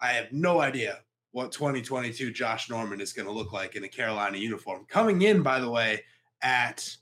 I 0.01 0.13
have 0.13 0.31
no 0.31 0.59
idea 0.61 0.99
what 1.31 1.51
2022 1.51 2.31
Josh 2.31 2.69
Norman 2.69 3.01
is 3.01 3.13
going 3.13 3.27
to 3.27 3.31
look 3.31 3.51
like 3.51 3.75
in 3.75 3.83
a 3.83 3.89
Carolina 3.89 4.37
uniform. 4.37 4.85
Coming 4.87 5.23
in 5.23 5.41
by 5.41 5.59
the 5.59 5.69
way 5.69 6.03
at 6.41 6.95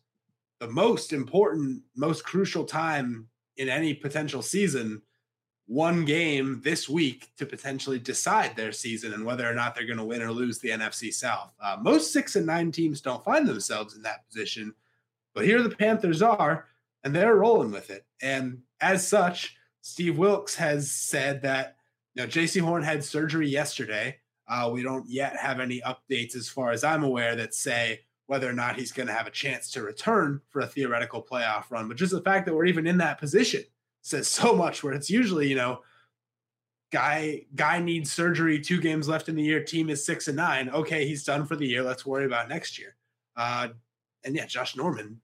the 0.59 0.67
most 0.67 1.13
important, 1.13 1.83
most 1.95 2.23
crucial 2.23 2.63
time 2.63 3.27
in 3.57 3.69
any 3.69 3.93
potential 3.93 4.41
season 4.41 5.01
one 5.67 6.03
game 6.03 6.61
this 6.63 6.89
week 6.89 7.29
to 7.37 7.45
potentially 7.45 7.99
decide 7.99 8.55
their 8.55 8.71
season 8.71 9.13
and 9.13 9.25
whether 9.25 9.49
or 9.49 9.53
not 9.53 9.73
they're 9.75 9.85
going 9.85 9.97
to 9.97 10.03
win 10.03 10.21
or 10.21 10.31
lose 10.31 10.59
the 10.59 10.69
NFC 10.69 11.13
South. 11.13 11.51
Uh, 11.61 11.77
most 11.81 12.11
six 12.11 12.35
and 12.35 12.45
nine 12.45 12.71
teams 12.71 13.01
don't 13.01 13.23
find 13.23 13.47
themselves 13.47 13.95
in 13.95 14.01
that 14.01 14.27
position, 14.27 14.73
but 15.33 15.45
here 15.45 15.61
the 15.63 15.75
Panthers 15.75 16.21
are, 16.21 16.67
and 17.03 17.15
they're 17.15 17.35
rolling 17.35 17.71
with 17.71 17.89
it. 17.89 18.05
And 18.21 18.61
as 18.81 19.07
such, 19.07 19.55
Steve 19.81 20.17
Wilks 20.17 20.55
has 20.55 20.91
said 20.91 21.41
that 21.43 21.77
you 22.16 22.24
Jaycee 22.28 22.61
Horn 22.61 22.84
had 22.84 23.03
surgery 23.03 23.47
yesterday. 23.47 24.18
Uh, 24.47 24.70
we 24.72 24.84
don't 24.84 25.09
yet 25.09 25.36
have 25.38 25.59
any 25.59 25.82
updates, 25.82 26.36
as 26.36 26.49
far 26.49 26.72
as 26.72 26.84
I'm 26.84 27.03
aware, 27.03 27.36
that 27.36 27.53
say 27.53 28.01
whether 28.28 28.49
or 28.49 28.53
not 28.53 28.78
he's 28.78 28.91
going 28.91 29.07
to 29.07 29.14
have 29.14 29.28
a 29.28 29.32
chance 29.32 29.72
to 29.72 29.84
return 29.84 30.41
for 30.49 30.61
a 30.61 30.68
theoretical 30.68 31.22
playoff 31.22 31.70
run. 31.72 31.88
But 31.88 31.97
just 31.97 32.11
the 32.11 32.22
fact 32.22 32.45
that 32.45 32.55
we're 32.55 32.66
even 32.66 32.88
in 32.88 32.97
that 32.99 33.20
position 33.20 33.64
says 34.01 34.28
so 34.28 34.55
much 34.55 34.84
where 34.84 34.93
it's 34.93 35.09
usually, 35.09 35.47
you 35.47 35.55
know, 35.55 35.82
guy 36.91 37.45
guy 37.55 37.80
needs 37.80 38.11
surgery, 38.11 38.59
two 38.59 38.80
games 38.80 39.07
left 39.07 39.28
in 39.28 39.36
the 39.36 39.43
year, 39.43 39.64
team 39.64 39.89
is 39.89 40.05
six 40.05 40.28
and 40.28 40.38
nine. 40.38 40.70
Okay, 40.70 41.07
he's 41.07 41.24
done 41.24 41.45
for 41.45 41.55
the 41.55 41.68
year. 41.68 41.84
Let's 41.84 42.05
worry 42.05 42.26
about 42.26 42.49
next 42.49 42.78
year. 42.78 42.95
Uh, 43.36 43.70
and 44.24 44.36
yeah, 44.36 44.45
Josh 44.45 44.76
Norman, 44.76 45.20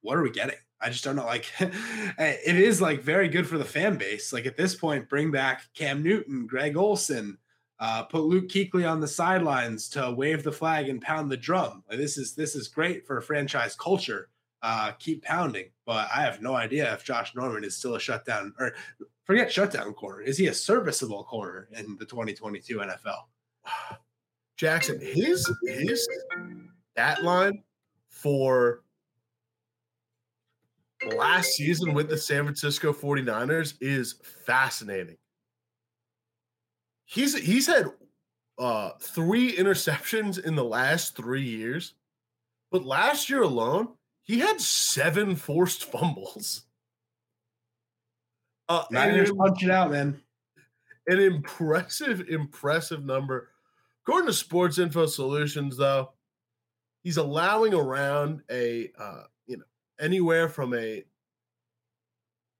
what 0.00 0.18
are 0.18 0.22
we 0.22 0.30
getting? 0.30 0.56
I 0.84 0.90
just 0.90 1.04
don't 1.04 1.16
know. 1.16 1.24
Like, 1.24 1.50
it 1.60 2.56
is 2.56 2.80
like 2.80 3.00
very 3.00 3.28
good 3.28 3.46
for 3.46 3.58
the 3.58 3.64
fan 3.64 3.96
base. 3.96 4.32
Like 4.32 4.46
at 4.46 4.56
this 4.56 4.74
point, 4.74 5.08
bring 5.08 5.30
back 5.30 5.62
Cam 5.74 6.02
Newton, 6.02 6.46
Greg 6.46 6.76
Olsen, 6.76 7.38
uh, 7.80 8.04
put 8.04 8.24
Luke 8.24 8.48
Kuechly 8.48 8.88
on 8.88 9.00
the 9.00 9.08
sidelines 9.08 9.88
to 9.90 10.12
wave 10.12 10.42
the 10.42 10.52
flag 10.52 10.88
and 10.88 11.00
pound 11.00 11.30
the 11.30 11.36
drum. 11.36 11.82
Like, 11.88 11.98
this 11.98 12.18
is 12.18 12.34
this 12.34 12.54
is 12.54 12.68
great 12.68 13.06
for 13.06 13.20
franchise 13.20 13.74
culture 13.74 14.28
uh, 14.64 14.92
keep 14.98 15.22
pounding. 15.22 15.66
But 15.84 16.08
I 16.12 16.22
have 16.22 16.40
no 16.40 16.54
idea 16.54 16.92
if 16.94 17.04
Josh 17.04 17.36
Norman 17.36 17.62
is 17.62 17.76
still 17.76 17.94
a 17.94 18.00
shutdown 18.00 18.54
or 18.58 18.74
forget 19.24 19.52
shutdown 19.52 19.92
corner. 19.92 20.22
Is 20.22 20.38
he 20.38 20.46
a 20.48 20.54
serviceable 20.54 21.22
corner 21.24 21.68
in 21.72 21.96
the 21.98 22.06
2022 22.06 22.78
NFL? 22.78 23.24
Jackson, 24.56 25.00
his 25.00 25.52
his 25.66 26.08
that 26.96 27.24
line 27.24 27.62
for 28.08 28.83
last 31.16 31.52
season 31.52 31.94
with 31.94 32.08
the 32.08 32.18
San 32.18 32.44
Francisco 32.44 32.92
49ers 32.92 33.74
is 33.80 34.14
fascinating. 34.46 35.16
He's 37.06 37.38
he's 37.38 37.66
had 37.66 37.86
uh 38.58 38.92
three 39.00 39.56
interceptions 39.56 40.42
in 40.42 40.54
the 40.54 40.64
last 40.64 41.16
3 41.16 41.42
years. 41.42 41.94
But 42.70 42.84
last 42.84 43.30
year 43.30 43.42
alone, 43.42 43.88
he 44.22 44.40
had 44.40 44.60
seven 44.60 45.36
forced 45.36 45.84
fumbles. 45.84 46.62
Uh, 48.68 48.84
Niners 48.90 49.30
punch 49.30 49.62
it 49.62 49.70
out, 49.70 49.92
man. 49.92 50.20
An 51.06 51.20
impressive, 51.20 52.28
impressive 52.28 53.04
number. 53.04 53.50
According 54.02 54.26
to 54.26 54.32
Sports 54.32 54.78
Info 54.78 55.06
Solutions, 55.06 55.76
though, 55.76 56.12
he's 57.02 57.18
allowing 57.18 57.74
around 57.74 58.42
a 58.50 58.90
uh, 58.98 59.24
anywhere 60.00 60.48
from 60.48 60.74
a 60.74 61.04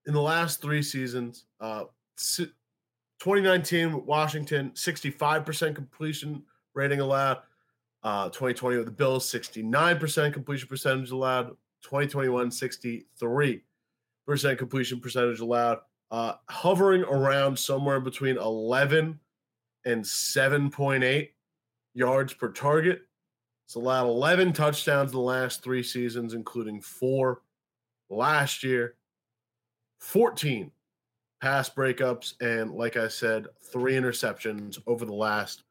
in 0.06 0.12
the 0.12 0.20
last 0.20 0.60
three 0.60 0.82
seasons, 0.82 1.46
uh, 1.60 1.84
2019 2.16 4.04
Washington 4.04 4.70
65% 4.74 5.74
completion 5.74 6.42
rating 6.74 7.00
allowed. 7.00 7.38
Uh, 8.02 8.26
2020 8.26 8.76
with 8.76 8.86
the 8.86 8.92
Bills, 8.92 9.30
69% 9.32 10.32
completion 10.34 10.68
percentage 10.68 11.10
allowed. 11.10 11.48
2021, 11.82 12.50
63% 12.50 13.62
completion 14.58 15.00
percentage 15.00 15.40
allowed. 15.40 15.78
Uh, 16.10 16.34
hovering 16.50 17.02
around 17.04 17.58
somewhere 17.58 18.00
between 18.00 18.36
11 18.36 19.18
and 19.86 20.04
7.8 20.04 21.30
yards 21.94 22.34
per 22.34 22.50
target. 22.52 23.02
It's 23.66 23.76
allowed 23.76 24.06
11 24.06 24.52
touchdowns 24.52 25.10
in 25.12 25.16
the 25.16 25.22
last 25.22 25.62
three 25.62 25.82
seasons, 25.82 26.34
including 26.34 26.80
four 26.80 27.42
last 28.10 28.62
year, 28.62 28.96
14 30.00 30.70
pass 31.40 31.68
breakups, 31.68 32.34
and 32.40 32.72
like 32.72 32.96
I 32.96 33.08
said, 33.08 33.46
three 33.72 33.94
interceptions 33.94 34.78
over 34.86 35.04
the 35.04 35.12
last 35.12 35.62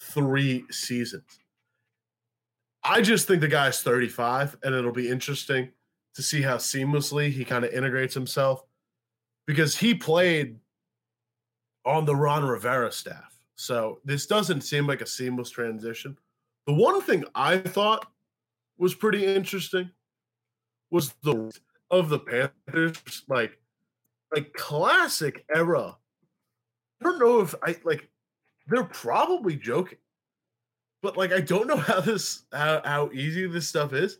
three 0.00 0.64
seasons. 0.70 1.38
I 2.84 3.00
just 3.00 3.28
think 3.28 3.40
the 3.40 3.48
guy's 3.48 3.82
35, 3.82 4.56
and 4.62 4.74
it'll 4.74 4.92
be 4.92 5.08
interesting 5.08 5.70
to 6.14 6.22
see 6.22 6.42
how 6.42 6.56
seamlessly 6.56 7.30
he 7.30 7.44
kind 7.44 7.64
of 7.64 7.72
integrates 7.72 8.14
himself 8.14 8.64
because 9.46 9.76
he 9.76 9.94
played 9.94 10.58
on 11.84 12.04
the 12.04 12.16
Ron 12.16 12.44
Rivera 12.44 12.90
staff. 12.92 13.36
So 13.54 14.00
this 14.04 14.26
doesn't 14.26 14.62
seem 14.62 14.86
like 14.86 15.00
a 15.00 15.06
seamless 15.06 15.50
transition. 15.50 16.18
The 16.66 16.74
one 16.74 17.00
thing 17.02 17.24
I 17.34 17.58
thought 17.58 18.06
was 18.78 18.94
pretty 18.94 19.26
interesting 19.26 19.90
was 20.90 21.14
the 21.22 21.52
of 21.90 22.08
the 22.08 22.18
Panthers, 22.18 22.96
like 23.28 23.58
like 24.34 24.52
classic 24.54 25.44
era. 25.54 25.96
I 27.00 27.04
don't 27.04 27.18
know 27.18 27.40
if 27.40 27.54
I 27.62 27.76
like 27.84 28.08
they're 28.68 28.84
probably 28.84 29.56
joking 29.56 29.98
but 31.02 31.16
like 31.16 31.32
I 31.32 31.40
don't 31.40 31.66
know 31.66 31.76
how 31.88 32.00
this 32.00 32.44
how, 32.52 32.80
how 32.84 33.10
easy 33.12 33.46
this 33.46 33.68
stuff 33.68 33.92
is. 33.92 34.18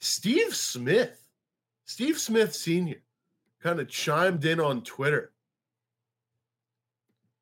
Steve 0.00 0.54
Smith, 0.54 1.24
Steve 1.84 2.18
Smith 2.18 2.54
Sr. 2.54 3.02
kind 3.62 3.80
of 3.80 3.88
chimed 3.88 4.44
in 4.44 4.58
on 4.58 4.82
Twitter 4.82 5.32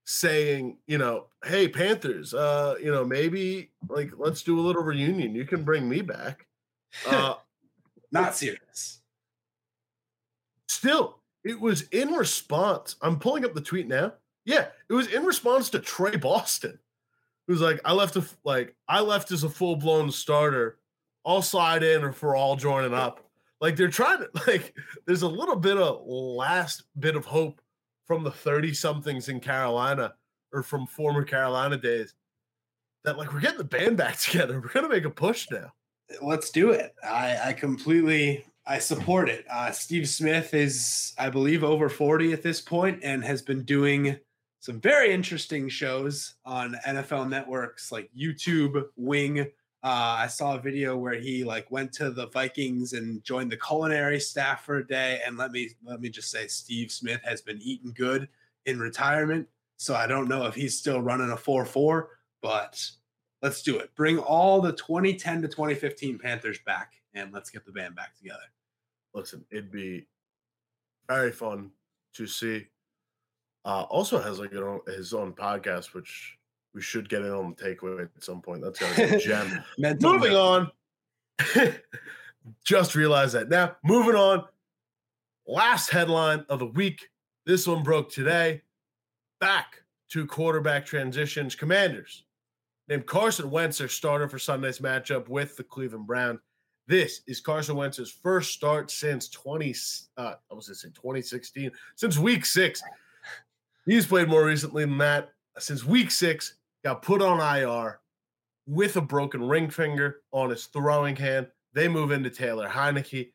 saying, 0.07 0.78
you 0.86 0.98
know, 0.98 1.26
hey 1.44 1.68
Panthers, 1.68 2.32
uh, 2.32 2.76
you 2.82 2.90
know, 2.90 3.04
maybe 3.04 3.70
like 3.88 4.12
let's 4.16 4.42
do 4.42 4.59
a 4.59 4.62
little 4.62 4.82
reunion. 4.82 5.34
You 5.34 5.44
can 5.44 5.64
bring 5.64 5.88
me 5.88 6.00
back. 6.00 6.46
Uh 7.07 7.34
not 8.12 8.34
serious. 8.34 9.00
Still, 10.68 11.18
it 11.44 11.61
was 11.61 11.82
in 11.90 12.12
response. 12.12 12.96
I'm 13.02 13.18
pulling 13.18 13.44
up 13.44 13.54
the 13.54 13.61
tweet 13.61 13.88
now. 13.88 14.14
Yeah, 14.44 14.68
it 14.88 14.94
was 14.94 15.09
in 15.09 15.24
response 15.24 15.70
to 15.70 15.80
Tre 15.80 16.16
Boston 16.16 16.78
who's 17.46 17.61
like, 17.61 17.80
I 17.84 17.92
left 17.92 18.16
a 18.16 18.24
like 18.44 18.74
I 18.88 19.00
left 19.00 19.30
as 19.32 19.44
a 19.44 19.48
full 19.48 19.76
blown 19.76 20.11
starter. 20.11 20.78
I'll 21.24 21.42
slide 21.42 21.82
in 21.82 22.04
or 22.04 22.12
for 22.12 22.36
all 22.36 22.57
joining 22.57 22.94
up. 22.94 23.24
Like 23.61 23.76
they're 23.76 23.88
trying 23.88 24.20
to 24.20 24.28
like 24.46 24.74
there's 25.07 25.22
a 25.22 25.28
little 25.28 25.57
bit 25.57 25.76
of 25.76 26.02
last 26.07 26.84
bit 26.98 27.16
of 27.16 27.24
hope 27.24 27.61
from 28.07 28.24
the 28.24 28.30
30 28.30 28.72
somethings 28.74 29.28
in 29.28 29.40
Carolina 29.40 30.14
or 30.52 30.62
from 30.62 30.86
former 30.86 31.24
Carolina 31.24 31.76
days 31.76 32.14
that 33.04 33.18
like 33.18 33.32
we're 33.32 33.40
getting 33.40 33.59
the 33.59 33.64
band 33.64 33.96
back 33.96 34.18
together. 34.20 34.61
We're 34.61 34.72
gonna 34.72 34.88
make 34.88 35.04
a 35.04 35.11
push 35.11 35.48
now. 35.50 35.72
Let's 36.22 36.50
do 36.50 36.70
it. 36.70 36.94
I, 37.04 37.48
I 37.48 37.52
completely 37.52 38.44
I 38.66 38.78
support 38.80 39.28
it. 39.28 39.44
Uh, 39.48 39.70
Steve 39.70 40.09
Smith 40.09 40.52
is, 40.52 41.14
I 41.18 41.30
believe, 41.30 41.62
over 41.62 41.88
40 41.88 42.32
at 42.32 42.42
this 42.42 42.61
point 42.61 42.98
and 43.04 43.22
has 43.24 43.40
been 43.40 43.62
doing 43.62 44.18
some 44.59 44.80
very 44.80 45.12
interesting 45.12 45.68
shows 45.68 46.34
on 46.44 46.76
NFL 46.84 47.28
networks 47.28 47.92
like 47.92 48.11
YouTube, 48.16 48.82
Wing. 48.96 49.46
Uh, 49.83 50.16
I 50.18 50.27
saw 50.27 50.57
a 50.57 50.61
video 50.61 50.97
where 50.97 51.14
he 51.14 51.45
like 51.45 51.70
went 51.70 51.93
to 51.95 52.11
the 52.11 52.27
Vikings 52.29 52.93
and 52.93 53.22
joined 53.22 53.53
the 53.53 53.57
culinary 53.57 54.18
staff 54.18 54.64
for 54.64 54.79
a 54.79 54.87
day. 54.87 55.20
And 55.24 55.37
let 55.37 55.53
me 55.53 55.70
let 55.85 56.01
me 56.01 56.09
just 56.09 56.31
say, 56.31 56.47
Steve 56.49 56.91
Smith 56.91 57.20
has 57.24 57.41
been 57.41 57.61
eating 57.62 57.93
good 57.95 58.29
in 58.64 58.81
retirement. 58.81 59.47
So 59.77 59.95
I 59.95 60.07
don't 60.07 60.29
know 60.29 60.47
if 60.47 60.55
he's 60.55 60.77
still 60.77 61.01
running 61.01 61.31
a 61.31 61.37
four 61.37 61.64
four, 61.64 62.18
but 62.43 62.91
Let's 63.43 63.62
do 63.62 63.79
it. 63.79 63.95
Bring 63.95 64.18
all 64.18 64.61
the 64.61 64.72
2010 64.72 65.43
to 65.43 65.49
2015 65.49 66.18
Panthers 66.18 66.59
back 66.66 66.95
and 67.14 67.33
let's 67.33 67.51
get 67.51 67.64
the 67.64 67.72
band 67.72 67.95
back 67.95 68.16
together. 68.16 68.43
Listen, 69.14 69.45
it'd 69.51 69.70
be 69.70 70.07
very 71.07 71.31
fun 71.31 71.70
to 72.14 72.27
see. 72.27 72.66
Uh, 73.64 73.83
also 73.83 74.20
has 74.20 74.39
like 74.39 74.53
his 74.87 75.12
own 75.12 75.33
podcast, 75.33 75.95
which 75.95 76.39
we 76.77 76.83
should 76.83 77.09
get 77.09 77.22
it 77.22 77.33
on 77.33 77.55
the 77.57 77.64
takeaway 77.64 78.03
at 78.03 78.22
some 78.22 78.43
point. 78.43 78.62
That's 78.62 78.83
a 78.83 79.18
gem. 79.18 79.64
moving 80.01 80.35
on. 80.35 80.70
Just 82.64 82.95
realized 82.95 83.35
that 83.35 83.49
now. 83.49 83.77
Moving 83.83 84.14
on. 84.14 84.45
Last 85.47 85.89
headline 85.89 86.45
of 86.51 86.59
the 86.59 86.66
week. 86.66 87.09
This 87.47 87.66
one 87.66 87.83
broke 87.83 88.12
today. 88.12 88.61
Back 89.41 89.85
to 90.11 90.27
quarterback 90.27 90.85
transitions. 90.85 91.55
Commanders 91.55 92.24
named 92.89 93.07
Carson 93.07 93.51
Wentz 93.51 93.79
their 93.79 93.89
starter 93.89 94.29
for 94.29 94.39
Sunday's 94.39 94.81
matchup 94.81 95.29
with 95.29 95.57
the 95.57 95.64
Cleveland 95.64 96.07
Browns. 96.07 96.41
This 96.87 97.22
is 97.27 97.41
Carson 97.41 97.74
Wentz's 97.74 98.11
first 98.11 98.53
start 98.53 98.91
since 98.91 99.31
20, 99.31 99.74
uh, 100.18 100.35
I 100.51 100.55
was 100.55 100.66
going 100.66 100.74
to 100.74 100.81
say 100.81 100.89
2016, 100.89 101.70
since 101.95 102.18
week 102.18 102.45
six. 102.45 102.83
He's 103.87 104.07
played 104.07 104.29
more 104.29 104.45
recently 104.45 104.85
than 104.85 104.99
that. 104.99 105.31
Since 105.59 105.85
week 105.85 106.11
six, 106.11 106.57
got 106.87 107.03
put 107.03 107.20
on 107.20 107.41
IR 107.41 107.99
with 108.64 108.95
a 108.95 109.01
broken 109.01 109.43
ring 109.43 109.68
finger 109.68 110.20
on 110.30 110.51
his 110.51 110.66
throwing 110.66 111.16
hand. 111.16 111.49
They 111.72 111.89
move 111.89 112.12
into 112.12 112.30
Taylor 112.30 112.68
Heinicke. 112.68 113.32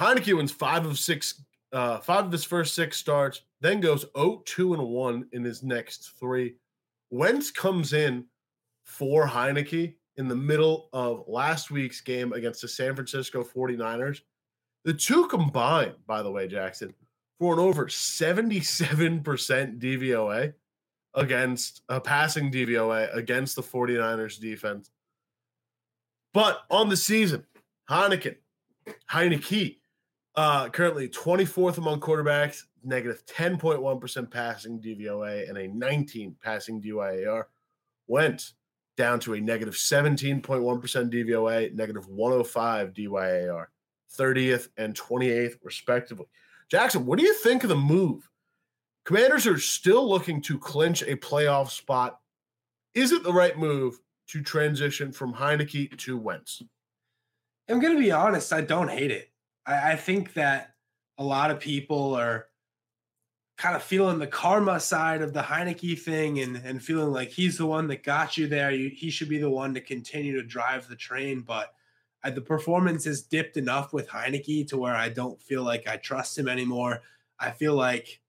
Heinicke 0.00 0.34
wins 0.34 0.50
five 0.50 0.86
of 0.86 0.98
six, 0.98 1.42
uh, 1.72 1.98
five 1.98 2.24
of 2.24 2.32
his 2.32 2.42
first 2.42 2.74
six 2.74 2.96
starts, 2.96 3.42
then 3.60 3.82
goes 3.82 4.06
0-2 4.16 4.78
and 4.78 4.88
1 4.88 5.28
in 5.32 5.44
his 5.44 5.62
next 5.62 6.12
three. 6.18 6.54
Wentz 7.10 7.50
comes 7.50 7.92
in 7.92 8.24
for 8.84 9.28
Heinicke 9.28 9.96
in 10.16 10.26
the 10.26 10.34
middle 10.34 10.88
of 10.94 11.24
last 11.28 11.70
week's 11.70 12.00
game 12.00 12.32
against 12.32 12.62
the 12.62 12.68
San 12.68 12.94
Francisco 12.94 13.44
49ers. 13.44 14.22
The 14.86 14.94
two 14.94 15.26
combined, 15.26 15.96
by 16.06 16.22
the 16.22 16.30
way, 16.30 16.48
Jackson, 16.48 16.94
for 17.38 17.52
an 17.52 17.58
over 17.58 17.88
77% 17.88 19.22
DVOA 19.78 20.54
against 21.16 21.82
a 21.88 22.00
passing 22.00 22.52
DVOA 22.52 23.14
against 23.16 23.56
the 23.56 23.62
49ers 23.62 24.38
defense. 24.38 24.90
But 26.34 26.60
on 26.70 26.90
the 26.90 26.96
season, 26.96 27.46
Heineken, 27.90 28.36
Heinicke, 29.10 29.78
uh, 30.36 30.68
currently 30.68 31.08
24th 31.08 31.78
among 31.78 32.00
quarterbacks, 32.00 32.64
negative 32.84 33.24
10.1 33.26 34.30
passing 34.30 34.80
DVOA 34.80 35.48
and 35.48 35.56
a 35.56 35.68
19 35.68 36.36
passing 36.42 36.82
DYAR. 36.82 37.44
Went 38.06 38.52
down 38.96 39.18
to 39.20 39.34
a 39.34 39.40
negative 39.40 39.74
17.1 39.74 40.42
DVOA, 40.42 41.74
negative 41.74 42.06
105 42.08 42.92
DYAR, 42.92 43.66
30th 44.18 44.68
and 44.76 44.94
28th, 44.94 45.56
respectively. 45.62 46.26
Jackson, 46.70 47.06
what 47.06 47.18
do 47.18 47.24
you 47.24 47.34
think 47.34 47.62
of 47.62 47.70
the 47.70 47.76
move? 47.76 48.28
Commanders 49.06 49.46
are 49.46 49.58
still 49.58 50.08
looking 50.08 50.42
to 50.42 50.58
clinch 50.58 51.02
a 51.02 51.14
playoff 51.16 51.70
spot. 51.70 52.18
Is 52.92 53.12
it 53.12 53.22
the 53.22 53.32
right 53.32 53.56
move 53.56 54.00
to 54.30 54.42
transition 54.42 55.12
from 55.12 55.32
Heinicke 55.32 55.96
to 55.96 56.18
Wentz? 56.18 56.60
I'm 57.68 57.78
going 57.78 57.94
to 57.94 58.02
be 58.02 58.10
honest, 58.10 58.52
I 58.52 58.62
don't 58.62 58.90
hate 58.90 59.12
it. 59.12 59.30
I, 59.64 59.92
I 59.92 59.96
think 59.96 60.34
that 60.34 60.74
a 61.18 61.24
lot 61.24 61.52
of 61.52 61.60
people 61.60 62.14
are 62.14 62.46
kind 63.56 63.76
of 63.76 63.82
feeling 63.84 64.18
the 64.18 64.26
karma 64.26 64.80
side 64.80 65.22
of 65.22 65.32
the 65.32 65.40
Heinicke 65.40 66.00
thing 66.00 66.40
and, 66.40 66.56
and 66.56 66.82
feeling 66.82 67.12
like 67.12 67.28
he's 67.28 67.58
the 67.58 67.66
one 67.66 67.86
that 67.86 68.02
got 68.02 68.36
you 68.36 68.48
there. 68.48 68.72
You, 68.72 68.90
he 68.90 69.10
should 69.10 69.28
be 69.28 69.38
the 69.38 69.48
one 69.48 69.72
to 69.74 69.80
continue 69.80 70.34
to 70.34 70.42
drive 70.42 70.88
the 70.88 70.96
train. 70.96 71.42
But 71.42 71.72
I, 72.24 72.30
the 72.30 72.40
performance 72.40 73.04
has 73.04 73.22
dipped 73.22 73.56
enough 73.56 73.92
with 73.92 74.08
Heinicke 74.08 74.66
to 74.66 74.76
where 74.76 74.96
I 74.96 75.10
don't 75.10 75.40
feel 75.40 75.62
like 75.62 75.86
I 75.86 75.96
trust 75.96 76.36
him 76.36 76.48
anymore. 76.48 77.02
I 77.38 77.52
feel 77.52 77.76
like 77.76 78.20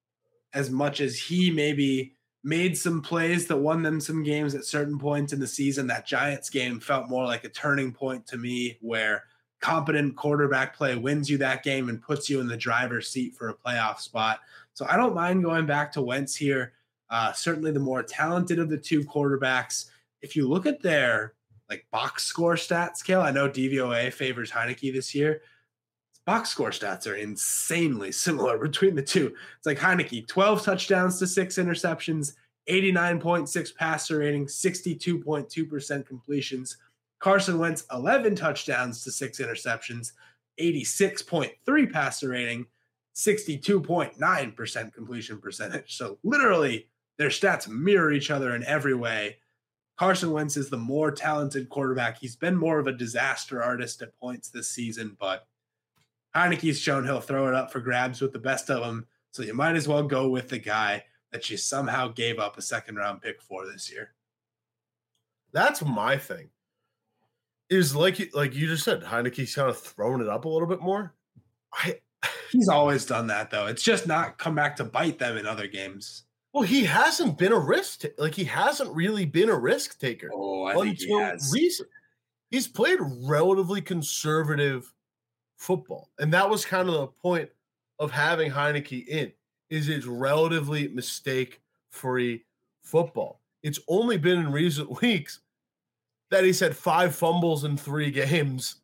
as 0.57 0.71
much 0.71 1.01
as 1.01 1.19
he 1.19 1.51
maybe 1.51 2.13
made 2.43 2.75
some 2.75 2.99
plays 2.99 3.45
that 3.45 3.57
won 3.57 3.83
them 3.83 4.01
some 4.01 4.23
games 4.23 4.55
at 4.55 4.65
certain 4.65 4.97
points 4.97 5.31
in 5.31 5.39
the 5.39 5.45
season, 5.45 5.85
that 5.85 6.07
Giants 6.07 6.49
game 6.49 6.79
felt 6.79 7.09
more 7.09 7.25
like 7.25 7.43
a 7.43 7.49
turning 7.49 7.91
point 7.91 8.25
to 8.25 8.37
me 8.37 8.75
where 8.81 9.25
competent 9.61 10.15
quarterback 10.15 10.75
play 10.75 10.95
wins 10.95 11.29
you 11.29 11.37
that 11.37 11.61
game 11.61 11.89
and 11.89 12.01
puts 12.01 12.27
you 12.27 12.39
in 12.39 12.47
the 12.47 12.57
driver's 12.57 13.09
seat 13.09 13.35
for 13.35 13.49
a 13.49 13.53
playoff 13.53 13.99
spot. 13.99 14.39
So 14.73 14.87
I 14.89 14.97
don't 14.97 15.13
mind 15.13 15.43
going 15.43 15.67
back 15.67 15.91
to 15.91 16.01
Wentz 16.01 16.35
here. 16.35 16.73
Uh, 17.11 17.31
certainly 17.33 17.71
the 17.71 17.79
more 17.79 18.01
talented 18.01 18.57
of 18.57 18.69
the 18.69 18.77
two 18.77 19.03
quarterbacks. 19.03 19.91
If 20.23 20.35
you 20.35 20.47
look 20.47 20.65
at 20.65 20.81
their 20.81 21.35
like 21.69 21.85
box 21.91 22.23
score 22.23 22.55
stats, 22.55 22.97
scale, 22.97 23.21
I 23.21 23.29
know 23.29 23.47
DVOA 23.47 24.11
favors 24.11 24.51
Heinicke 24.51 24.91
this 24.91 25.13
year. 25.13 25.41
Box 26.27 26.49
score 26.49 26.71
stats 26.71 27.07
are 27.07 27.15
insanely 27.15 28.11
similar 28.11 28.57
between 28.67 28.95
the 28.95 29.01
two. 29.01 29.33
It's 29.57 29.65
like 29.65 29.79
Heinicke, 29.79 30.27
12 30.27 30.61
touchdowns 30.61 31.17
to 31.19 31.25
six 31.25 31.55
interceptions, 31.55 32.33
89.6 32.69 33.75
passer 33.75 34.17
rating, 34.17 34.45
62.2% 34.45 36.05
completions. 36.05 36.77
Carson 37.19 37.57
Wentz, 37.57 37.85
11 37.93 38.35
touchdowns 38.35 39.05
to 39.05 39.11
six 39.11 39.39
interceptions, 39.39 40.11
86.3 40.59 41.93
passer 41.93 42.29
rating, 42.29 42.65
62.9% 43.15 44.93
completion 44.93 45.39
percentage. 45.39 45.95
So 45.95 46.19
literally 46.23 46.89
their 47.17 47.29
stats 47.29 47.69
mirror 47.69 48.11
each 48.11 48.31
other 48.31 48.53
in 48.53 48.65
every 48.65 48.93
way. 48.93 49.37
Carson 49.97 50.31
Wentz 50.31 50.57
is 50.57 50.69
the 50.69 50.77
more 50.77 51.09
talented 51.09 51.69
quarterback. 51.69 52.19
He's 52.19 52.35
been 52.35 52.57
more 52.57 52.79
of 52.79 52.87
a 52.87 52.91
disaster 52.91 53.63
artist 53.63 54.01
at 54.01 54.15
points 54.19 54.49
this 54.49 54.69
season, 54.69 55.15
but 55.17 55.47
Heinicke's 56.37 56.79
shown 56.79 57.03
he'll 57.03 57.19
throw 57.19 57.47
it 57.47 57.55
up 57.55 57.71
for 57.71 57.79
grabs 57.79 58.21
with 58.21 58.31
the 58.31 58.39
best 58.39 58.69
of 58.69 58.81
them. 58.81 59.07
So 59.31 59.41
you 59.41 59.55
might 59.55 59.75
as 59.75 59.87
well 59.87 60.03
go 60.03 60.29
with 60.29 60.49
the 60.49 60.59
guy 60.59 61.03
that 61.31 61.49
you 61.49 61.57
somehow 61.57 62.09
gave 62.09 62.37
up 62.37 62.57
a 62.57 62.61
second 62.61 62.95
round 62.95 63.21
pick 63.21 63.41
for 63.41 63.65
this 63.65 63.91
year. 63.91 64.13
That's 65.51 65.83
my 65.83 66.17
thing. 66.17 66.49
Is 67.69 67.95
like 67.95 68.33
like 68.33 68.53
you 68.55 68.67
just 68.67 68.83
said, 68.83 69.01
Heinicke's 69.01 69.55
kind 69.55 69.69
of 69.69 69.77
throwing 69.77 70.21
it 70.21 70.29
up 70.29 70.45
a 70.45 70.49
little 70.49 70.67
bit 70.67 70.81
more. 70.81 71.13
I 71.73 71.95
He's 72.51 72.69
always 72.69 73.05
done 73.05 73.27
that 73.27 73.49
though. 73.49 73.65
It's 73.65 73.83
just 73.83 74.07
not 74.07 74.37
come 74.37 74.55
back 74.55 74.75
to 74.77 74.83
bite 74.83 75.19
them 75.19 75.37
in 75.37 75.45
other 75.45 75.67
games. 75.67 76.23
Well, 76.53 76.63
he 76.63 76.85
hasn't 76.85 77.37
been 77.37 77.51
a 77.51 77.59
risk 77.59 78.01
t- 78.01 78.09
like 78.17 78.35
he 78.35 78.45
hasn't 78.45 78.95
really 78.95 79.25
been 79.25 79.49
a 79.49 79.57
risk 79.57 79.99
taker. 79.99 80.29
Oh, 80.33 80.65
I 80.65 80.75
think 80.75 80.99
he 80.99 81.11
has. 81.11 81.51
Recent. 81.53 81.89
He's 82.49 82.67
played 82.67 82.99
relatively 83.25 83.81
conservative 83.81 84.93
football, 85.57 86.09
and 86.19 86.33
that 86.33 86.49
was 86.49 86.65
kind 86.65 86.87
of 86.87 86.95
the 86.95 87.07
point 87.07 87.49
of 87.99 88.11
having 88.11 88.51
Heinicke 88.51 89.07
in. 89.07 89.31
Is 89.69 89.89
it's 89.89 90.05
relatively 90.05 90.87
mistake-free 90.87 92.45
football. 92.81 93.41
It's 93.63 93.79
only 93.89 94.17
been 94.17 94.39
in 94.39 94.51
recent 94.51 95.01
weeks 95.01 95.41
that 96.31 96.43
he's 96.43 96.59
had 96.59 96.75
five 96.75 97.15
fumbles 97.15 97.63
in 97.63 97.77
three 97.77 98.11
games 98.11 98.77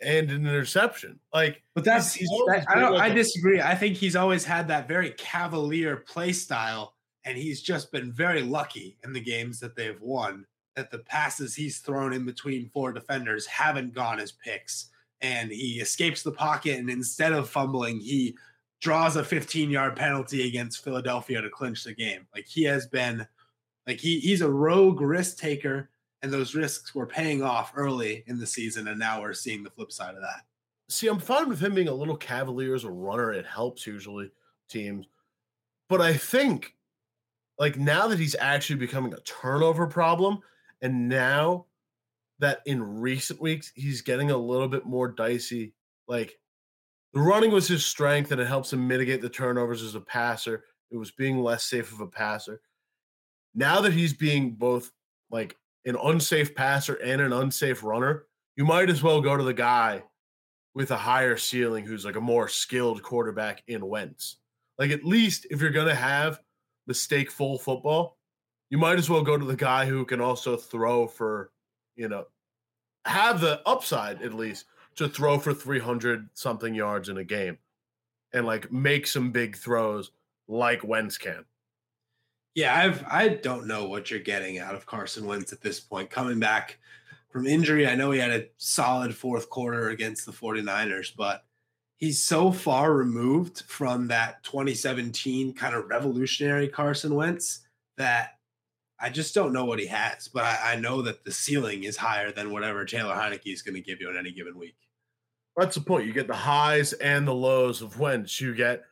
and 0.00 0.30
an 0.30 0.46
interception. 0.46 1.18
Like, 1.32 1.62
but 1.74 1.84
that's 1.84 2.14
he's, 2.14 2.30
I 2.68 2.78
don't. 2.78 2.94
Like 2.94 3.12
I 3.12 3.14
disagree. 3.14 3.60
I 3.60 3.74
think 3.74 3.96
he's 3.96 4.16
always 4.16 4.44
had 4.44 4.68
that 4.68 4.88
very 4.88 5.10
cavalier 5.10 5.96
play 5.96 6.32
style, 6.32 6.94
and 7.24 7.36
he's 7.36 7.62
just 7.62 7.92
been 7.92 8.12
very 8.12 8.42
lucky 8.42 8.98
in 9.04 9.12
the 9.12 9.20
games 9.20 9.60
that 9.60 9.76
they've 9.76 10.00
won. 10.00 10.46
That 10.74 10.90
the 10.90 10.98
passes 10.98 11.54
he's 11.54 11.78
thrown 11.78 12.12
in 12.12 12.26
between 12.26 12.68
four 12.68 12.92
defenders 12.92 13.46
haven't 13.46 13.94
gone 13.94 14.20
as 14.20 14.32
picks, 14.32 14.90
and 15.20 15.50
he 15.50 15.80
escapes 15.80 16.22
the 16.22 16.32
pocket, 16.32 16.78
and 16.78 16.90
instead 16.90 17.32
of 17.32 17.48
fumbling, 17.48 18.00
he 18.00 18.36
draws 18.80 19.16
a 19.16 19.24
15 19.24 19.70
yard 19.70 19.96
penalty 19.96 20.46
against 20.46 20.84
Philadelphia 20.84 21.40
to 21.40 21.50
clinch 21.50 21.84
the 21.84 21.94
game. 21.94 22.26
Like 22.34 22.46
he 22.46 22.64
has 22.64 22.86
been, 22.86 23.26
like 23.86 23.98
he 23.98 24.20
he's 24.20 24.42
a 24.42 24.50
rogue 24.50 25.00
risk 25.00 25.38
taker 25.38 25.90
and 26.22 26.32
those 26.32 26.54
risks 26.54 26.94
were 26.94 27.06
paying 27.06 27.42
off 27.42 27.72
early 27.76 28.24
in 28.26 28.38
the 28.38 28.46
season, 28.46 28.88
and 28.88 28.98
now 28.98 29.20
we're 29.20 29.32
seeing 29.32 29.62
the 29.62 29.70
flip 29.70 29.92
side 29.92 30.14
of 30.14 30.22
that. 30.22 30.42
See, 30.88 31.08
I'm 31.08 31.18
fine 31.18 31.48
with 31.48 31.60
him 31.60 31.74
being 31.74 31.88
a 31.88 31.94
little 31.94 32.16
cavalier 32.16 32.74
as 32.74 32.84
a 32.84 32.90
runner. 32.90 33.32
It 33.32 33.46
helps 33.46 33.86
usually 33.86 34.30
teams, 34.68 35.06
but 35.88 36.00
I 36.00 36.14
think 36.14 36.74
like 37.58 37.78
now 37.78 38.08
that 38.08 38.18
he's 38.18 38.36
actually 38.38 38.76
becoming 38.76 39.14
a 39.14 39.20
turnover 39.20 39.86
problem, 39.86 40.40
and 40.82 41.08
now 41.08 41.66
that 42.38 42.60
in 42.66 42.82
recent 42.82 43.40
weeks 43.40 43.72
he's 43.74 44.02
getting 44.02 44.30
a 44.30 44.36
little 44.36 44.68
bit 44.68 44.84
more 44.84 45.08
dicey. 45.08 45.74
Like 46.08 46.38
the 47.12 47.20
running 47.20 47.50
was 47.50 47.68
his 47.68 47.84
strength, 47.84 48.32
and 48.32 48.40
it 48.40 48.46
helps 48.46 48.72
him 48.72 48.86
mitigate 48.86 49.22
the 49.22 49.28
turnovers 49.28 49.82
as 49.82 49.94
a 49.94 50.00
passer. 50.00 50.64
It 50.90 50.96
was 50.96 51.10
being 51.10 51.38
less 51.38 51.64
safe 51.64 51.92
of 51.92 52.00
a 52.00 52.06
passer. 52.06 52.60
Now 53.54 53.80
that 53.80 53.92
he's 53.92 54.12
being 54.12 54.52
both 54.52 54.92
like 55.30 55.56
an 55.86 55.96
unsafe 56.04 56.54
passer 56.54 56.94
and 56.94 57.20
an 57.20 57.32
unsafe 57.32 57.82
runner, 57.82 58.24
you 58.56 58.64
might 58.64 58.90
as 58.90 59.02
well 59.02 59.20
go 59.20 59.36
to 59.36 59.42
the 59.42 59.54
guy 59.54 60.02
with 60.74 60.90
a 60.90 60.96
higher 60.96 61.38
ceiling 61.38 61.86
who's 61.86 62.04
like 62.04 62.16
a 62.16 62.20
more 62.20 62.48
skilled 62.48 63.02
quarterback 63.02 63.62
in 63.66 63.86
Wentz. 63.86 64.36
Like 64.78 64.90
at 64.90 65.04
least 65.04 65.46
if 65.50 65.60
you're 65.60 65.70
gonna 65.70 65.94
have 65.94 66.40
mistake 66.86 67.30
full 67.30 67.58
football, 67.58 68.18
you 68.68 68.78
might 68.78 68.98
as 68.98 69.08
well 69.08 69.22
go 69.22 69.38
to 69.38 69.44
the 69.44 69.56
guy 69.56 69.86
who 69.86 70.04
can 70.04 70.20
also 70.20 70.56
throw 70.56 71.06
for, 71.06 71.50
you 71.96 72.08
know, 72.08 72.26
have 73.04 73.40
the 73.40 73.60
upside 73.66 74.22
at 74.22 74.34
least 74.34 74.66
to 74.96 75.08
throw 75.08 75.38
for 75.38 75.54
300 75.54 76.28
something 76.34 76.74
yards 76.74 77.08
in 77.08 77.18
a 77.18 77.24
game 77.24 77.58
and 78.32 78.46
like 78.46 78.70
make 78.72 79.06
some 79.06 79.30
big 79.30 79.56
throws 79.56 80.10
like 80.48 80.84
Wentz 80.84 81.18
can. 81.18 81.44
Yeah, 82.54 82.74
I've 82.74 83.04
I 83.04 83.28
don't 83.28 83.66
know 83.66 83.86
what 83.86 84.10
you're 84.10 84.20
getting 84.20 84.58
out 84.58 84.74
of 84.74 84.86
Carson 84.86 85.26
Wentz 85.26 85.52
at 85.52 85.60
this 85.60 85.78
point. 85.78 86.10
Coming 86.10 86.40
back 86.40 86.78
from 87.30 87.46
injury, 87.46 87.86
I 87.86 87.94
know 87.94 88.10
he 88.10 88.18
had 88.18 88.30
a 88.30 88.46
solid 88.56 89.14
fourth 89.14 89.50
quarter 89.50 89.90
against 89.90 90.24
the 90.24 90.32
49ers, 90.32 91.12
but 91.14 91.44
he's 91.96 92.22
so 92.22 92.50
far 92.50 92.94
removed 92.94 93.62
from 93.66 94.08
that 94.08 94.42
2017 94.44 95.52
kind 95.52 95.74
of 95.74 95.88
revolutionary 95.90 96.68
Carson 96.68 97.14
Wentz 97.14 97.60
that 97.98 98.35
I 98.98 99.10
just 99.10 99.34
don't 99.34 99.52
know 99.52 99.64
what 99.64 99.78
he 99.78 99.86
has. 99.86 100.28
But 100.28 100.44
I, 100.44 100.72
I 100.72 100.76
know 100.76 101.02
that 101.02 101.24
the 101.24 101.32
ceiling 101.32 101.84
is 101.84 101.96
higher 101.96 102.32
than 102.32 102.52
whatever 102.52 102.84
Taylor 102.84 103.14
Heinicke 103.14 103.52
is 103.52 103.62
going 103.62 103.74
to 103.74 103.80
give 103.80 104.00
you 104.00 104.10
in 104.10 104.16
any 104.16 104.32
given 104.32 104.58
week. 104.58 104.76
That's 105.56 105.74
the 105.74 105.80
point. 105.80 106.06
You 106.06 106.12
get 106.12 106.26
the 106.26 106.34
highs 106.34 106.92
and 106.94 107.26
the 107.26 107.34
lows 107.34 107.80
of 107.80 107.98
Wentz. 107.98 108.40
You 108.40 108.54
get, 108.54 108.84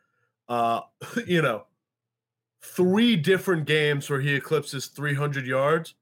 uh, 0.49 0.81
you 1.27 1.43
know, 1.43 1.65
three 2.63 3.17
different 3.17 3.67
games 3.67 4.09
where 4.09 4.21
he 4.21 4.35
eclipses 4.35 4.87
300 4.87 5.47
yards, 5.47 5.95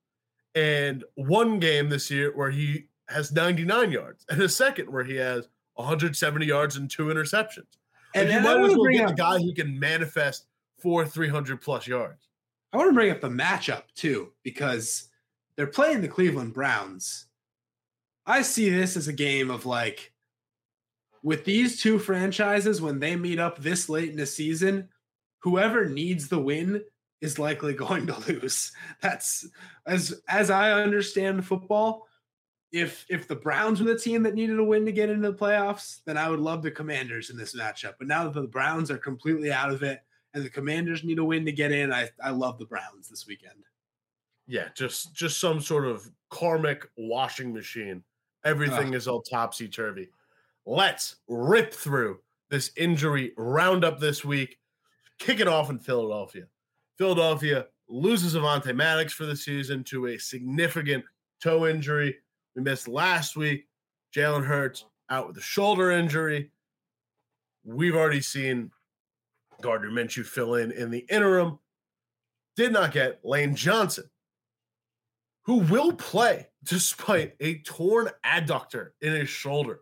and 0.55 1.05
one 1.15 1.59
game 1.59 1.89
this 1.89 2.11
year 2.11 2.31
where 2.37 2.51
he 2.51 2.87
has 3.09 3.33
99 3.33 3.91
yards, 3.91 4.25
and 4.29 4.41
a 4.41 4.49
second 4.49 4.91
where 4.91 5.05
he 5.05 5.17
has 5.17 5.49
170 5.75 6.47
yards 6.47 6.77
and 6.77 6.91
two 6.91 7.07
interceptions. 7.07 7.67
And, 8.15 8.29
and 8.29 8.33
you 8.33 8.41
might 8.41 8.63
as 8.63 8.77
well 8.77 8.93
get 8.93 9.11
up, 9.11 9.17
guy 9.17 9.39
who 9.39 9.53
can 9.55 9.79
manifest 9.79 10.47
for 10.79 11.07
300 11.07 11.61
plus 11.61 11.87
yards. 11.87 12.29
I 12.73 12.79
want 12.79 12.91
to 12.91 12.95
bring 12.95 13.11
up 13.11 13.20
the 13.20 13.29
matchup 13.29 13.83
too, 13.95 14.33
because 14.43 15.09
they're 15.57 15.66
playing 15.66 16.01
the 16.01 16.09
Cleveland 16.09 16.55
Browns. 16.55 17.27
I 18.25 18.43
see 18.43 18.70
this 18.70 18.97
as 18.97 19.09
a 19.09 19.12
game 19.12 19.51
of 19.51 19.66
like, 19.66 20.12
with 21.23 21.45
these 21.45 21.81
two 21.81 21.99
franchises, 21.99 22.81
when 22.81 22.99
they 22.99 23.14
meet 23.14 23.39
up 23.39 23.59
this 23.59 23.89
late 23.89 24.11
in 24.11 24.16
the 24.16 24.27
season, 24.27 24.89
whoever 25.41 25.89
needs 25.89 26.29
the 26.29 26.39
win 26.39 26.83
is 27.20 27.39
likely 27.39 27.75
going 27.75 28.07
to 28.07 28.18
lose. 28.29 28.73
That's 29.01 29.47
as 29.87 30.20
as 30.29 30.51
I 30.51 30.73
understand 30.73 31.47
football. 31.47 32.07
If 32.73 33.05
if 33.11 33.29
the 33.29 33.37
Browns 33.37 33.81
were 33.81 33.93
the 33.93 33.99
team 33.99 34.23
that 34.23 34.35
needed 34.35 34.59
a 34.59 34.64
win 34.64 34.87
to 34.87 34.93
get 34.93 35.11
into 35.11 35.31
the 35.31 35.37
playoffs, 35.37 36.01
then 36.07 36.16
I 36.16 36.31
would 36.31 36.41
love 36.41 36.62
the 36.62 36.70
Commanders 36.70 37.29
in 37.29 37.37
this 37.37 37.55
matchup. 37.55 37.95
But 37.99 38.09
now 38.09 38.25
that 38.25 38.33
the 38.33 38.49
Browns 38.49 38.91
are 38.91 38.99
completely 38.99 39.53
out 39.53 39.70
of 39.70 39.83
it 39.83 40.01
and 40.35 40.45
the 40.45 40.51
Commanders 40.51 41.05
need 41.05 41.18
a 41.18 41.24
win 41.24 41.45
to 41.45 41.53
get 41.53 41.72
in, 41.72 41.93
I 41.93 42.09
I 42.22 42.30
love 42.30 42.59
the 42.59 42.66
Browns 42.66 43.09
this 43.09 43.26
weekend. 43.26 43.64
Yeah, 44.47 44.68
just 44.74 45.14
just 45.14 45.41
some 45.41 45.61
sort 45.61 45.87
of 45.87 46.11
karmic 46.30 46.89
washing 46.97 47.53
machine. 47.53 48.03
Everything 48.45 48.95
uh, 48.95 48.97
is 48.97 49.07
all 49.07 49.22
topsy 49.22 49.68
turvy. 49.68 50.09
Let's 50.66 51.16
rip 51.28 51.72
through 51.72 52.20
this 52.51 52.70
injury 52.76 53.33
roundup 53.37 53.99
this 53.99 54.24
week 54.24 54.59
kick 55.22 55.41
it 55.41 55.49
off 55.49 55.70
in 55.70 55.78
Philadelphia. 55.78 56.45
Philadelphia 56.99 57.66
loses 57.89 58.35
Avonte 58.35 58.74
Maddox 58.74 59.12
for 59.12 59.24
the 59.24 59.37
season 59.37 59.85
to 59.85 60.07
a 60.09 60.18
significant 60.18 61.05
toe 61.41 61.66
injury. 61.66 62.16
We 62.57 62.62
missed 62.62 62.89
last 62.89 63.37
week. 63.37 63.68
Jalen 64.14 64.45
Hurts 64.45 64.85
out 65.11 65.28
with 65.28 65.37
a 65.37 65.43
shoulder 65.43 65.91
injury. 65.93 66.51
We've 67.64 67.95
already 67.95 68.20
seen 68.20 68.70
Gardner 69.63 69.91
Minshew 69.91 70.25
fill 70.25 70.57
in 70.57 70.73
in 70.73 70.91
the 70.91 71.07
interim. 71.09 71.59
Did 72.57 72.73
not 72.73 72.93
get 72.93 73.21
Lane 73.25 73.55
Johnson, 73.55 74.05
who 75.45 75.57
will 75.61 75.93
play 75.93 76.49
despite 76.65 77.35
a 77.41 77.59
torn 77.61 78.11
adductor 78.27 78.91
in 79.01 79.13
his 79.13 79.29
shoulder. 79.29 79.81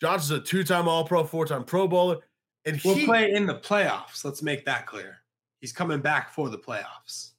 Johnson's 0.00 0.40
a 0.40 0.42
two-time 0.42 0.88
All-Pro, 0.88 1.24
four-time 1.24 1.64
Pro 1.64 1.86
Bowler. 1.86 2.18
And 2.64 2.76
he 2.76 2.88
will 2.88 3.04
play 3.04 3.32
in 3.32 3.46
the 3.46 3.54
playoffs. 3.54 4.24
Let's 4.24 4.42
make 4.42 4.64
that 4.66 4.86
clear. 4.86 5.18
He's 5.60 5.72
coming 5.72 6.00
back 6.00 6.30
for 6.30 6.48
the 6.48 6.58
playoffs. 6.58 7.30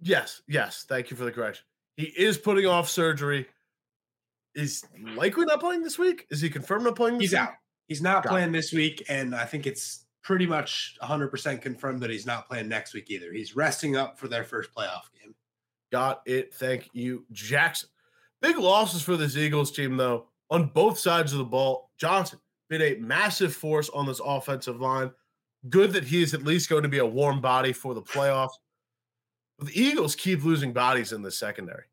Yes, 0.00 0.42
yes. 0.46 0.84
Thank 0.88 1.10
you 1.10 1.16
for 1.16 1.24
the 1.24 1.32
correction. 1.32 1.64
He 1.96 2.04
is 2.04 2.38
putting 2.38 2.66
off 2.66 2.88
surgery. 2.88 3.46
Is 4.54 4.84
likely 5.14 5.44
not 5.44 5.60
playing 5.60 5.82
this 5.82 5.98
week. 5.98 6.26
Is 6.30 6.40
he 6.40 6.50
confirmed 6.50 6.84
not 6.84 6.96
playing? 6.96 7.20
he's 7.20 7.32
week? 7.32 7.40
out. 7.40 7.52
He's 7.88 8.02
not 8.02 8.22
Got 8.22 8.30
playing 8.30 8.50
it. 8.50 8.52
this 8.52 8.72
week, 8.72 9.04
and 9.08 9.34
I 9.34 9.44
think 9.44 9.66
it's 9.66 10.04
pretty 10.22 10.46
much 10.46 10.96
100% 11.02 11.62
confirmed 11.62 12.00
that 12.02 12.10
he's 12.10 12.26
not 12.26 12.46
playing 12.46 12.68
next 12.68 12.92
week 12.92 13.10
either. 13.10 13.32
He's 13.32 13.56
resting 13.56 13.96
up 13.96 14.18
for 14.18 14.28
their 14.28 14.44
first 14.44 14.72
playoff 14.74 15.10
game. 15.18 15.34
Got 15.90 16.20
it. 16.26 16.52
Thank 16.54 16.90
you, 16.92 17.24
Jackson. 17.32 17.88
Big 18.42 18.58
losses 18.58 19.02
for 19.02 19.16
this 19.16 19.36
Eagles 19.36 19.72
team, 19.72 19.96
though, 19.96 20.28
on 20.50 20.66
both 20.66 20.98
sides 20.98 21.32
of 21.32 21.38
the 21.38 21.44
ball. 21.44 21.90
Johnson, 21.98 22.38
been 22.68 22.82
a 22.82 22.96
massive 22.96 23.54
force 23.54 23.88
on 23.88 24.06
this 24.06 24.20
offensive 24.22 24.80
line. 24.80 25.10
Good 25.70 25.92
that 25.94 26.04
he 26.04 26.22
is 26.22 26.34
at 26.34 26.44
least 26.44 26.68
going 26.68 26.82
to 26.82 26.88
be 26.88 26.98
a 26.98 27.06
warm 27.06 27.40
body 27.40 27.72
for 27.72 27.94
the 27.94 28.02
playoffs. 28.02 28.52
But 29.58 29.68
the 29.68 29.80
Eagles 29.80 30.14
keep 30.14 30.44
losing 30.44 30.72
bodies 30.72 31.12
in 31.12 31.22
the 31.22 31.30
secondary. 31.30 31.84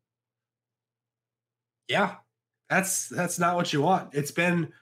Yeah, 1.88 2.16
that's 2.68 3.08
that's 3.08 3.38
not 3.38 3.56
what 3.56 3.72
you 3.72 3.80
want. 3.80 4.14
It's 4.14 4.30
been 4.30 4.72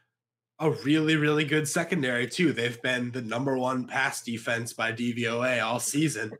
a 0.65 0.71
really 0.83 1.17
really 1.17 1.45
good 1.45 1.69
secondary 1.69 2.27
too. 2.27 2.53
They've 2.53 2.81
been 2.83 3.11
the 3.12 3.23
number 3.23 3.57
one 3.59 3.87
pass 3.87 4.23
defense 4.23 4.73
by 4.73 4.93
DVOA 4.93 5.62
all 5.65 5.81
season, 5.81 6.33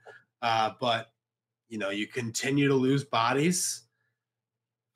uh, 0.43 0.71
but 0.81 1.13
you 1.69 1.79
know 1.79 1.91
you 1.91 2.07
continue 2.07 2.69
to 2.69 2.75
lose 2.75 3.05
bodies. 3.05 3.85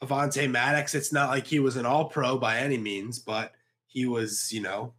Avonte 0.02 0.48
Maddox, 0.48 0.94
it's 0.94 1.12
not 1.12 1.28
like 1.28 1.46
he 1.46 1.58
was 1.58 1.76
an 1.76 1.86
All 1.86 2.04
Pro 2.04 2.38
by 2.38 2.58
any 2.58 2.78
means, 2.78 3.18
but 3.18 3.52
he 3.86 4.06
was, 4.06 4.52
you 4.52 4.60
know, 4.60 4.94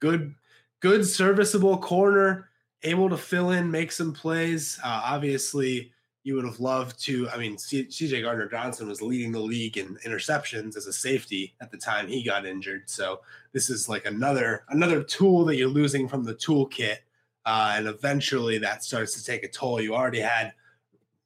good, 0.00 0.34
good, 0.80 1.06
serviceable 1.06 1.78
corner, 1.78 2.48
able 2.82 3.08
to 3.10 3.16
fill 3.16 3.50
in, 3.50 3.70
make 3.70 3.92
some 3.92 4.12
plays. 4.12 4.78
Uh, 4.82 5.02
obviously, 5.04 5.92
you 6.22 6.34
would 6.34 6.44
have 6.44 6.60
loved 6.60 7.02
to. 7.04 7.28
I 7.30 7.38
mean, 7.38 7.56
CJ 7.56 8.22
Gardner 8.22 8.48
Johnson 8.48 8.88
was 8.88 9.00
leading 9.00 9.32
the 9.32 9.40
league 9.40 9.78
in 9.78 9.96
interceptions 10.06 10.76
as 10.76 10.86
a 10.86 10.92
safety 10.92 11.54
at 11.60 11.70
the 11.70 11.78
time 11.78 12.08
he 12.08 12.22
got 12.22 12.44
injured. 12.44 12.90
So 12.90 13.20
this 13.52 13.70
is 13.70 13.88
like 13.88 14.04
another 14.04 14.64
another 14.68 15.02
tool 15.02 15.44
that 15.46 15.56
you're 15.56 15.68
losing 15.68 16.08
from 16.08 16.24
the 16.24 16.34
toolkit, 16.34 16.98
uh, 17.46 17.74
and 17.76 17.86
eventually 17.86 18.58
that 18.58 18.84
starts 18.84 19.14
to 19.14 19.24
take 19.24 19.44
a 19.44 19.48
toll. 19.48 19.80
You 19.80 19.94
already 19.94 20.20
had, 20.20 20.52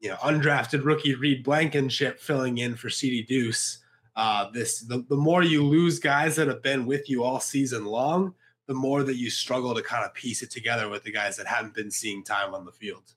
you 0.00 0.10
know, 0.10 0.16
undrafted 0.16 0.84
rookie 0.84 1.14
Reed 1.14 1.42
Blankenship 1.42 2.20
filling 2.20 2.58
in 2.58 2.76
for 2.76 2.88
Ceedy 2.88 3.26
Duce 3.26 3.78
uh, 4.16 4.50
this 4.50 4.80
the, 4.80 5.04
the 5.08 5.16
more 5.16 5.42
you 5.42 5.64
lose 5.64 5.98
guys 5.98 6.36
that 6.36 6.48
have 6.48 6.62
been 6.62 6.86
with 6.86 7.10
you 7.10 7.24
all 7.24 7.40
season 7.40 7.84
long, 7.84 8.34
the 8.66 8.74
more 8.74 9.02
that 9.02 9.16
you 9.16 9.28
struggle 9.28 9.74
to 9.74 9.82
kind 9.82 10.04
of 10.04 10.14
piece 10.14 10.42
it 10.42 10.50
together 10.50 10.88
with 10.88 11.02
the 11.02 11.12
guys 11.12 11.36
that 11.36 11.46
haven't 11.46 11.74
been 11.74 11.90
seeing 11.90 12.22
time 12.22 12.54
on 12.54 12.64
the 12.64 12.72
field. 12.72 13.14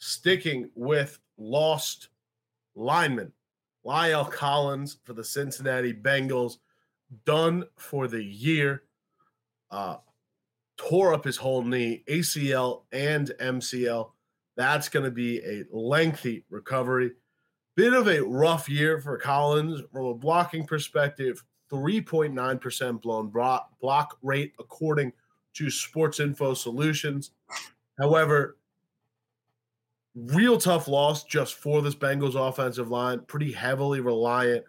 Sticking 0.00 0.70
with 0.74 1.18
lost 1.38 2.08
linemen, 2.74 3.32
La'el 3.86 4.30
Collins 4.30 4.98
for 5.04 5.12
the 5.12 5.22
Cincinnati 5.22 5.92
Bengals, 5.92 6.56
done 7.24 7.64
for 7.76 8.08
the 8.08 8.22
year. 8.22 8.82
Uh, 9.70 9.96
tore 10.76 11.12
up 11.12 11.24
his 11.24 11.36
whole 11.36 11.62
knee, 11.62 12.02
ACL 12.08 12.82
and 12.92 13.30
MCL. 13.38 14.10
That's 14.56 14.88
going 14.88 15.04
to 15.04 15.10
be 15.10 15.38
a 15.40 15.64
lengthy 15.70 16.44
recovery. 16.50 17.12
Bit 17.76 17.92
of 17.92 18.08
a 18.08 18.20
rough 18.20 18.68
year 18.68 19.00
for 19.00 19.16
Collins 19.16 19.82
from 19.92 20.06
a 20.06 20.14
blocking 20.14 20.66
perspective. 20.66 21.44
3.9% 21.70 23.00
blown 23.00 23.28
block 23.80 24.18
rate, 24.22 24.52
according 24.58 25.12
to 25.54 25.70
Sports 25.70 26.18
Info 26.18 26.52
Solutions. 26.54 27.30
However, 27.98 28.56
real 30.14 30.58
tough 30.58 30.88
loss 30.88 31.24
just 31.24 31.54
for 31.54 31.82
this 31.82 31.94
Bengals 31.94 32.34
offensive 32.34 32.90
line, 32.90 33.20
pretty 33.26 33.52
heavily 33.52 34.00
reliant 34.00 34.64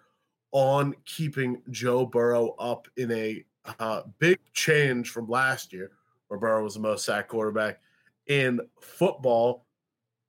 on 0.52 0.96
keeping 1.06 1.62
Joe 1.70 2.06
Burrow 2.06 2.56
up 2.60 2.88
in 2.98 3.12
a 3.12 3.44
uh, 3.80 4.04
big 4.20 4.40
change 4.54 5.10
from 5.10 5.30
last 5.30 5.72
year, 5.74 5.92
where 6.28 6.40
Burrow 6.40 6.64
was 6.64 6.74
the 6.74 6.80
most 6.80 7.06
sacked 7.06 7.30
quarterback 7.30 7.80
in 8.28 8.60
football. 8.80 9.66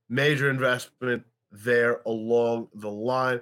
Major 0.09 0.51
investment 0.51 1.23
there 1.51 2.03
along 2.07 2.69
the 2.75 2.91
line. 2.91 3.41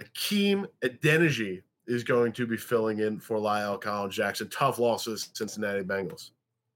Hakeem 0.00 0.66
Adeniji 0.82 1.62
is 1.86 2.04
going 2.04 2.32
to 2.32 2.46
be 2.46 2.56
filling 2.56 3.00
in 3.00 3.18
for 3.18 3.38
La'el 3.38 3.80
Collins 3.80 4.14
Jackson. 4.14 4.48
Tough 4.48 4.78
losses, 4.78 5.30
Cincinnati 5.32 5.82
Bengals. 5.82 6.30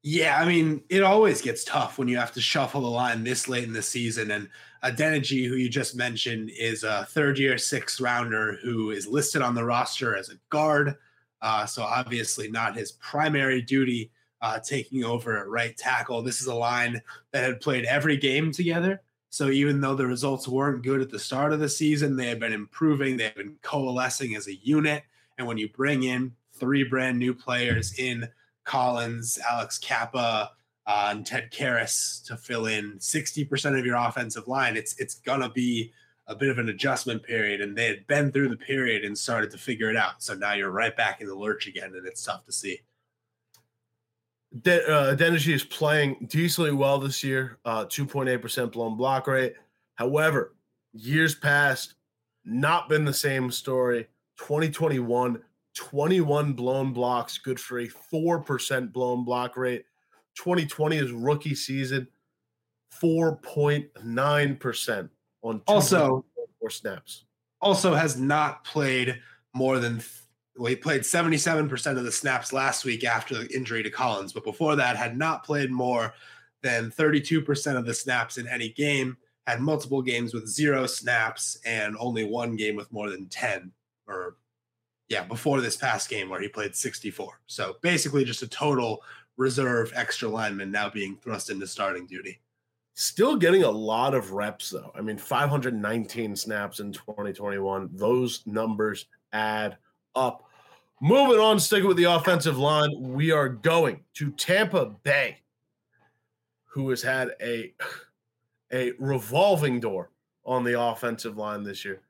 Yeah, 0.04 0.36
I 0.40 0.46
mean, 0.46 0.82
it 0.88 1.02
always 1.02 1.40
gets 1.40 1.64
tough 1.64 1.96
when 1.96 2.08
you 2.08 2.16
have 2.16 2.32
to 2.32 2.40
shuffle 2.40 2.80
the 2.80 2.88
line 2.88 3.22
this 3.22 3.48
late 3.48 3.64
in 3.64 3.72
the 3.72 3.82
season. 3.82 4.32
And 4.32 4.48
Adeniji, 4.82 5.46
who 5.46 5.54
you 5.54 5.68
just 5.68 5.94
mentioned, 5.94 6.50
is 6.58 6.82
a 6.82 7.06
third 7.10 7.38
year, 7.38 7.56
sixth 7.56 8.00
rounder 8.00 8.58
who 8.62 8.90
is 8.90 9.06
listed 9.06 9.42
on 9.42 9.54
the 9.54 9.64
roster 9.64 10.16
as 10.16 10.28
a 10.28 10.34
guard. 10.50 10.96
Uh, 11.40 11.66
so 11.66 11.82
obviously 11.82 12.50
not 12.50 12.76
his 12.76 12.92
primary 12.92 13.62
duty. 13.62 14.10
uh, 14.42 14.58
taking 14.58 15.04
over 15.04 15.38
at 15.38 15.48
right 15.48 15.76
tackle. 15.76 16.20
This 16.20 16.40
is 16.40 16.48
a 16.48 16.54
line 16.54 17.00
that 17.30 17.44
had 17.44 17.60
played 17.60 17.84
every 17.84 18.16
game 18.16 18.50
together. 18.52 19.00
So 19.30 19.48
even 19.48 19.80
though 19.80 19.94
the 19.94 20.06
results 20.06 20.46
weren't 20.48 20.82
good 20.82 21.00
at 21.00 21.10
the 21.10 21.18
start 21.18 21.52
of 21.52 21.60
the 21.60 21.68
season, 21.68 22.16
they 22.16 22.26
have 22.26 22.40
been 22.40 22.52
improving. 22.52 23.16
They 23.16 23.24
have 23.24 23.36
been 23.36 23.56
coalescing 23.62 24.34
as 24.34 24.48
a 24.48 24.56
unit. 24.56 25.04
And 25.38 25.46
when 25.46 25.56
you 25.58 25.68
bring 25.68 26.02
in 26.02 26.32
three 26.52 26.84
brand 26.84 27.18
new 27.18 27.32
players 27.32 27.98
in 27.98 28.28
Collins, 28.64 29.38
Alex 29.50 29.78
Cappa, 29.78 30.50
uh, 30.86 31.08
and 31.10 31.24
Ted 31.24 31.50
Karras 31.52 32.24
to 32.26 32.36
fill 32.36 32.66
in 32.66 32.98
60% 32.98 33.78
of 33.78 33.86
your 33.86 33.96
offensive 33.96 34.48
line, 34.48 34.76
it's 34.76 34.98
it's 34.98 35.16
gonna 35.16 35.48
be 35.48 35.92
a 36.26 36.34
bit 36.34 36.48
of 36.48 36.58
an 36.58 36.68
adjustment 36.68 37.22
period. 37.22 37.60
And 37.60 37.76
they 37.76 37.86
had 37.86 38.06
been 38.06 38.32
through 38.32 38.48
the 38.48 38.56
period 38.56 39.04
and 39.04 39.16
started 39.16 39.50
to 39.52 39.58
figure 39.58 39.90
it 39.90 39.96
out. 39.96 40.22
So 40.22 40.34
now 40.34 40.54
you're 40.54 40.70
right 40.70 40.96
back 40.96 41.20
in 41.20 41.26
the 41.26 41.34
lurch 41.34 41.66
again, 41.66 41.92
and 41.94 42.06
it's 42.06 42.24
tough 42.24 42.44
to 42.46 42.52
see. 42.52 42.80
De- 44.60 44.86
uh, 44.86 45.16
is 45.18 45.64
playing 45.64 46.26
decently 46.28 46.72
well 46.72 46.98
this 46.98 47.24
year, 47.24 47.58
uh, 47.64 47.86
2.8% 47.86 48.70
blown 48.70 48.96
block 48.96 49.26
rate. 49.26 49.54
However, 49.94 50.54
years 50.92 51.34
past, 51.34 51.94
not 52.44 52.88
been 52.88 53.04
the 53.04 53.14
same 53.14 53.50
story. 53.50 54.08
2021, 54.38 55.42
21 55.74 56.52
blown 56.52 56.92
blocks, 56.92 57.38
good 57.38 57.58
for 57.58 57.80
a 57.80 57.88
4% 57.88 58.92
blown 58.92 59.24
block 59.24 59.56
rate. 59.56 59.84
2020 60.36 60.96
is 60.96 61.12
rookie 61.12 61.54
season, 61.54 62.08
4.9% 63.02 65.08
on 65.42 65.60
also 65.66 66.24
four 66.58 66.70
snaps. 66.70 67.24
Also 67.60 67.94
has 67.94 68.18
not 68.18 68.64
played 68.64 69.20
more 69.54 69.78
than 69.78 70.02
well, 70.56 70.68
he 70.68 70.76
played 70.76 71.02
77% 71.02 71.96
of 71.96 72.04
the 72.04 72.12
snaps 72.12 72.52
last 72.52 72.84
week 72.84 73.04
after 73.04 73.34
the 73.34 73.56
injury 73.56 73.82
to 73.82 73.90
Collins, 73.90 74.34
but 74.34 74.44
before 74.44 74.76
that 74.76 74.96
had 74.96 75.16
not 75.16 75.44
played 75.44 75.70
more 75.70 76.12
than 76.62 76.90
32% 76.90 77.76
of 77.76 77.86
the 77.86 77.94
snaps 77.94 78.36
in 78.36 78.46
any 78.46 78.68
game, 78.68 79.16
had 79.46 79.60
multiple 79.60 80.02
games 80.02 80.34
with 80.34 80.46
zero 80.46 80.86
snaps 80.86 81.56
and 81.64 81.96
only 81.98 82.24
one 82.24 82.54
game 82.54 82.76
with 82.76 82.92
more 82.92 83.08
than 83.08 83.28
10 83.28 83.72
or 84.06 84.36
yeah, 85.12 85.22
before 85.22 85.60
this 85.60 85.76
past 85.76 86.08
game 86.08 86.30
where 86.30 86.40
he 86.40 86.48
played 86.48 86.74
64. 86.74 87.38
So 87.46 87.76
basically 87.82 88.24
just 88.24 88.40
a 88.40 88.48
total 88.48 89.02
reserve 89.36 89.92
extra 89.94 90.26
lineman 90.26 90.72
now 90.72 90.88
being 90.88 91.16
thrust 91.16 91.50
into 91.50 91.66
starting 91.66 92.06
duty. 92.06 92.40
Still 92.94 93.36
getting 93.36 93.62
a 93.62 93.70
lot 93.70 94.14
of 94.14 94.32
reps 94.32 94.70
though. 94.70 94.90
I 94.94 95.02
mean, 95.02 95.18
519 95.18 96.34
snaps 96.34 96.80
in 96.80 96.92
2021. 96.92 97.90
Those 97.92 98.42
numbers 98.46 99.04
add 99.34 99.76
up. 100.14 100.48
Moving 101.02 101.40
on, 101.40 101.60
sticking 101.60 101.88
with 101.88 101.98
the 101.98 102.04
offensive 102.04 102.56
line, 102.56 102.88
we 102.98 103.32
are 103.32 103.50
going 103.50 104.00
to 104.14 104.30
Tampa 104.30 104.94
Bay, 105.02 105.40
who 106.64 106.88
has 106.88 107.02
had 107.02 107.32
a 107.42 107.74
a 108.72 108.92
revolving 108.98 109.78
door 109.78 110.10
on 110.46 110.64
the 110.64 110.80
offensive 110.80 111.36
line 111.36 111.64
this 111.64 111.84
year. 111.84 112.00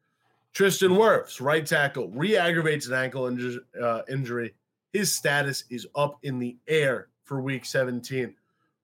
Tristan 0.54 0.90
Wirfs, 0.90 1.40
right 1.40 1.66
tackle, 1.66 2.10
re-aggravates 2.10 2.86
an 2.86 2.94
ankle 2.94 3.22
inju- 3.22 3.60
uh, 3.80 4.02
injury. 4.08 4.54
His 4.92 5.12
status 5.12 5.64
is 5.70 5.86
up 5.94 6.18
in 6.22 6.38
the 6.38 6.58
air 6.68 7.08
for 7.24 7.40
Week 7.40 7.64
17. 7.64 8.34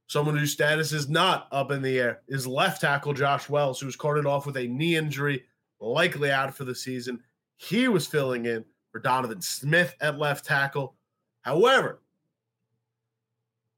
Someone 0.07 0.39
whose 0.39 0.53
status 0.53 0.93
is 0.93 1.11
not 1.11 1.49
up 1.53 1.71
in 1.71 1.83
the 1.83 1.99
air 1.99 2.23
is 2.29 2.47
left 2.47 2.81
tackle 2.81 3.13
Josh 3.13 3.51
Wells, 3.51 3.79
who 3.79 3.87
was 3.87 3.97
carted 3.97 4.25
off 4.25 4.47
with 4.47 4.57
a 4.57 4.67
knee 4.67 4.97
injury, 4.97 5.45
likely 5.81 6.31
out 6.31 6.57
for 6.57 6.65
the 6.65 6.75
season. 6.75 7.21
He 7.57 7.89
was 7.89 8.07
filling 8.07 8.47
in 8.47 8.65
for 8.91 9.01
Donovan 9.01 9.43
Smith 9.43 9.95
at 10.01 10.19
left 10.19 10.47
tackle. 10.47 10.95
However, 11.43 12.01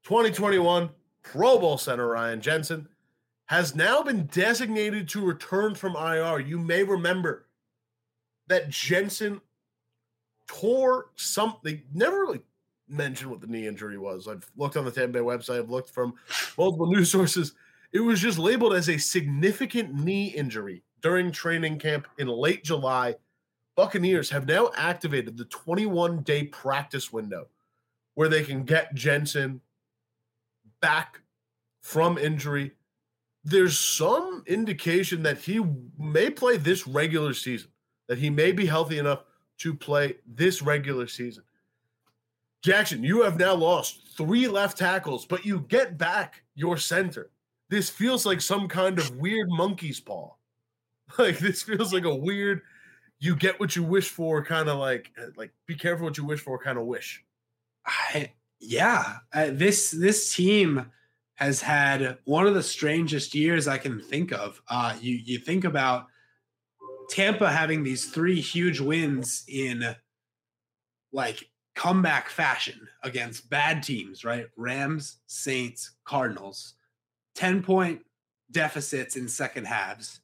2021 0.03 0.89
Pro 1.23 1.59
Bowl 1.59 1.77
center 1.77 2.07
Ryan 2.07 2.39
Jensen 2.39 2.87
has 3.47 3.75
now 3.75 4.01
been 4.01 4.27
designated 4.27 5.09
to 5.09 5.19
return 5.19 5.75
from 5.75 5.97
IR. 5.97 6.39
You 6.39 6.57
may 6.57 6.83
remember 6.83 7.47
that 8.51 8.69
Jensen 8.69 9.41
tore 10.47 11.07
something, 11.15 11.81
never 11.93 12.19
really 12.19 12.41
mentioned 12.87 13.31
what 13.31 13.41
the 13.41 13.47
knee 13.47 13.67
injury 13.67 13.97
was. 13.97 14.27
I've 14.27 14.49
looked 14.57 14.77
on 14.77 14.85
the 14.85 14.91
Tampa 14.91 15.13
Bay 15.13 15.19
website, 15.19 15.59
I've 15.59 15.69
looked 15.69 15.89
from 15.89 16.13
multiple 16.57 16.87
news 16.91 17.11
sources. 17.11 17.53
It 17.91 17.99
was 17.99 18.21
just 18.21 18.37
labeled 18.37 18.73
as 18.73 18.89
a 18.89 18.97
significant 18.97 19.93
knee 19.93 20.27
injury 20.27 20.83
during 21.01 21.31
training 21.31 21.79
camp 21.79 22.07
in 22.17 22.27
late 22.27 22.63
July 22.63 23.15
Buccaneers 23.75 24.29
have 24.29 24.47
now 24.47 24.69
activated 24.75 25.37
the 25.37 25.45
21 25.45 26.21
day 26.21 26.43
practice 26.43 27.11
window 27.11 27.47
where 28.15 28.29
they 28.29 28.43
can 28.43 28.63
get 28.63 28.93
Jensen 28.93 29.61
back 30.81 31.21
from 31.81 32.17
injury. 32.17 32.73
There's 33.43 33.79
some 33.79 34.43
indication 34.45 35.23
that 35.23 35.39
he 35.39 35.61
may 35.97 36.29
play 36.29 36.57
this 36.57 36.85
regular 36.85 37.33
season, 37.33 37.70
that 38.11 38.17
he 38.17 38.29
may 38.29 38.51
be 38.51 38.65
healthy 38.65 38.97
enough 38.97 39.23
to 39.57 39.73
play 39.73 40.17
this 40.27 40.61
regular 40.61 41.07
season. 41.07 41.45
Jackson, 42.61 43.05
you 43.05 43.21
have 43.21 43.39
now 43.39 43.55
lost 43.55 44.01
three 44.17 44.49
left 44.49 44.77
tackles, 44.77 45.25
but 45.25 45.45
you 45.45 45.65
get 45.69 45.97
back 45.97 46.43
your 46.53 46.75
center. 46.75 47.29
This 47.69 47.89
feels 47.89 48.25
like 48.25 48.41
some 48.41 48.67
kind 48.67 48.99
of 48.99 49.15
weird 49.15 49.47
monkey's 49.49 50.01
paw. 50.01 50.33
Like 51.17 51.39
this 51.39 51.63
feels 51.63 51.93
like 51.93 52.03
a 52.03 52.13
weird 52.13 52.63
you 53.19 53.33
get 53.33 53.61
what 53.61 53.77
you 53.77 53.83
wish 53.83 54.09
for, 54.09 54.43
kind 54.43 54.67
of 54.67 54.77
like 54.77 55.09
uh, 55.17 55.27
like 55.37 55.53
be 55.67 55.75
careful 55.75 56.05
what 56.05 56.17
you 56.17 56.25
wish 56.25 56.41
for, 56.41 56.61
kind 56.61 56.77
of 56.77 56.85
wish. 56.85 57.23
I, 57.85 58.33
yeah, 58.59 59.19
uh, 59.31 59.51
this 59.51 59.91
this 59.91 60.35
team 60.35 60.91
has 61.35 61.61
had 61.61 62.17
one 62.25 62.45
of 62.45 62.55
the 62.55 62.63
strangest 62.63 63.33
years 63.33 63.69
I 63.69 63.77
can 63.77 64.01
think 64.01 64.33
of. 64.33 64.61
Uh, 64.67 64.97
you 64.99 65.15
you 65.15 65.39
think 65.39 65.63
about 65.63 66.07
Tampa 67.11 67.51
having 67.51 67.83
these 67.83 68.05
three 68.05 68.41
huge 68.41 68.79
wins 68.79 69.43
in 69.47 69.95
like 71.13 71.49
comeback 71.75 72.29
fashion 72.29 72.87
against 73.03 73.49
bad 73.49 73.83
teams, 73.83 74.23
right? 74.23 74.47
Rams, 74.57 75.19
Saints, 75.27 75.91
Cardinals, 76.05 76.73
10 77.35 77.61
point 77.61 78.01
deficits 78.51 79.15
in 79.15 79.27
second 79.27 79.65
halves 79.65 80.21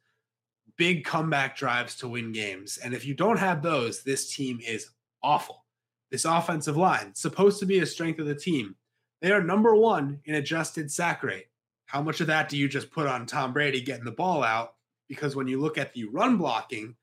big 0.77 1.03
comeback 1.03 1.57
drives 1.57 1.95
to 1.95 2.07
win 2.07 2.31
games. 2.31 2.77
And 2.77 2.93
if 2.93 3.05
you 3.05 3.13
don't 3.13 3.39
have 3.39 3.61
those, 3.61 4.03
this 4.03 4.33
team 4.33 4.59
is 4.65 4.91
awful. 5.21 5.65
This 6.11 6.23
offensive 6.23 6.77
line, 6.77 7.13
supposed 7.15 7.59
to 7.59 7.65
be 7.65 7.79
a 7.79 7.85
strength 7.85 8.19
of 8.19 8.27
the 8.27 8.35
team, 8.35 8.75
they 9.21 9.31
are 9.31 9.43
number 9.43 9.75
one 9.75 10.21
in 10.25 10.35
adjusted 10.35 10.91
sack 10.91 11.23
rate. 11.23 11.47
How 11.87 12.01
much 12.01 12.21
of 12.21 12.27
that 12.27 12.47
do 12.47 12.57
you 12.57 12.69
just 12.69 12.91
put 12.91 13.07
on 13.07 13.25
Tom 13.25 13.51
Brady 13.51 13.81
getting 13.81 14.05
the 14.05 14.11
ball 14.11 14.43
out? 14.43 14.75
Because 15.07 15.35
when 15.35 15.47
you 15.47 15.59
look 15.59 15.77
at 15.77 15.93
the 15.93 16.05
run 16.05 16.37
blocking 16.37 16.95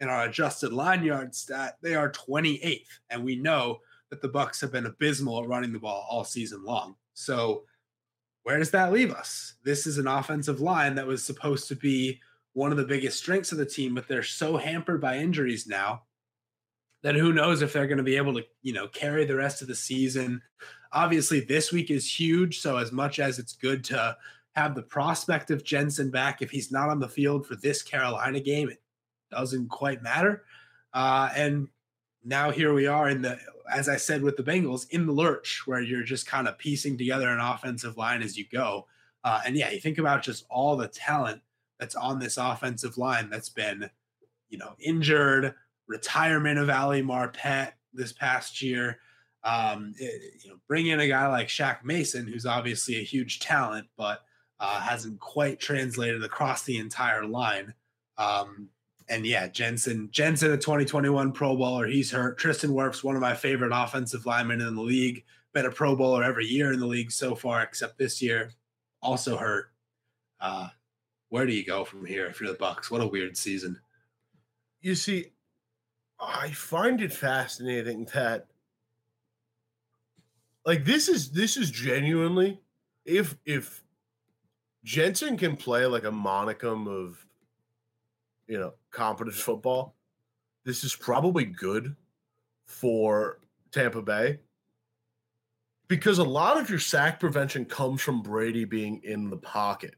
and 0.00 0.10
our 0.10 0.24
adjusted 0.24 0.72
line 0.72 1.04
yard 1.04 1.34
stat, 1.34 1.76
they 1.82 1.94
are 1.94 2.10
28th. 2.10 2.86
And 3.10 3.24
we 3.24 3.36
know 3.36 3.80
that 4.10 4.20
the 4.20 4.28
Bucks 4.28 4.60
have 4.60 4.72
been 4.72 4.86
abysmal 4.86 5.42
at 5.42 5.48
running 5.48 5.72
the 5.72 5.78
ball 5.78 6.06
all 6.10 6.24
season 6.24 6.64
long. 6.64 6.96
So 7.14 7.64
where 8.42 8.58
does 8.58 8.70
that 8.72 8.92
leave 8.92 9.12
us? 9.12 9.54
This 9.64 9.86
is 9.86 9.98
an 9.98 10.06
offensive 10.06 10.60
line 10.60 10.96
that 10.96 11.06
was 11.06 11.24
supposed 11.24 11.68
to 11.68 11.76
be 11.76 12.20
one 12.54 12.72
of 12.72 12.78
the 12.78 12.84
biggest 12.84 13.18
strengths 13.18 13.52
of 13.52 13.58
the 13.58 13.66
team, 13.66 13.94
but 13.94 14.08
they're 14.08 14.22
so 14.22 14.56
hampered 14.56 15.00
by 15.00 15.18
injuries 15.18 15.66
now 15.66 16.02
that 17.02 17.14
who 17.14 17.32
knows 17.32 17.62
if 17.62 17.72
they're 17.72 17.86
going 17.86 17.98
to 17.98 18.04
be 18.04 18.16
able 18.16 18.34
to, 18.34 18.44
you 18.62 18.72
know, 18.72 18.88
carry 18.88 19.24
the 19.24 19.36
rest 19.36 19.62
of 19.62 19.68
the 19.68 19.74
season. 19.74 20.42
Obviously, 20.92 21.40
this 21.40 21.72
week 21.72 21.90
is 21.90 22.20
huge. 22.20 22.60
So, 22.60 22.76
as 22.76 22.92
much 22.92 23.18
as 23.18 23.38
it's 23.38 23.54
good 23.54 23.84
to 23.84 24.16
have 24.54 24.74
the 24.74 24.82
prospect 24.82 25.50
of 25.50 25.64
Jensen 25.64 26.10
back, 26.10 26.42
if 26.42 26.50
he's 26.50 26.70
not 26.70 26.90
on 26.90 27.00
the 27.00 27.08
field 27.08 27.46
for 27.46 27.56
this 27.56 27.82
Carolina 27.82 28.40
game, 28.40 28.68
it 28.68 28.82
doesn't 29.30 29.68
quite 29.68 30.02
matter. 30.02 30.44
Uh, 30.92 31.30
and 31.34 31.68
now 32.24 32.50
here 32.50 32.74
we 32.74 32.86
are 32.86 33.08
in 33.08 33.22
the, 33.22 33.38
as 33.72 33.88
I 33.88 33.96
said 33.96 34.22
with 34.22 34.36
the 34.36 34.42
Bengals, 34.42 34.88
in 34.90 35.06
the 35.06 35.12
lurch 35.12 35.62
where 35.66 35.80
you're 35.80 36.02
just 36.02 36.26
kind 36.26 36.46
of 36.46 36.58
piecing 36.58 36.98
together 36.98 37.28
an 37.28 37.40
offensive 37.40 37.96
line 37.96 38.22
as 38.22 38.36
you 38.36 38.44
go. 38.52 38.86
Uh, 39.24 39.40
and 39.46 39.56
yeah, 39.56 39.70
you 39.70 39.80
think 39.80 39.98
about 39.98 40.22
just 40.22 40.44
all 40.50 40.76
the 40.76 40.88
talent 40.88 41.40
that's 41.78 41.94
on 41.94 42.18
this 42.18 42.36
offensive 42.36 42.98
line 42.98 43.30
that's 43.30 43.48
been, 43.48 43.88
you 44.50 44.58
know, 44.58 44.74
injured, 44.78 45.54
retirement 45.86 46.58
of 46.58 46.68
Ali 46.68 47.02
Marpet 47.02 47.72
this 47.94 48.12
past 48.12 48.60
year. 48.60 48.98
Um, 49.44 49.94
it, 49.98 50.04
eh, 50.04 50.38
you 50.44 50.50
know, 50.50 50.56
bring 50.68 50.88
in 50.88 51.00
a 51.00 51.08
guy 51.08 51.26
like 51.28 51.48
Shaq 51.48 51.84
Mason, 51.84 52.26
who's 52.26 52.46
obviously 52.46 52.96
a 52.96 53.04
huge 53.04 53.40
talent, 53.40 53.86
but 53.96 54.22
uh, 54.62 54.80
hasn't 54.80 55.18
quite 55.18 55.58
translated 55.58 56.22
across 56.22 56.62
the 56.62 56.78
entire 56.78 57.26
line. 57.26 57.74
Um, 58.16 58.68
and 59.08 59.26
yeah, 59.26 59.48
Jensen, 59.48 60.08
Jensen, 60.12 60.52
a 60.52 60.56
2021 60.56 61.32
Pro 61.32 61.56
Bowler, 61.56 61.88
he's 61.88 62.12
hurt. 62.12 62.38
Tristan 62.38 62.70
Wirfs, 62.70 63.02
one 63.02 63.16
of 63.16 63.20
my 63.20 63.34
favorite 63.34 63.72
offensive 63.74 64.24
linemen 64.24 64.60
in 64.60 64.76
the 64.76 64.80
league, 64.82 65.24
been 65.52 65.66
a 65.66 65.70
Pro 65.70 65.96
Bowler 65.96 66.22
every 66.22 66.46
year 66.46 66.72
in 66.72 66.78
the 66.78 66.86
league 66.86 67.10
so 67.10 67.34
far, 67.34 67.60
except 67.60 67.98
this 67.98 68.22
year, 68.22 68.52
also 69.02 69.36
hurt. 69.36 69.72
Uh, 70.40 70.68
where 71.28 71.44
do 71.44 71.52
you 71.52 71.66
go 71.66 71.84
from 71.84 72.06
here 72.06 72.26
if 72.26 72.40
you're 72.40 72.52
the 72.52 72.56
Bucks? 72.56 72.88
What 72.88 73.00
a 73.00 73.06
weird 73.08 73.36
season. 73.36 73.80
You 74.80 74.94
see, 74.94 75.32
I 76.20 76.52
find 76.52 77.00
it 77.00 77.12
fascinating 77.12 78.08
that 78.14 78.46
like 80.64 80.84
this 80.84 81.08
is 81.08 81.32
this 81.32 81.56
is 81.56 81.72
genuinely 81.72 82.60
if 83.04 83.36
if 83.44 83.81
Jensen 84.84 85.36
can 85.36 85.56
play 85.56 85.86
like 85.86 86.04
a 86.04 86.10
monicum 86.10 86.88
of 86.88 87.24
you 88.46 88.58
know 88.58 88.74
competent 88.90 89.36
football, 89.48 89.94
this 90.64 90.84
is 90.84 90.94
probably 90.94 91.44
good 91.44 91.96
for 92.66 93.38
Tampa 93.70 94.02
Bay 94.02 94.38
because 95.88 96.18
a 96.18 96.24
lot 96.24 96.58
of 96.58 96.70
your 96.70 96.78
sack 96.78 97.20
prevention 97.20 97.64
comes 97.64 98.00
from 98.00 98.22
Brady 98.22 98.64
being 98.64 99.00
in 99.04 99.28
the 99.28 99.36
pocket 99.36 99.94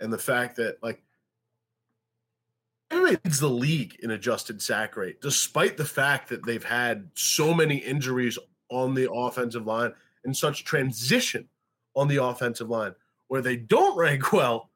and 0.00 0.12
the 0.12 0.18
fact 0.18 0.56
that 0.56 0.82
like 0.82 1.02
leads 2.92 3.40
the 3.40 3.50
league 3.50 3.96
in 4.02 4.12
adjusted 4.12 4.62
sack 4.62 4.96
rate, 4.96 5.20
despite 5.20 5.76
the 5.76 5.84
fact 5.84 6.28
that 6.28 6.44
they've 6.46 6.64
had 6.64 7.10
so 7.14 7.52
many 7.52 7.76
injuries 7.78 8.38
on 8.70 8.94
the 8.94 9.10
offensive 9.12 9.66
line 9.66 9.92
and 10.24 10.36
such 10.36 10.64
transition 10.64 11.48
on 11.96 12.08
the 12.08 12.22
offensive 12.22 12.70
line. 12.70 12.94
Where 13.28 13.42
they 13.42 13.56
don't 13.56 13.96
rank 13.96 14.32
well 14.32 14.70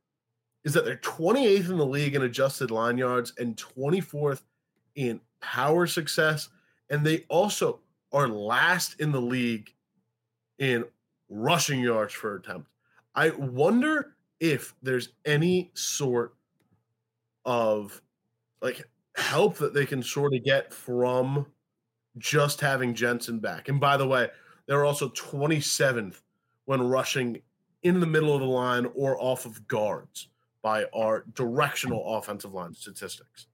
is 0.65 0.75
that 0.75 0.85
they're 0.85 0.97
28th 0.97 1.71
in 1.71 1.79
the 1.79 1.87
league 1.87 2.15
in 2.15 2.23
adjusted 2.23 2.71
line 2.71 2.99
yards 2.99 3.33
and 3.39 3.57
24th 3.57 4.43
in 4.95 5.21
power 5.41 5.87
success. 5.87 6.49
And 6.91 7.07
they 7.07 7.25
also 7.29 7.81
are 8.13 8.29
last 8.29 9.01
in 9.01 9.13
the 9.13 9.21
league 9.21 9.73
in 10.59 10.85
rushing 11.29 11.81
yards 11.81 12.15
per 12.15 12.37
attempt. 12.37 12.69
I 13.15 13.31
wonder 13.31 14.17
if 14.41 14.75
there's 14.83 15.11
any 15.25 15.71
sort 15.75 16.35
of 17.45 18.01
like 18.61 18.89
help 19.17 19.57
that 19.59 19.75
they 19.75 19.87
can 19.87 20.03
sort 20.03 20.35
of 20.35 20.45
get 20.45 20.73
from 20.73 21.47
just 22.19 22.61
having 22.61 22.95
Jensen 22.95 23.39
back. 23.39 23.69
And 23.69 23.81
by 23.81 23.97
the 23.97 24.07
way, 24.07 24.29
they're 24.67 24.85
also 24.85 25.09
27th 25.11 26.21
when 26.67 26.83
rushing 26.83 27.41
in 27.83 28.01
the 28.01 28.07
middle 28.07 28.35
of 28.35 28.41
the 28.41 28.47
line 28.47 28.87
or 28.95 29.21
off 29.21 29.47
of 29.47 29.67
guards 29.69 30.29
by 30.63 30.85
our 30.95 31.25
directional 31.35 32.17
offensive 32.17 32.53
line 32.53 32.75
statistics. 32.75 33.47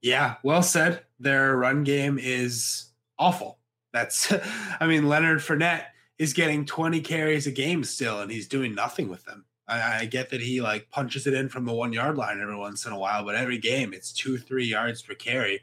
Yeah, 0.00 0.36
well 0.42 0.62
said. 0.62 1.04
Their 1.18 1.56
run 1.56 1.82
game 1.82 2.18
is 2.20 2.92
awful. 3.18 3.58
That's, 3.92 4.32
I 4.80 4.86
mean, 4.86 5.08
Leonard 5.08 5.38
Fournette 5.38 5.86
is 6.18 6.32
getting 6.32 6.64
20 6.64 7.00
carries 7.00 7.46
a 7.46 7.50
game 7.50 7.84
still, 7.84 8.20
and 8.20 8.30
he's 8.30 8.48
doing 8.48 8.74
nothing 8.74 9.08
with 9.08 9.24
them. 9.24 9.44
I, 9.68 10.00
I, 10.00 10.04
get 10.04 10.30
that 10.30 10.40
he 10.40 10.60
like 10.60 10.88
punches 10.90 11.26
it 11.26 11.34
in 11.34 11.48
from 11.48 11.64
the 11.64 11.72
one 11.72 11.92
yard 11.92 12.16
line 12.16 12.40
every 12.40 12.56
once 12.56 12.86
in 12.86 12.92
a 12.92 12.98
while, 12.98 13.24
but 13.24 13.34
every 13.34 13.58
game 13.58 13.92
it's 13.92 14.12
two, 14.12 14.38
three 14.38 14.66
yards 14.66 15.02
per 15.02 15.14
carry. 15.14 15.60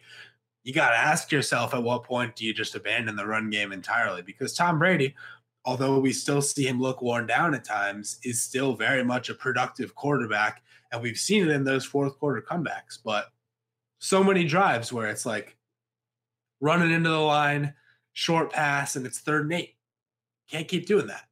You 0.63 0.73
got 0.73 0.89
to 0.89 0.97
ask 0.97 1.31
yourself 1.31 1.73
at 1.73 1.83
what 1.83 2.03
point 2.03 2.35
do 2.35 2.45
you 2.45 2.53
just 2.53 2.75
abandon 2.75 3.15
the 3.15 3.25
run 3.25 3.49
game 3.49 3.71
entirely? 3.71 4.21
Because 4.21 4.53
Tom 4.53 4.77
Brady, 4.77 5.15
although 5.65 5.99
we 5.99 6.13
still 6.13 6.41
see 6.41 6.67
him 6.67 6.81
look 6.81 7.01
worn 7.01 7.25
down 7.25 7.53
at 7.53 7.63
times, 7.63 8.19
is 8.23 8.41
still 8.41 8.75
very 8.75 9.03
much 9.03 9.29
a 9.29 9.33
productive 9.33 9.95
quarterback. 9.95 10.61
And 10.91 11.01
we've 11.01 11.17
seen 11.17 11.43
it 11.43 11.51
in 11.51 11.63
those 11.63 11.85
fourth 11.85 12.19
quarter 12.19 12.41
comebacks. 12.41 12.97
But 13.03 13.27
so 13.99 14.23
many 14.23 14.43
drives 14.43 14.91
where 14.91 15.07
it's 15.07 15.25
like 15.25 15.55
running 16.59 16.91
into 16.91 17.09
the 17.09 17.17
line, 17.17 17.73
short 18.13 18.51
pass, 18.51 18.95
and 18.95 19.05
it's 19.05 19.19
third 19.19 19.43
and 19.43 19.53
eight. 19.53 19.75
Can't 20.49 20.67
keep 20.67 20.85
doing 20.85 21.07
that. 21.07 21.23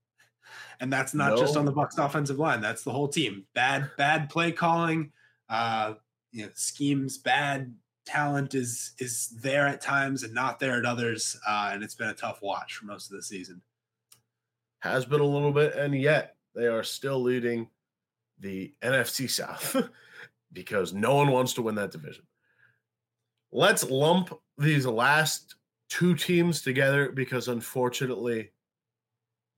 And 0.80 0.92
that's 0.92 1.14
not 1.14 1.32
no. 1.32 1.38
just 1.38 1.58
on 1.58 1.66
the 1.66 1.72
Bucks 1.72 1.98
offensive 1.98 2.40
line. 2.40 2.60
That's 2.60 2.84
the 2.84 2.92
whole 2.92 3.08
team. 3.08 3.46
Bad, 3.54 3.92
bad 3.98 4.30
play 4.30 4.52
calling, 4.52 5.12
uh, 5.48 5.94
you 6.32 6.46
know, 6.46 6.52
schemes, 6.56 7.18
bad 7.20 7.76
talent 8.06 8.56
is 8.56 8.94
is 8.98 9.30
there 9.42 9.68
at 9.68 9.80
times 9.80 10.24
and 10.24 10.34
not 10.34 10.60
there 10.60 10.78
at 10.80 10.86
others. 10.86 11.38
Uh, 11.48 11.70
and 11.74 11.84
it's 11.84 11.94
been 11.94 12.10
a 12.10 12.14
tough 12.14 12.42
watch 12.42 12.76
for 12.76 12.86
most 12.86 13.12
of 13.12 13.18
the 13.18 13.24
season. 13.24 13.62
Has 14.82 15.06
been 15.06 15.22
a 15.22 15.26
little 15.26 15.52
bit, 15.52 15.76
and 15.76 16.00
yet 16.00 16.36
they 16.54 16.68
are 16.68 16.84
still 16.84 17.22
leading 17.22 17.70
the 18.40 18.74
NFC 18.82 19.30
South 19.30 19.76
because 20.54 20.94
no 20.94 21.16
one 21.16 21.32
wants 21.32 21.54
to 21.54 21.62
win 21.62 21.76
that 21.76 21.92
division. 21.92 22.26
Let's 23.52 23.90
lump 23.90 24.34
these 24.58 24.86
last 24.86 25.56
two 25.90 26.16
teams 26.16 26.62
together 26.62 27.12
because 27.12 27.48
unfortunately 27.48 28.52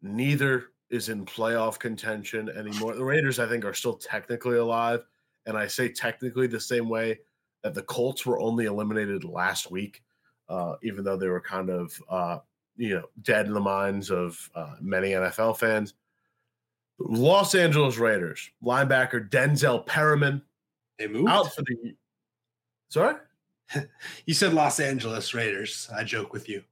neither 0.01 0.71
is 0.89 1.09
in 1.09 1.25
playoff 1.25 1.79
contention 1.79 2.49
anymore. 2.49 2.95
The 2.95 3.03
Raiders, 3.03 3.39
I 3.39 3.47
think, 3.47 3.65
are 3.65 3.73
still 3.73 3.95
technically 3.95 4.57
alive. 4.57 5.03
And 5.45 5.57
I 5.57 5.67
say 5.67 5.89
technically 5.89 6.47
the 6.47 6.59
same 6.59 6.89
way 6.89 7.19
that 7.63 7.73
the 7.73 7.83
Colts 7.83 8.25
were 8.25 8.39
only 8.39 8.65
eliminated 8.65 9.23
last 9.23 9.71
week, 9.71 10.03
uh, 10.49 10.75
even 10.83 11.03
though 11.03 11.17
they 11.17 11.27
were 11.27 11.41
kind 11.41 11.69
of, 11.69 11.99
uh, 12.09 12.39
you 12.75 12.95
know, 12.95 13.05
dead 13.21 13.45
in 13.45 13.53
the 13.53 13.59
minds 13.59 14.09
of 14.09 14.49
uh, 14.55 14.75
many 14.81 15.11
NFL 15.11 15.57
fans. 15.57 15.93
Los 16.99 17.55
Angeles 17.55 17.97
Raiders 17.97 18.49
linebacker 18.63 19.29
Denzel 19.29 19.85
Perryman. 19.85 20.41
They 20.99 21.07
moved 21.07 21.29
out 21.29 21.53
for 21.53 21.61
the. 21.63 21.95
Sorry, 22.89 23.15
you 24.25 24.33
said 24.33 24.53
Los 24.53 24.79
Angeles 24.79 25.33
Raiders. 25.33 25.89
I 25.95 26.03
joke 26.03 26.33
with 26.33 26.47
you. 26.47 26.63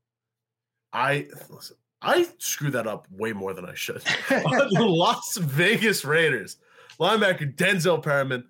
I 0.93 1.28
listen, 1.49 1.78
I 2.02 2.28
screw 2.38 2.72
that 2.72 2.88
up 2.88 3.08
way 3.12 3.34
more 3.34 3.54
than 3.54 3.66
I 3.66 3.74
should. 3.74 4.02
the 4.30 4.86
Las 4.88 5.38
Vegas 5.38 6.06
Raiders 6.06 6.58
linebacker 6.99 7.56
Denzel 7.56 8.02
Perryman 8.02 8.45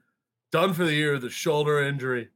done 0.52 0.74
for 0.74 0.84
the 0.84 0.94
year 0.94 1.14
with 1.14 1.24
a 1.24 1.30
shoulder 1.30 1.82
injury. 1.82 2.30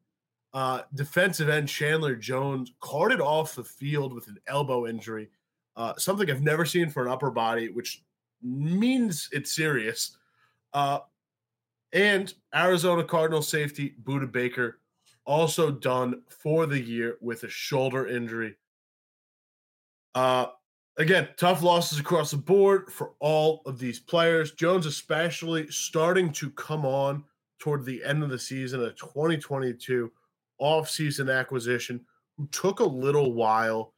Uh, 0.56 0.84
defensive 0.94 1.50
end 1.50 1.68
Chandler 1.68 2.16
Jones 2.16 2.72
carted 2.80 3.20
off 3.20 3.56
the 3.56 3.64
field 3.64 4.14
with 4.14 4.30
an 4.30 4.38
elbow 4.48 4.88
injury, 4.88 5.30
uh, 5.76 5.94
something 5.98 6.32
I've 6.32 6.42
never 6.42 6.64
seen 6.64 6.90
for 6.90 7.06
an 7.06 7.12
upper 7.12 7.30
body, 7.30 7.68
which 7.68 8.04
means 8.42 9.28
it's 9.34 9.54
serious. 9.54 10.16
Uh, 10.74 11.00
and 11.92 12.34
Arizona 12.56 13.04
Cardinal 13.04 13.42
safety 13.42 13.96
Budda 14.04 14.32
Baker 14.32 14.80
also 15.26 15.72
done 15.72 16.22
for 16.30 16.66
the 16.66 16.80
year 16.80 17.18
with 17.20 17.44
a 17.44 17.50
shoulder 17.50 18.08
injury. 18.08 18.56
Uh, 20.14 20.46
again, 20.96 21.28
tough 21.36 21.64
losses 21.64 22.00
across 22.00 22.32
the 22.32 22.38
board 22.38 22.90
for 22.90 23.12
all 23.20 23.62
of 23.66 23.78
these 23.78 24.00
players. 24.00 24.54
Jones, 24.54 24.86
especially, 24.86 25.68
starting 25.70 26.32
to 26.32 26.50
come 26.52 26.86
on 26.86 27.26
toward 27.60 27.84
the 27.84 28.02
end 28.06 28.24
of 28.24 28.30
the 28.30 28.40
season, 28.40 28.82
a 28.84 28.92
2022 28.92 30.10
offseason 30.62 31.34
acquisition 31.34 32.02
who 32.38 32.48
took 32.48 32.80
a 32.80 32.86
little 32.86 33.34
while 33.34 33.94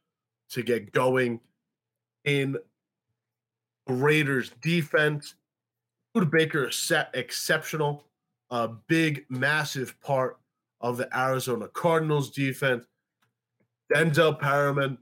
to 0.50 0.62
get 0.62 0.92
going 0.92 1.40
in 2.24 2.56
Raiders 3.86 4.50
defense. 4.60 5.34
Budda 6.14 6.30
Baker 6.30 6.70
set 6.70 7.10
exceptional, 7.14 8.04
a 8.50 8.68
big, 8.68 9.24
massive 9.28 10.00
part 10.00 10.38
of 10.80 10.96
the 10.96 11.08
Arizona 11.18 11.68
Cardinals 11.68 12.30
defense. 12.30 12.84
Denzel 13.92 14.38
Perryman, 14.38 14.98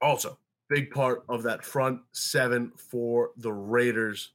also 0.00 0.38
big 0.68 0.90
part 0.90 1.24
of 1.28 1.42
that 1.42 1.64
front 1.64 2.00
seven 2.12 2.72
for 2.76 3.30
the 3.36 3.52
Raiders. 3.52 4.32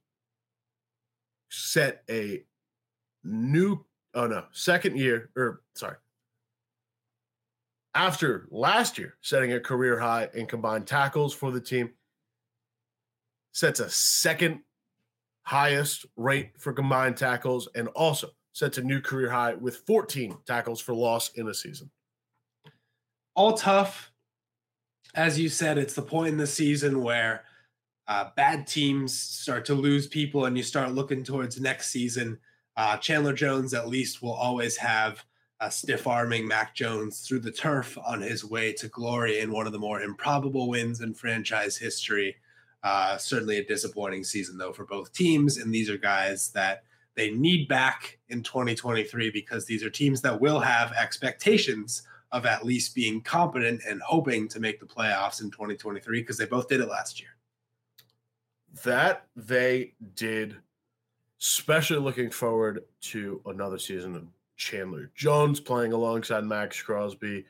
Set 1.50 2.04
a 2.10 2.44
new, 3.24 3.84
oh 4.16 4.28
no, 4.28 4.46
second 4.52 4.98
year, 4.98 5.30
or 5.36 5.62
sorry, 5.76 5.98
after 7.96 8.48
last 8.50 8.98
year 8.98 9.16
setting 9.22 9.54
a 9.54 9.60
career 9.60 10.00
high 10.00 10.30
in 10.34 10.46
combined 10.46 10.88
tackles 10.88 11.34
for 11.34 11.52
the 11.52 11.62
team, 11.62 11.92
sets 13.52 13.80
a 13.80 13.90
second 13.90 14.62
highest 15.44 16.06
rate 16.16 16.52
for 16.58 16.74
combined 16.74 17.18
tackles 17.18 17.68
and 17.76 17.88
also 17.90 18.30
sets 18.54 18.78
a 18.78 18.82
new 18.82 19.02
career 19.02 19.30
high 19.30 19.54
with 19.54 19.78
14 19.78 20.38
tackles 20.46 20.80
for 20.80 20.94
loss 20.94 21.34
in 21.34 21.48
a 21.48 21.54
season. 21.54 21.90
All 23.36 23.54
tough. 23.54 24.12
As 25.16 25.40
you 25.40 25.50
said, 25.50 25.78
it's 25.78 25.94
the 25.94 26.02
point 26.02 26.30
in 26.30 26.38
the 26.38 26.48
season 26.48 27.04
where 27.04 27.44
uh, 28.08 28.30
bad 28.36 28.68
teams 28.68 29.18
start 29.18 29.66
to 29.66 29.74
lose 29.74 30.08
people 30.08 30.46
and 30.46 30.58
you 30.58 30.64
start 30.64 30.94
looking 30.94 31.24
towards 31.24 31.60
next 31.60 31.90
season. 31.90 32.40
Uh, 32.76 32.98
Chandler 32.98 33.34
Jones, 33.34 33.74
at 33.74 33.88
least, 33.88 34.22
will 34.22 34.34
always 34.34 34.76
have 34.78 35.24
a 35.64 35.72
stiff 35.72 36.08
arming 36.08 36.46
Mac 36.46 36.76
Jones 36.76 37.22
through 37.22 37.40
the 37.40 37.52
turf 37.52 37.98
on 38.06 38.20
his 38.20 38.44
way 38.44 38.74
to 38.74 38.90
glory 38.90 39.40
in 39.40 39.50
one 39.50 39.66
of 39.66 39.72
the 39.72 39.80
more 39.80 40.02
improbable 40.02 40.68
wins 40.68 41.00
in 41.00 41.14
franchise 41.14 41.78
history. 41.78 42.36
Uh, 42.84 43.18
certainly 43.18 43.60
a 43.60 43.66
disappointing 43.66 44.26
season, 44.26 44.58
though, 44.58 44.74
for 44.74 44.86
both 44.86 45.14
teams. 45.14 45.58
And 45.58 45.74
these 45.74 45.90
are 45.90 45.98
guys 45.98 46.50
that 46.50 46.84
they 47.16 47.32
need 47.32 47.70
back 47.70 48.20
in 48.28 48.44
2023 48.44 49.30
because 49.30 49.66
these 49.66 49.86
are 49.86 49.90
teams 49.90 50.20
that 50.22 50.42
will 50.42 50.60
have 50.60 50.92
expectations 50.92 52.04
of 52.34 52.46
at 52.46 52.66
least 52.66 52.94
being 52.94 53.22
competent 53.22 53.82
and 53.88 54.02
hoping 54.02 54.50
to 54.50 54.60
make 54.60 54.82
the 54.82 54.86
playoffs 54.86 55.42
in 55.42 55.50
2023 55.50 56.20
because 56.20 56.38
they 56.38 56.46
both 56.46 56.68
did 56.68 56.82
it 56.82 56.90
last 56.90 57.22
year. 57.22 57.30
That 58.84 59.28
they 59.38 59.94
did, 60.16 60.58
especially 61.40 62.00
looking 62.00 62.32
forward 62.32 62.84
to 63.04 63.40
another 63.46 63.78
season 63.78 64.30
Chandler 64.56 65.12
Jones 65.16 65.60
playing 65.60 65.94
alongside 65.94 66.44
Maxx 66.44 66.82
Crosby 66.82 67.46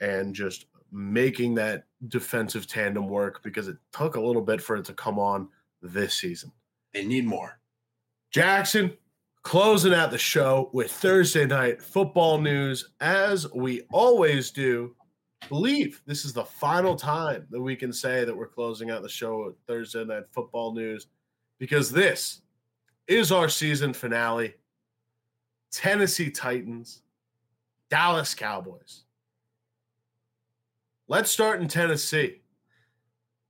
and 0.00 0.34
just 0.34 0.66
making 0.90 1.54
that 1.54 1.84
defensive 2.08 2.66
tandem 2.66 3.08
work 3.08 3.42
because 3.42 3.68
it 3.68 3.76
took 3.92 4.16
a 4.16 4.20
little 4.20 4.42
bit 4.42 4.60
for 4.60 4.76
it 4.76 4.84
to 4.86 4.94
come 4.94 5.18
on 5.18 5.48
this 5.82 6.14
season. 6.14 6.50
They 6.92 7.04
need 7.04 7.26
more. 7.26 7.60
Jackson 8.30 8.96
closing 9.42 9.94
out 9.94 10.10
the 10.10 10.18
show 10.18 10.70
with 10.72 10.90
Thursday 10.90 11.46
night 11.46 11.82
football 11.82 12.38
news 12.40 12.90
as 13.00 13.50
we 13.52 13.82
always 13.92 14.50
do. 14.50 14.94
Believe 15.48 16.02
this 16.06 16.24
is 16.24 16.32
the 16.32 16.44
final 16.44 16.96
time 16.96 17.46
that 17.50 17.60
we 17.60 17.76
can 17.76 17.92
say 17.92 18.24
that 18.24 18.36
we're 18.36 18.48
closing 18.48 18.90
out 18.90 19.02
the 19.02 19.08
show 19.08 19.44
with 19.46 19.56
Thursday 19.66 20.04
night 20.04 20.24
football 20.32 20.74
news 20.74 21.06
because 21.58 21.90
this 21.90 22.42
is 23.06 23.32
our 23.32 23.48
season 23.48 23.92
finale. 23.92 24.54
Tennessee 25.70 26.30
Titans, 26.30 27.02
Dallas 27.90 28.34
Cowboys. 28.34 29.04
Let's 31.08 31.30
start 31.30 31.60
in 31.60 31.68
Tennessee. 31.68 32.42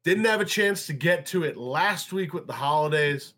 Didn't 0.05 0.25
have 0.25 0.41
a 0.41 0.45
chance 0.45 0.87
to 0.87 0.93
get 0.93 1.27
to 1.27 1.45
it 1.45 1.57
last 1.57 2.13
week 2.13 2.33
with 2.33 2.47
the 2.47 2.53
holidays. 2.53 3.35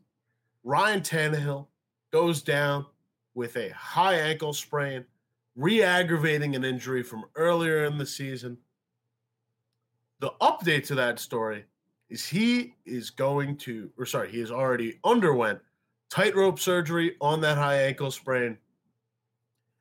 Ryan 0.63 1.01
Tannehill 1.01 1.67
goes 2.13 2.43
down 2.43 2.87
with 3.35 3.57
a 3.57 3.71
high 3.71 4.15
ankle 4.15 4.53
sprain, 4.53 5.05
re 5.57 5.83
aggravating 5.83 6.55
an 6.55 6.65
injury 6.65 7.03
from 7.03 7.25
earlier 7.35 7.85
in 7.85 7.97
the 7.97 8.07
season. 8.07 8.59
The 10.21 10.33
update 10.43 10.87
to 10.89 10.95
that 10.97 11.19
story 11.19 11.65
is 12.11 12.27
he 12.27 12.75
is 12.85 13.09
going 13.09 13.57
to, 13.59 13.91
or 13.97 14.05
sorry, 14.05 14.31
he 14.31 14.41
has 14.41 14.51
already 14.51 14.99
underwent 15.05 15.61
tightrope 16.11 16.59
surgery 16.59 17.17
on 17.21 17.41
that 17.41 17.57
high 17.57 17.83
ankle 17.83 18.11
sprain. 18.11 18.59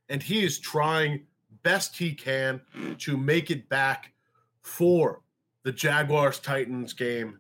And 0.10 0.22
he 0.22 0.44
is 0.44 0.60
trying 0.60 1.26
best 1.64 1.98
he 1.98 2.14
can 2.14 2.62
to 2.98 3.18
make 3.18 3.52
it 3.52 3.70
back 3.70 4.12
for 4.62 5.22
the 5.64 5.72
Jaguars 5.72 6.40
Titans 6.40 6.94
game 6.94 7.40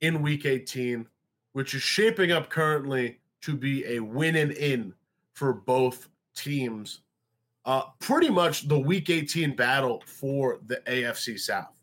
in 0.00 0.22
week 0.22 0.46
18, 0.46 1.06
which 1.52 1.74
is 1.74 1.82
shaping 1.82 2.32
up 2.32 2.50
currently 2.50 3.20
to 3.42 3.56
be 3.56 3.84
a 3.86 4.00
win 4.00 4.36
and 4.36 4.52
in 4.52 4.94
for 5.34 5.52
both 5.52 6.08
teams. 6.34 7.00
Uh, 7.64 7.82
pretty 8.00 8.28
much 8.28 8.68
the 8.68 8.78
week 8.78 9.08
18 9.10 9.54
battle 9.54 10.02
for 10.06 10.60
the 10.66 10.76
AFC 10.86 11.38
South. 11.38 11.78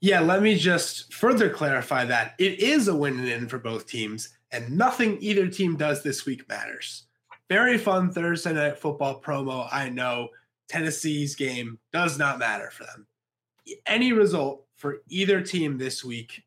Yeah, 0.00 0.20
let 0.20 0.42
me 0.42 0.56
just 0.56 1.12
further 1.12 1.50
clarify 1.50 2.04
that 2.06 2.34
it 2.38 2.60
is 2.60 2.88
a 2.88 2.96
win 2.96 3.18
and 3.18 3.28
in 3.28 3.48
for 3.48 3.58
both 3.58 3.86
teams, 3.86 4.30
and 4.50 4.76
nothing 4.76 5.18
either 5.20 5.46
team 5.46 5.76
does 5.76 6.02
this 6.02 6.24
week 6.24 6.48
matters. 6.48 7.04
Very 7.50 7.76
fun 7.76 8.10
Thursday 8.10 8.54
night 8.54 8.78
football 8.78 9.20
promo. 9.20 9.68
I 9.70 9.90
know 9.90 10.28
Tennessee's 10.68 11.34
game 11.34 11.78
does 11.92 12.18
not 12.18 12.38
matter 12.38 12.70
for 12.70 12.84
them 12.84 13.06
any 13.86 14.12
result 14.12 14.64
for 14.76 15.02
either 15.08 15.40
team 15.40 15.78
this 15.78 16.04
week 16.04 16.42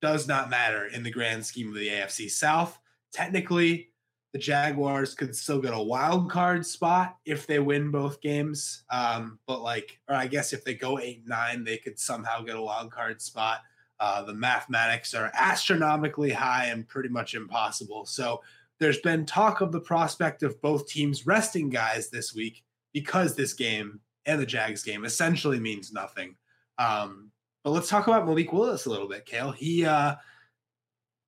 does 0.00 0.28
not 0.28 0.50
matter 0.50 0.86
in 0.86 1.02
the 1.02 1.10
grand 1.10 1.44
scheme 1.44 1.68
of 1.68 1.74
the 1.74 1.88
AFC 1.88 2.30
South. 2.30 2.78
Technically, 3.12 3.90
the 4.32 4.38
Jaguars 4.38 5.14
could 5.14 5.34
still 5.34 5.60
get 5.60 5.72
a 5.72 5.82
wild 5.82 6.30
card 6.30 6.66
spot 6.66 7.16
if 7.24 7.46
they 7.46 7.60
win 7.60 7.90
both 7.90 8.20
games. 8.20 8.82
Um, 8.90 9.38
but 9.46 9.62
like, 9.62 10.00
or 10.08 10.16
I 10.16 10.26
guess 10.26 10.52
if 10.52 10.64
they 10.64 10.74
go 10.74 10.98
eight 10.98 11.22
nine, 11.26 11.64
they 11.64 11.78
could 11.78 11.98
somehow 11.98 12.42
get 12.42 12.56
a 12.56 12.62
wild 12.62 12.90
card 12.90 13.22
spot. 13.22 13.60
Uh, 14.00 14.22
the 14.22 14.34
mathematics 14.34 15.14
are 15.14 15.30
astronomically 15.34 16.32
high 16.32 16.66
and 16.66 16.88
pretty 16.88 17.08
much 17.08 17.34
impossible. 17.34 18.04
So 18.04 18.42
there's 18.84 19.00
been 19.00 19.24
talk 19.24 19.62
of 19.62 19.72
the 19.72 19.80
prospect 19.80 20.42
of 20.42 20.60
both 20.60 20.86
teams 20.86 21.26
resting 21.26 21.70
guys 21.70 22.10
this 22.10 22.34
week 22.34 22.62
because 22.92 23.34
this 23.34 23.54
game 23.54 23.98
and 24.26 24.38
the 24.38 24.44
Jags 24.44 24.82
game 24.82 25.06
essentially 25.06 25.58
means 25.58 25.90
nothing. 25.90 26.36
Um, 26.76 27.30
but 27.62 27.70
let's 27.70 27.88
talk 27.88 28.08
about 28.08 28.26
Malik 28.26 28.52
Willis 28.52 28.84
a 28.84 28.90
little 28.90 29.08
bit, 29.08 29.24
Cale. 29.24 29.52
He 29.52 29.86
uh, 29.86 30.16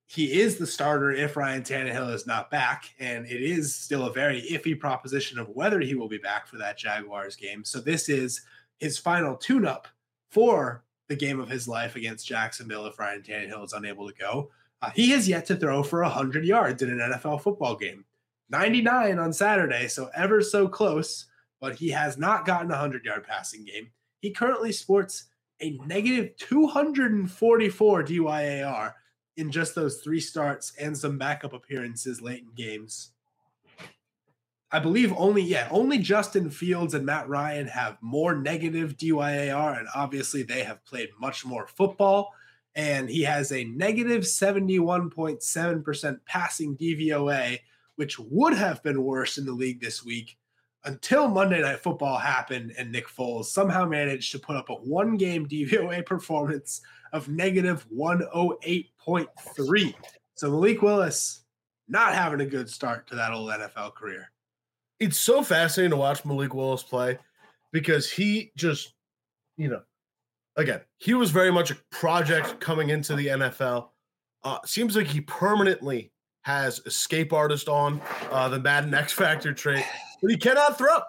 he 0.05 0.39
is 0.39 0.59
the 0.59 0.67
starter 0.67 1.13
if 1.13 1.35
Ryan 1.35 1.63
Tannehill 1.63 2.13
is 2.13 2.27
not 2.27 2.51
back, 2.51 2.95
and 3.01 3.25
it 3.25 3.41
is 3.41 3.75
still 3.75 4.05
a 4.05 4.13
very 4.13 4.43
iffy 4.53 4.79
proposition 4.79 5.39
of 5.39 5.49
whether 5.49 5.81
he 5.81 5.95
will 5.95 6.09
be 6.09 6.19
back 6.19 6.47
for 6.47 6.59
that 6.59 6.77
Jaguars 6.77 7.37
game. 7.37 7.65
So 7.65 7.81
this 7.81 8.11
is 8.11 8.43
his 8.81 8.99
final 8.99 9.35
tune-up 9.35 9.89
for 10.31 10.85
the 11.09 11.17
game 11.17 11.41
of 11.41 11.49
his 11.49 11.67
life 11.67 11.97
against 11.97 12.29
Jacksonville 12.29 12.85
if 12.85 12.99
Ryan 12.99 13.23
Tannehill 13.23 13.65
is 13.65 13.73
unable 13.73 14.07
to 14.07 14.15
go. 14.15 14.51
Uh, 14.83 14.91
he 14.95 15.11
has 15.11 15.29
yet 15.29 15.47
to 15.47 15.57
throw 15.57 15.83
for 15.83 16.03
100 16.03 16.45
yards 16.45 16.83
in 16.83 16.91
an 16.91 16.99
NFL 16.99 17.41
football 17.41 17.77
game. 17.77 18.05
99 18.51 19.19
on 19.19 19.33
Saturday, 19.33 19.89
so 19.89 20.11
ever 20.15 20.41
so 20.41 20.69
close 20.69 21.27
but 21.61 21.77
he 21.77 21.91
has 21.91 22.19
not 22.19 22.47
gotten 22.47 22.71
a 22.71 22.75
100 22.75 23.05
yard 23.05 23.25
passing 23.25 23.65
game. 23.65 23.91
He 24.21 24.31
currently 24.31 24.73
sports 24.73 25.25
a 25.61 25.79
negative 25.87 26.37
244 26.37 28.05
DYAR 28.05 28.93
in 29.37 29.51
just 29.51 29.75
those 29.75 29.99
three 29.99 30.21
starts 30.21 30.73
and 30.81 30.97
some 30.97 31.19
backup 31.19 31.53
appearances 31.53 32.21
late 32.21 32.43
in 32.43 32.55
games. 32.55 33.11
I 34.73 34.81
believe 34.81 35.15
only, 35.17 35.43
yeah, 35.43 35.69
only 35.71 35.99
Justin 35.99 36.51
Fields 36.51 36.95
and 36.95 37.07
Matt 37.07 37.29
Ryan 37.29 37.69
have 37.69 37.99
more 38.01 38.35
negative 38.35 38.97
DYAR, 38.97 39.79
and 39.79 39.89
obviously 39.95 40.43
they 40.43 40.65
have 40.65 40.85
played 40.85 41.11
much 41.21 41.45
more 41.47 41.67
football. 41.67 42.33
And 42.77 43.11
he 43.11 43.23
has 43.23 43.51
a 43.53 43.65
negative 43.65 44.23
71.7% 44.23 46.19
passing 46.27 46.77
DVOA, 46.77 47.59
which 47.97 48.19
would 48.19 48.55
have 48.55 48.83
been 48.83 49.03
worse 49.03 49.39
in 49.39 49.47
the 49.47 49.53
league 49.53 49.81
this 49.81 50.05
week 50.05 50.37
until 50.87 51.29
Monday 51.29 51.61
Night 51.61 51.81
Football 51.81 52.19
happened 52.19 52.73
and 52.79 52.93
Nick 52.93 53.09
Foles 53.09 53.47
somehow 53.47 53.85
managed 53.85 54.31
to 54.33 54.39
put 54.39 54.57
up 54.57 54.69
a 54.69 54.75
one 54.75 55.17
game 55.17 55.49
DVOA 55.49 56.07
performance 56.07 56.81
of 57.13 57.29
negative 57.29 57.87
108.3. 57.95 59.95
So 60.35 60.51
Malik 60.51 60.83
Willis 60.83 61.43
not 61.89 62.15
having 62.15 62.41
a 62.41 62.47
good 62.47 62.71
start 62.71 63.07
to 63.09 63.17
that 63.17 63.33
old 63.33 63.51
NFL 63.51 63.95
career. 63.95 64.31
It's 65.01 65.19
so 65.19 65.43
fascinating 65.43 65.91
to 65.91 65.97
watch 65.97 66.25
Malik 66.25 66.55
Willis 66.55 66.83
play 66.83 67.19
because 67.73 68.11
he 68.11 68.53
just, 68.57 68.95
you 69.57 69.69
know, 69.69 69.83
again, 70.57 70.81
he 70.99 71.15
was 71.15 71.31
very 71.31 71.51
much 71.53 71.71
a 71.71 71.77
project 71.91 72.61
coming 72.61 72.91
into 72.91 73.15
the 73.15 73.27
NFL. 73.27 73.89
Uh, 74.45 74.59
seems 74.65 74.97
like 74.97 75.07
he 75.07 75.21
permanently 75.21 76.13
has 76.43 76.81
escape 76.87 77.33
artist 77.33 77.69
on 77.69 78.01
uh, 78.31 78.49
the 78.49 78.61
Madden 78.61 78.95
X 78.95 79.13
Factor 79.13 79.53
trait 79.53 79.85
but 80.21 80.31
he 80.31 80.37
cannot 80.37 80.79
throw. 80.79 81.01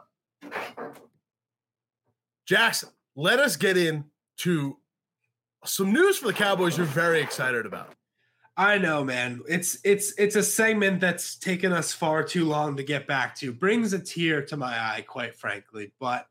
Jackson, 2.45 2.89
let 3.15 3.39
us 3.39 3.55
get 3.55 3.77
in 3.77 4.05
to 4.37 4.77
some 5.65 5.91
news 5.91 6.17
for 6.17 6.27
the 6.27 6.33
Cowboys 6.33 6.77
you're 6.77 6.85
very 6.85 7.21
excited 7.21 7.65
about. 7.65 7.93
I 8.55 8.77
know, 8.77 9.03
man. 9.03 9.41
It's 9.47 9.77
it's 9.83 10.13
it's 10.17 10.35
a 10.35 10.41
segment 10.41 10.99
that's 10.99 11.35
taken 11.35 11.71
us 11.71 11.93
far 11.93 12.23
too 12.23 12.45
long 12.45 12.77
to 12.77 12.83
get 12.83 13.05
back 13.05 13.35
to. 13.35 13.51
Brings 13.51 13.93
a 13.93 13.99
tear 13.99 14.41
to 14.45 14.57
my 14.57 14.79
eye, 14.79 15.05
quite 15.07 15.35
frankly. 15.35 15.93
But 15.99 16.25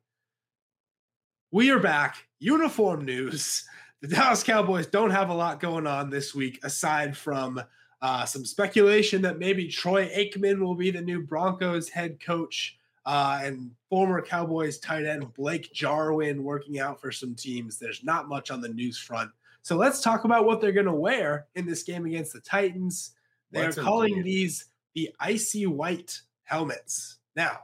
we 1.53 1.71
are 1.71 1.79
back. 1.79 2.26
Uniform 2.39 3.05
news. 3.05 3.65
The 4.03 4.09
Dallas 4.09 4.43
Cowboys 4.43 4.87
don't 4.87 5.11
have 5.11 5.31
a 5.31 5.35
lot 5.35 5.59
going 5.59 5.87
on 5.87 6.11
this 6.11 6.35
week 6.35 6.61
aside 6.63 7.17
from 7.17 7.63
uh, 8.03 8.27
some 8.27 8.45
speculation 8.45 9.23
that 9.23 9.39
maybe 9.39 9.69
Troy 9.69 10.07
Aikman 10.11 10.61
will 10.61 10.75
be 10.75 10.91
the 10.91 11.01
new 11.01 11.23
Broncos 11.23 11.89
head 11.89 12.21
coach, 12.21 12.77
uh, 13.07 13.41
and 13.43 13.71
former 13.89 14.21
Cowboys 14.21 14.79
tight 14.79 15.07
end 15.07 15.33
Blake 15.33 15.73
Jarwin 15.73 16.45
working 16.45 16.79
out 16.79 17.01
for 17.01 17.11
some 17.11 17.35
teams. 17.35 17.79
There's 17.79 18.05
not 18.05 18.29
much 18.29 18.51
on 18.51 18.61
the 18.61 18.69
news 18.69 18.99
front. 18.99 19.31
So 19.63 19.77
let's 19.77 20.03
talk 20.03 20.25
about 20.25 20.45
what 20.45 20.61
they're 20.61 20.73
going 20.73 20.87
to 20.87 20.93
wear 20.93 21.47
in 21.55 21.67
this 21.67 21.83
game 21.83 22.05
against 22.05 22.33
the 22.33 22.41
Titans. 22.41 23.13
They're 23.51 23.73
calling 23.73 24.23
these 24.23 24.67
the 24.95 25.15
icy 25.21 25.67
white 25.67 26.21
helmets. 26.45 27.19
Now, 27.35 27.61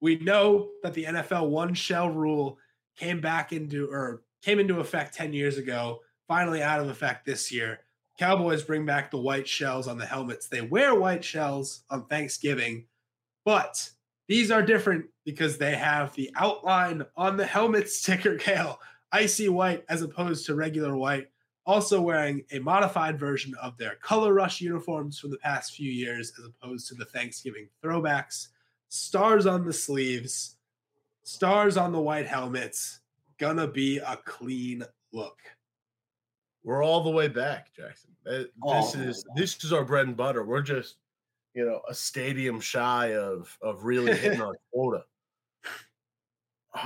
we 0.00 0.18
know 0.18 0.68
that 0.82 0.94
the 0.94 1.04
NFL 1.04 1.48
one 1.48 1.74
shell 1.74 2.10
rule 2.10 2.58
came 2.96 3.20
back 3.20 3.52
into 3.52 3.90
or 3.90 4.22
came 4.42 4.58
into 4.58 4.80
effect 4.80 5.14
10 5.14 5.32
years 5.32 5.58
ago, 5.58 6.00
finally 6.28 6.62
out 6.62 6.80
of 6.80 6.88
effect 6.88 7.24
this 7.24 7.52
year. 7.52 7.80
Cowboys 8.18 8.62
bring 8.62 8.84
back 8.84 9.10
the 9.10 9.18
white 9.18 9.48
shells 9.48 9.88
on 9.88 9.98
the 9.98 10.06
helmets. 10.06 10.48
They 10.48 10.60
wear 10.60 10.94
white 10.94 11.24
shells 11.24 11.84
on 11.90 12.06
Thanksgiving, 12.06 12.86
but 13.44 13.90
these 14.28 14.50
are 14.50 14.62
different 14.62 15.06
because 15.24 15.58
they 15.58 15.74
have 15.74 16.14
the 16.14 16.30
outline 16.36 17.04
on 17.16 17.36
the 17.36 17.46
helmet 17.46 17.88
sticker 17.90 18.36
Cale, 18.36 18.78
icy 19.10 19.48
white 19.48 19.84
as 19.88 20.02
opposed 20.02 20.46
to 20.46 20.54
regular 20.54 20.96
white. 20.96 21.28
Also 21.64 22.00
wearing 22.00 22.42
a 22.50 22.58
modified 22.58 23.20
version 23.20 23.54
of 23.62 23.78
their 23.78 23.94
color 23.96 24.34
rush 24.34 24.60
uniforms 24.60 25.18
from 25.18 25.30
the 25.30 25.38
past 25.38 25.74
few 25.74 25.90
years 25.90 26.32
as 26.38 26.44
opposed 26.46 26.88
to 26.88 26.94
the 26.96 27.04
Thanksgiving 27.04 27.68
throwbacks. 27.82 28.48
Stars 28.88 29.46
on 29.46 29.64
the 29.64 29.72
sleeves, 29.72 30.56
stars 31.24 31.76
on 31.76 31.92
the 31.92 32.00
white 32.00 32.26
helmets. 32.26 33.00
Gonna 33.38 33.66
be 33.66 33.98
a 33.98 34.16
clean 34.24 34.84
look. 35.12 35.38
We're 36.64 36.82
all 36.82 37.02
the 37.02 37.10
way 37.10 37.28
back, 37.28 37.74
Jackson. 37.74 38.10
Uh, 38.26 38.30
this 38.30 38.48
oh, 38.64 39.00
is 39.00 39.24
this 39.34 39.64
is 39.64 39.72
our 39.72 39.84
bread 39.84 40.06
and 40.06 40.16
butter. 40.16 40.44
We're 40.44 40.62
just, 40.62 40.96
you 41.54 41.64
know, 41.64 41.80
a 41.88 41.94
stadium 41.94 42.60
shy 42.60 43.14
of 43.16 43.56
of 43.62 43.84
really 43.84 44.14
hitting 44.14 44.40
our 44.40 44.54
quota. 44.72 45.04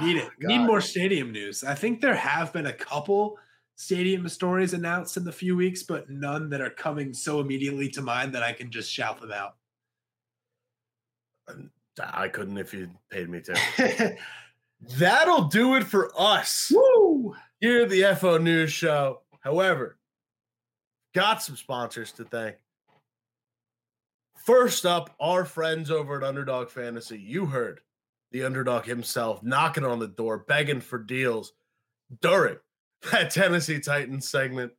Need 0.02 0.16
oh, 0.16 0.20
it. 0.20 0.28
Oh, 0.28 0.46
Need 0.46 0.66
more 0.66 0.80
stadium 0.80 1.30
news. 1.30 1.62
I 1.62 1.74
think 1.74 2.00
there 2.00 2.14
have 2.14 2.52
been 2.52 2.66
a 2.66 2.72
couple 2.72 3.38
stadium 3.76 4.26
stories 4.28 4.72
announced 4.72 5.16
in 5.16 5.24
the 5.24 5.32
few 5.32 5.54
weeks, 5.54 5.82
but 5.82 6.08
none 6.08 6.48
that 6.50 6.62
are 6.62 6.70
coming 6.70 7.12
so 7.12 7.40
immediately 7.40 7.88
to 7.90 8.02
mind 8.02 8.34
that 8.34 8.42
I 8.42 8.52
can 8.52 8.70
just 8.70 8.90
shout 8.90 9.20
them 9.20 9.32
out. 9.32 9.56
I 12.02 12.28
couldn't 12.28 12.58
if 12.58 12.74
you 12.74 12.90
paid 13.10 13.28
me 13.28 13.40
to. 13.42 14.16
That'll 14.98 15.44
do 15.44 15.76
it 15.76 15.84
for 15.84 16.12
us 16.18 16.72
Woo! 16.74 17.34
here 17.60 17.82
at 17.82 17.90
the 17.90 18.14
FO 18.18 18.38
News 18.38 18.72
Show. 18.72 19.22
However, 19.40 19.98
got 21.14 21.42
some 21.42 21.56
sponsors 21.56 22.12
to 22.12 22.24
thank. 22.24 22.56
First 24.44 24.86
up, 24.86 25.14
our 25.18 25.44
friends 25.44 25.90
over 25.90 26.16
at 26.16 26.22
Underdog 26.22 26.68
Fantasy. 26.68 27.18
You 27.18 27.46
heard 27.46 27.80
the 28.32 28.44
underdog 28.44 28.84
himself 28.84 29.42
knocking 29.42 29.84
on 29.84 29.98
the 29.98 30.08
door, 30.08 30.38
begging 30.38 30.80
for 30.80 30.98
deals 30.98 31.52
during 32.20 32.56
that 33.10 33.30
Tennessee 33.30 33.80
Titans 33.80 34.28
segment. 34.28 34.72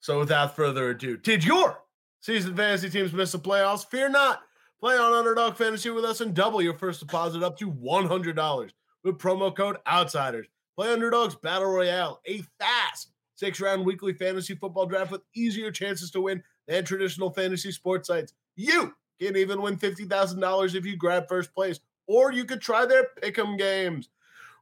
So, 0.00 0.18
without 0.18 0.54
further 0.54 0.90
ado, 0.90 1.16
did 1.16 1.42
your 1.42 1.82
season 2.20 2.54
fantasy 2.54 2.90
teams 2.90 3.12
miss 3.12 3.32
the 3.32 3.38
playoffs? 3.38 3.88
Fear 3.88 4.10
not. 4.10 4.42
Play 4.84 4.98
on 4.98 5.14
Underdog 5.14 5.56
Fantasy 5.56 5.88
with 5.88 6.04
us 6.04 6.20
and 6.20 6.34
double 6.34 6.60
your 6.60 6.76
first 6.76 7.00
deposit 7.00 7.42
up 7.42 7.56
to 7.56 7.72
$100 7.72 8.70
with 9.02 9.16
promo 9.16 9.56
code 9.56 9.78
OUTSIDERS. 9.86 10.44
Play 10.76 10.92
Underdog's 10.92 11.34
Battle 11.36 11.70
Royale, 11.70 12.20
a 12.26 12.42
fast 12.60 13.08
six 13.34 13.62
round 13.62 13.86
weekly 13.86 14.12
fantasy 14.12 14.54
football 14.54 14.84
draft 14.84 15.10
with 15.10 15.22
easier 15.34 15.70
chances 15.70 16.10
to 16.10 16.20
win 16.20 16.42
than 16.68 16.84
traditional 16.84 17.30
fantasy 17.30 17.72
sports 17.72 18.08
sites. 18.08 18.34
You 18.56 18.94
can 19.18 19.38
even 19.38 19.62
win 19.62 19.78
$50,000 19.78 20.74
if 20.74 20.84
you 20.84 20.98
grab 20.98 21.28
first 21.30 21.54
place, 21.54 21.80
or 22.06 22.30
you 22.30 22.44
could 22.44 22.60
try 22.60 22.84
their 22.84 23.08
pick 23.22 23.38
'em 23.38 23.56
games, 23.56 24.10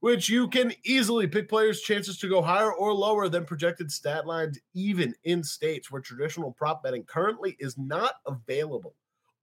which 0.03 0.29
you 0.29 0.47
can 0.47 0.73
easily 0.85 1.27
pick 1.27 1.49
players' 1.49 1.83
chances 1.83 2.17
to 2.19 2.29
go 2.29 2.43
higher 2.43 2.73
or 2.73 2.95
lower 2.95 3.29
than 3.29 3.45
projected 3.45 3.91
stat 3.91 4.25
lines, 4.25 4.61
even 4.73 5.17
in 5.25 5.43
states 5.43 5.91
where 5.91 6.01
traditional 6.01 6.53
prop 6.53 6.81
betting 6.81 7.03
currently 7.07 7.57
is 7.59 7.77
not 7.77 8.21
available. 8.25 8.95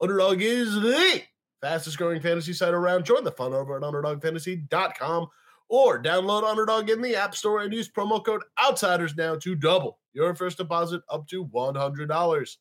Underdog 0.01 0.41
is 0.41 0.73
the 0.75 1.21
fastest 1.61 1.97
growing 1.97 2.21
fantasy 2.21 2.53
site 2.53 2.73
around. 2.73 3.05
Join 3.05 3.23
the 3.23 3.31
fun 3.31 3.53
over 3.53 3.75
at 3.75 3.83
underdogfantasy.com 3.83 5.27
or 5.67 6.01
download 6.01 6.43
Underdog 6.43 6.89
in 6.89 7.01
the 7.01 7.15
App 7.15 7.35
Store 7.35 7.61
and 7.61 7.73
use 7.73 7.89
promo 7.89 8.23
code 8.23 8.43
OUTSIDERS 8.57 9.17
now 9.17 9.35
to 9.35 9.55
double 9.55 9.99
your 10.13 10.33
first 10.35 10.57
deposit 10.57 11.01
up 11.09 11.27
to 11.27 11.45
$100. 11.45 12.57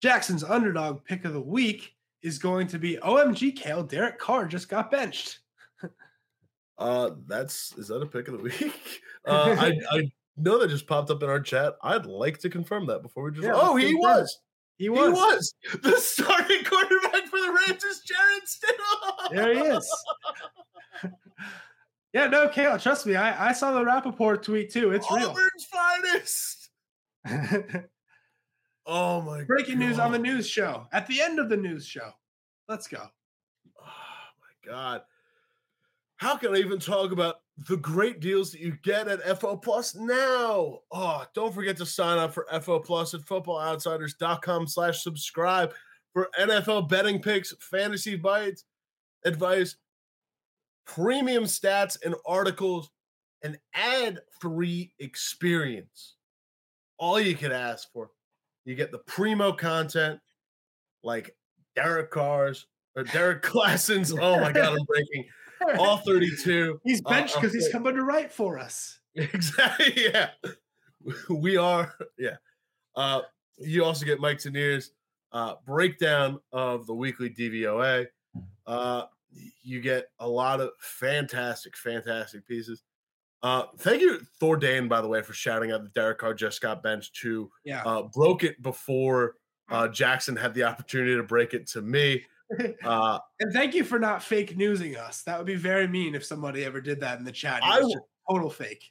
Jackson's 0.00 0.42
underdog 0.42 1.04
pick 1.04 1.24
of 1.24 1.32
the 1.32 1.40
week 1.40 1.94
is 2.22 2.38
going 2.38 2.66
to 2.68 2.78
be 2.78 2.96
OMG 2.96 3.54
Cale. 3.54 3.84
Derek 3.84 4.18
Carr 4.18 4.46
just 4.46 4.68
got 4.68 4.90
benched. 4.90 5.40
Uh, 6.78 7.10
that's 7.28 7.74
is 7.76 7.86
that 7.88 8.02
a 8.02 8.06
pick 8.06 8.26
of 8.26 8.38
the 8.38 8.42
week? 8.42 9.00
Uh, 9.24 9.54
I 9.56 9.72
I 9.96 10.10
know 10.36 10.58
that 10.58 10.68
just 10.68 10.88
popped 10.88 11.08
up 11.10 11.22
in 11.22 11.28
our 11.28 11.38
chat. 11.38 11.74
I'd 11.80 12.06
like 12.06 12.38
to 12.38 12.50
confirm 12.50 12.86
that 12.86 13.02
before 13.02 13.22
we 13.22 13.30
just. 13.30 13.44
Yeah, 13.44 13.52
oh, 13.54 13.76
he 13.76 13.94
was. 13.94 14.36
He 14.78 14.84
He 14.84 14.88
was. 14.90 15.12
was 15.12 15.54
the 15.82 15.96
starting 15.98 16.64
quarterback 16.64 17.26
for 17.26 17.38
the 17.40 17.58
Rams 17.68 17.84
is 17.84 18.00
Jarrett 18.00 18.44
Stidham. 18.46 19.30
There 19.34 19.54
he 19.54 19.60
is. 19.60 19.96
yeah, 22.12 22.26
no, 22.26 22.48
Cale, 22.48 22.78
trust 22.78 23.06
me. 23.06 23.14
I, 23.16 23.48
I 23.50 23.52
saw 23.52 23.72
the 23.72 23.84
Rapoport 23.84 24.42
tweet 24.42 24.70
too. 24.72 24.92
It's 24.92 25.06
Auburn's 25.10 25.66
finest. 25.70 26.70
real. 27.28 27.84
Oh 28.84 29.20
my! 29.22 29.44
Breaking 29.44 29.78
news 29.78 30.00
on 30.00 30.10
the 30.10 30.18
news 30.18 30.48
show. 30.48 30.88
At 30.92 31.06
the 31.06 31.22
end 31.22 31.38
of 31.38 31.48
the 31.48 31.56
news 31.56 31.86
show. 31.86 32.10
Let's 32.68 32.88
go. 32.88 32.98
Oh 33.80 33.84
my 33.84 34.68
god. 34.72 35.02
How 36.16 36.36
can 36.36 36.52
I 36.52 36.58
even 36.58 36.80
talk 36.80 37.12
about 37.12 37.36
the 37.56 37.76
great 37.76 38.20
deals 38.20 38.50
that 38.52 38.60
you 38.60 38.76
get 38.82 39.08
at 39.08 39.40
FO 39.40 39.56
Plus 39.56 39.94
now? 39.94 40.78
Oh, 40.90 41.24
don't 41.34 41.54
forget 41.54 41.76
to 41.78 41.86
sign 41.86 42.18
up 42.18 42.32
for 42.32 42.46
FO 42.60 42.80
Plus 42.80 43.14
at 43.14 43.20
footballoutsiders.com 43.22 44.66
slash 44.66 45.02
subscribe 45.02 45.72
for 46.12 46.28
NFL 46.38 46.88
betting 46.88 47.20
picks, 47.20 47.54
fantasy 47.60 48.16
bites, 48.16 48.64
advice, 49.24 49.76
premium 50.86 51.44
stats 51.44 51.98
and 52.04 52.14
articles, 52.26 52.90
an 53.42 53.58
ad-free 53.74 54.92
experience. 54.98 56.16
All 56.98 57.20
you 57.20 57.34
could 57.34 57.52
ask 57.52 57.90
for. 57.92 58.10
You 58.64 58.74
get 58.74 58.92
the 58.92 58.98
primo 58.98 59.52
content 59.52 60.20
like 61.02 61.34
Derek 61.74 62.10
Carr's 62.10 62.66
or 62.94 63.02
Derek 63.04 63.42
Classon's. 63.42 64.12
Oh 64.12 64.38
my 64.38 64.52
god, 64.52 64.78
I'm 64.78 64.84
breaking 64.84 65.24
all 65.78 65.98
32. 65.98 66.80
He's 66.84 67.00
Uh, 67.04 67.10
benched 67.10 67.34
because 67.34 67.52
he's 67.54 67.68
coming 67.70 67.94
to 67.94 68.02
write 68.02 68.32
for 68.32 68.58
us. 68.58 68.98
Exactly. 69.14 69.92
Yeah. 70.10 70.30
We 71.28 71.56
are. 71.58 71.94
Yeah. 72.18 72.36
Uh, 72.96 73.22
you 73.58 73.84
also 73.84 74.06
get 74.06 74.20
Mike 74.20 74.38
Tanier's 74.38 74.92
uh, 75.32 75.54
breakdown 75.66 76.40
of 76.52 76.86
the 76.86 76.94
weekly 76.94 77.28
DVOA. 77.28 78.06
Uh, 78.66 79.04
you 79.62 79.80
get 79.80 80.06
a 80.18 80.28
lot 80.28 80.60
of 80.60 80.70
fantastic, 80.80 81.76
fantastic 81.76 82.46
pieces. 82.46 82.82
Uh, 83.42 83.64
thank 83.78 84.00
you, 84.00 84.20
Thor 84.38 84.56
Dane, 84.56 84.88
by 84.88 85.00
the 85.00 85.08
way, 85.08 85.20
for 85.22 85.32
shouting 85.32 85.72
out 85.72 85.82
that 85.82 85.92
Derek 85.94 86.18
Carr 86.18 86.32
just 86.32 86.60
got 86.60 86.82
benched 86.82 87.16
to 87.22 87.50
Yeah. 87.64 87.82
uh, 87.84 88.02
broke 88.04 88.44
it 88.44 88.62
before 88.62 89.34
uh, 89.68 89.88
Jackson 89.88 90.36
had 90.36 90.54
the 90.54 90.62
opportunity 90.64 91.16
to 91.16 91.22
break 91.22 91.52
it 91.54 91.66
to 91.68 91.82
me. 91.82 92.24
Uh, 92.84 93.18
and 93.40 93.52
thank 93.52 93.74
you 93.74 93.84
for 93.84 93.98
not 93.98 94.22
fake 94.22 94.56
newsing 94.56 94.96
us. 94.96 95.22
That 95.22 95.38
would 95.38 95.46
be 95.46 95.54
very 95.54 95.86
mean 95.86 96.14
if 96.14 96.24
somebody 96.24 96.64
ever 96.64 96.80
did 96.80 97.00
that 97.00 97.18
in 97.18 97.24
the 97.24 97.32
chat. 97.32 97.60
I 97.62 97.82
total 98.28 98.50
fake. 98.50 98.90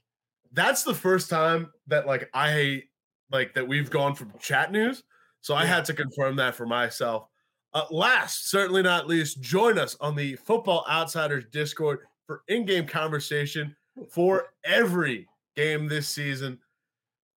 that's 0.53 0.83
the 0.83 0.93
first 0.93 1.29
time 1.29 1.71
that 1.87 2.07
like 2.07 2.29
I 2.33 2.83
like 3.31 3.53
that 3.53 3.67
we've 3.67 3.89
gone 3.89 4.15
from 4.15 4.33
chat 4.39 4.71
news. 4.71 5.03
So 5.41 5.55
I 5.55 5.65
had 5.65 5.85
to 5.85 5.93
confirm 5.93 6.35
that 6.37 6.55
for 6.55 6.65
myself. 6.65 7.27
Uh, 7.73 7.85
last, 7.89 8.49
certainly 8.49 8.81
not 8.81 9.07
least, 9.07 9.41
join 9.41 9.79
us 9.79 9.95
on 10.01 10.15
the 10.15 10.35
Football 10.35 10.85
Outsiders 10.89 11.45
Discord 11.51 11.99
for 12.27 12.43
in-game 12.47 12.85
conversation 12.85 13.75
for 14.09 14.47
every 14.63 15.27
game 15.55 15.87
this 15.87 16.07
season. 16.07 16.59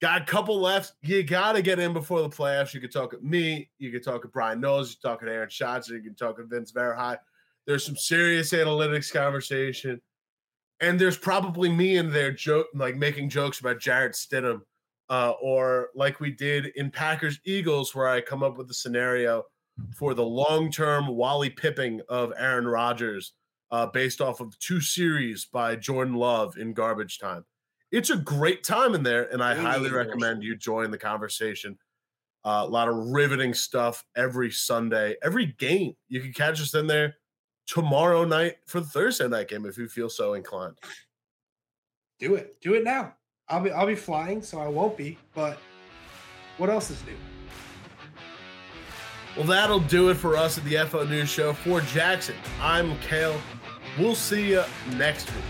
Got 0.04 0.24
a 0.24 0.26
couple 0.26 0.60
left. 0.60 0.96
You 1.02 1.24
got 1.24 1.54
to 1.54 1.62
get 1.62 1.80
in 1.80 1.94
before 1.94 2.22
the 2.22 2.30
playoffs. 2.30 2.74
You 2.74 2.82
can 2.82 2.90
talk 2.90 3.14
with 3.14 3.24
me. 3.24 3.70
You 3.80 3.90
can 3.90 4.02
talk 4.02 4.24
with 4.24 4.34
Bryan 4.34 4.60
Knowles. 4.60 4.90
You 4.90 4.98
talk 5.02 5.22
with 5.22 5.30
Aaron 5.30 5.48
Schatz. 5.48 5.88
You 5.88 6.02
can 6.02 6.14
talk 6.14 6.38
with 6.38 6.50
Vince 6.50 6.74
Verhei. 6.74 7.18
There's 7.66 7.86
some 7.86 7.96
serious 7.96 8.52
analytics 8.52 9.14
conversation. 9.14 10.02
And 10.82 11.00
there's 11.00 11.18
probably 11.18 11.70
me 11.70 11.96
in 11.96 12.12
there 12.12 12.34
joke 12.34 12.68
like 12.76 12.98
making 12.98 13.30
jokes 13.30 13.62
about 13.62 13.80
Jarrett 13.80 14.12
Stidham. 14.12 14.60
Uh, 15.10 15.36
or 15.42 15.88
like 15.96 16.20
we 16.20 16.32
did 16.32 16.74
in 16.76 16.92
Packers 16.92 17.40
Eagles, 17.46 17.96
where 17.96 18.10
I 18.10 18.20
come 18.20 18.44
up 18.44 18.58
with 18.58 18.70
a 18.70 18.74
scenario 18.74 19.44
for 19.96 20.14
the 20.14 20.26
long 20.26 20.70
term 20.70 21.08
Wally 21.08 21.50
Pipping 21.50 22.02
of 22.10 22.34
Aaron 22.38 22.68
Rodgers 22.68 23.36
uh, 23.72 23.86
based 23.86 24.20
off 24.20 24.42
of 24.42 24.60
two 24.60 24.82
series 24.82 25.46
by 25.46 25.78
Jordan 25.78 26.16
Love 26.16 26.58
in 26.58 26.74
garbage 26.74 27.20
time. 27.20 27.46
It's 27.94 28.10
a 28.10 28.18
great 28.18 28.64
time 28.64 28.96
in 28.96 29.04
there, 29.04 29.32
and 29.32 29.44
I 29.44 29.54
highly 29.54 29.92
recommend 29.92 30.44
you 30.44 30.58
join 30.58 30.90
the 30.90 30.98
conversation. 30.98 31.78
Uh, 32.44 32.64
a 32.66 32.68
lot 32.68 32.90
of 32.90 32.96
riveting 32.96 33.54
stuff 33.54 34.04
every 34.18 34.50
Sunday, 34.50 35.16
every 35.22 35.46
game. 35.60 35.94
You 36.10 36.20
can 36.20 36.34
catch 36.34 36.60
us 36.60 36.74
in 36.74 36.88
there 36.88 37.18
tomorrow 37.68 38.26
night 38.26 38.56
for 38.66 38.80
the 38.80 38.88
Thursday 38.88 39.28
night 39.28 39.48
game 39.48 39.68
if 39.68 39.78
you 39.78 39.88
feel 39.88 40.10
so 40.10 40.34
inclined. 40.34 40.76
Do 42.18 42.34
it. 42.34 42.60
Do 42.62 42.74
it 42.74 42.84
now. 42.84 43.14
I'll 43.48 43.62
be 43.62 43.70
I'll 43.70 43.86
be 43.86 43.94
flying, 43.94 44.42
so 44.42 44.58
I 44.58 44.68
won't 44.68 44.98
be. 44.98 45.20
But 45.36 45.60
what 46.58 46.72
else 46.72 46.90
is 46.90 46.98
new? 47.06 47.14
Well, 49.38 49.46
that'll 49.46 49.82
do 49.82 50.10
it 50.10 50.16
for 50.16 50.36
us 50.36 50.58
at 50.58 50.64
the 50.64 50.78
FO 50.88 51.04
News 51.04 51.30
Show. 51.30 51.54
For 51.54 51.82
Jackson, 51.82 52.36
I'm 52.60 52.98
Cale. 53.02 53.40
We'll 54.00 54.16
see 54.16 54.50
you 54.50 54.64
next 54.96 55.32
week. 55.36 55.44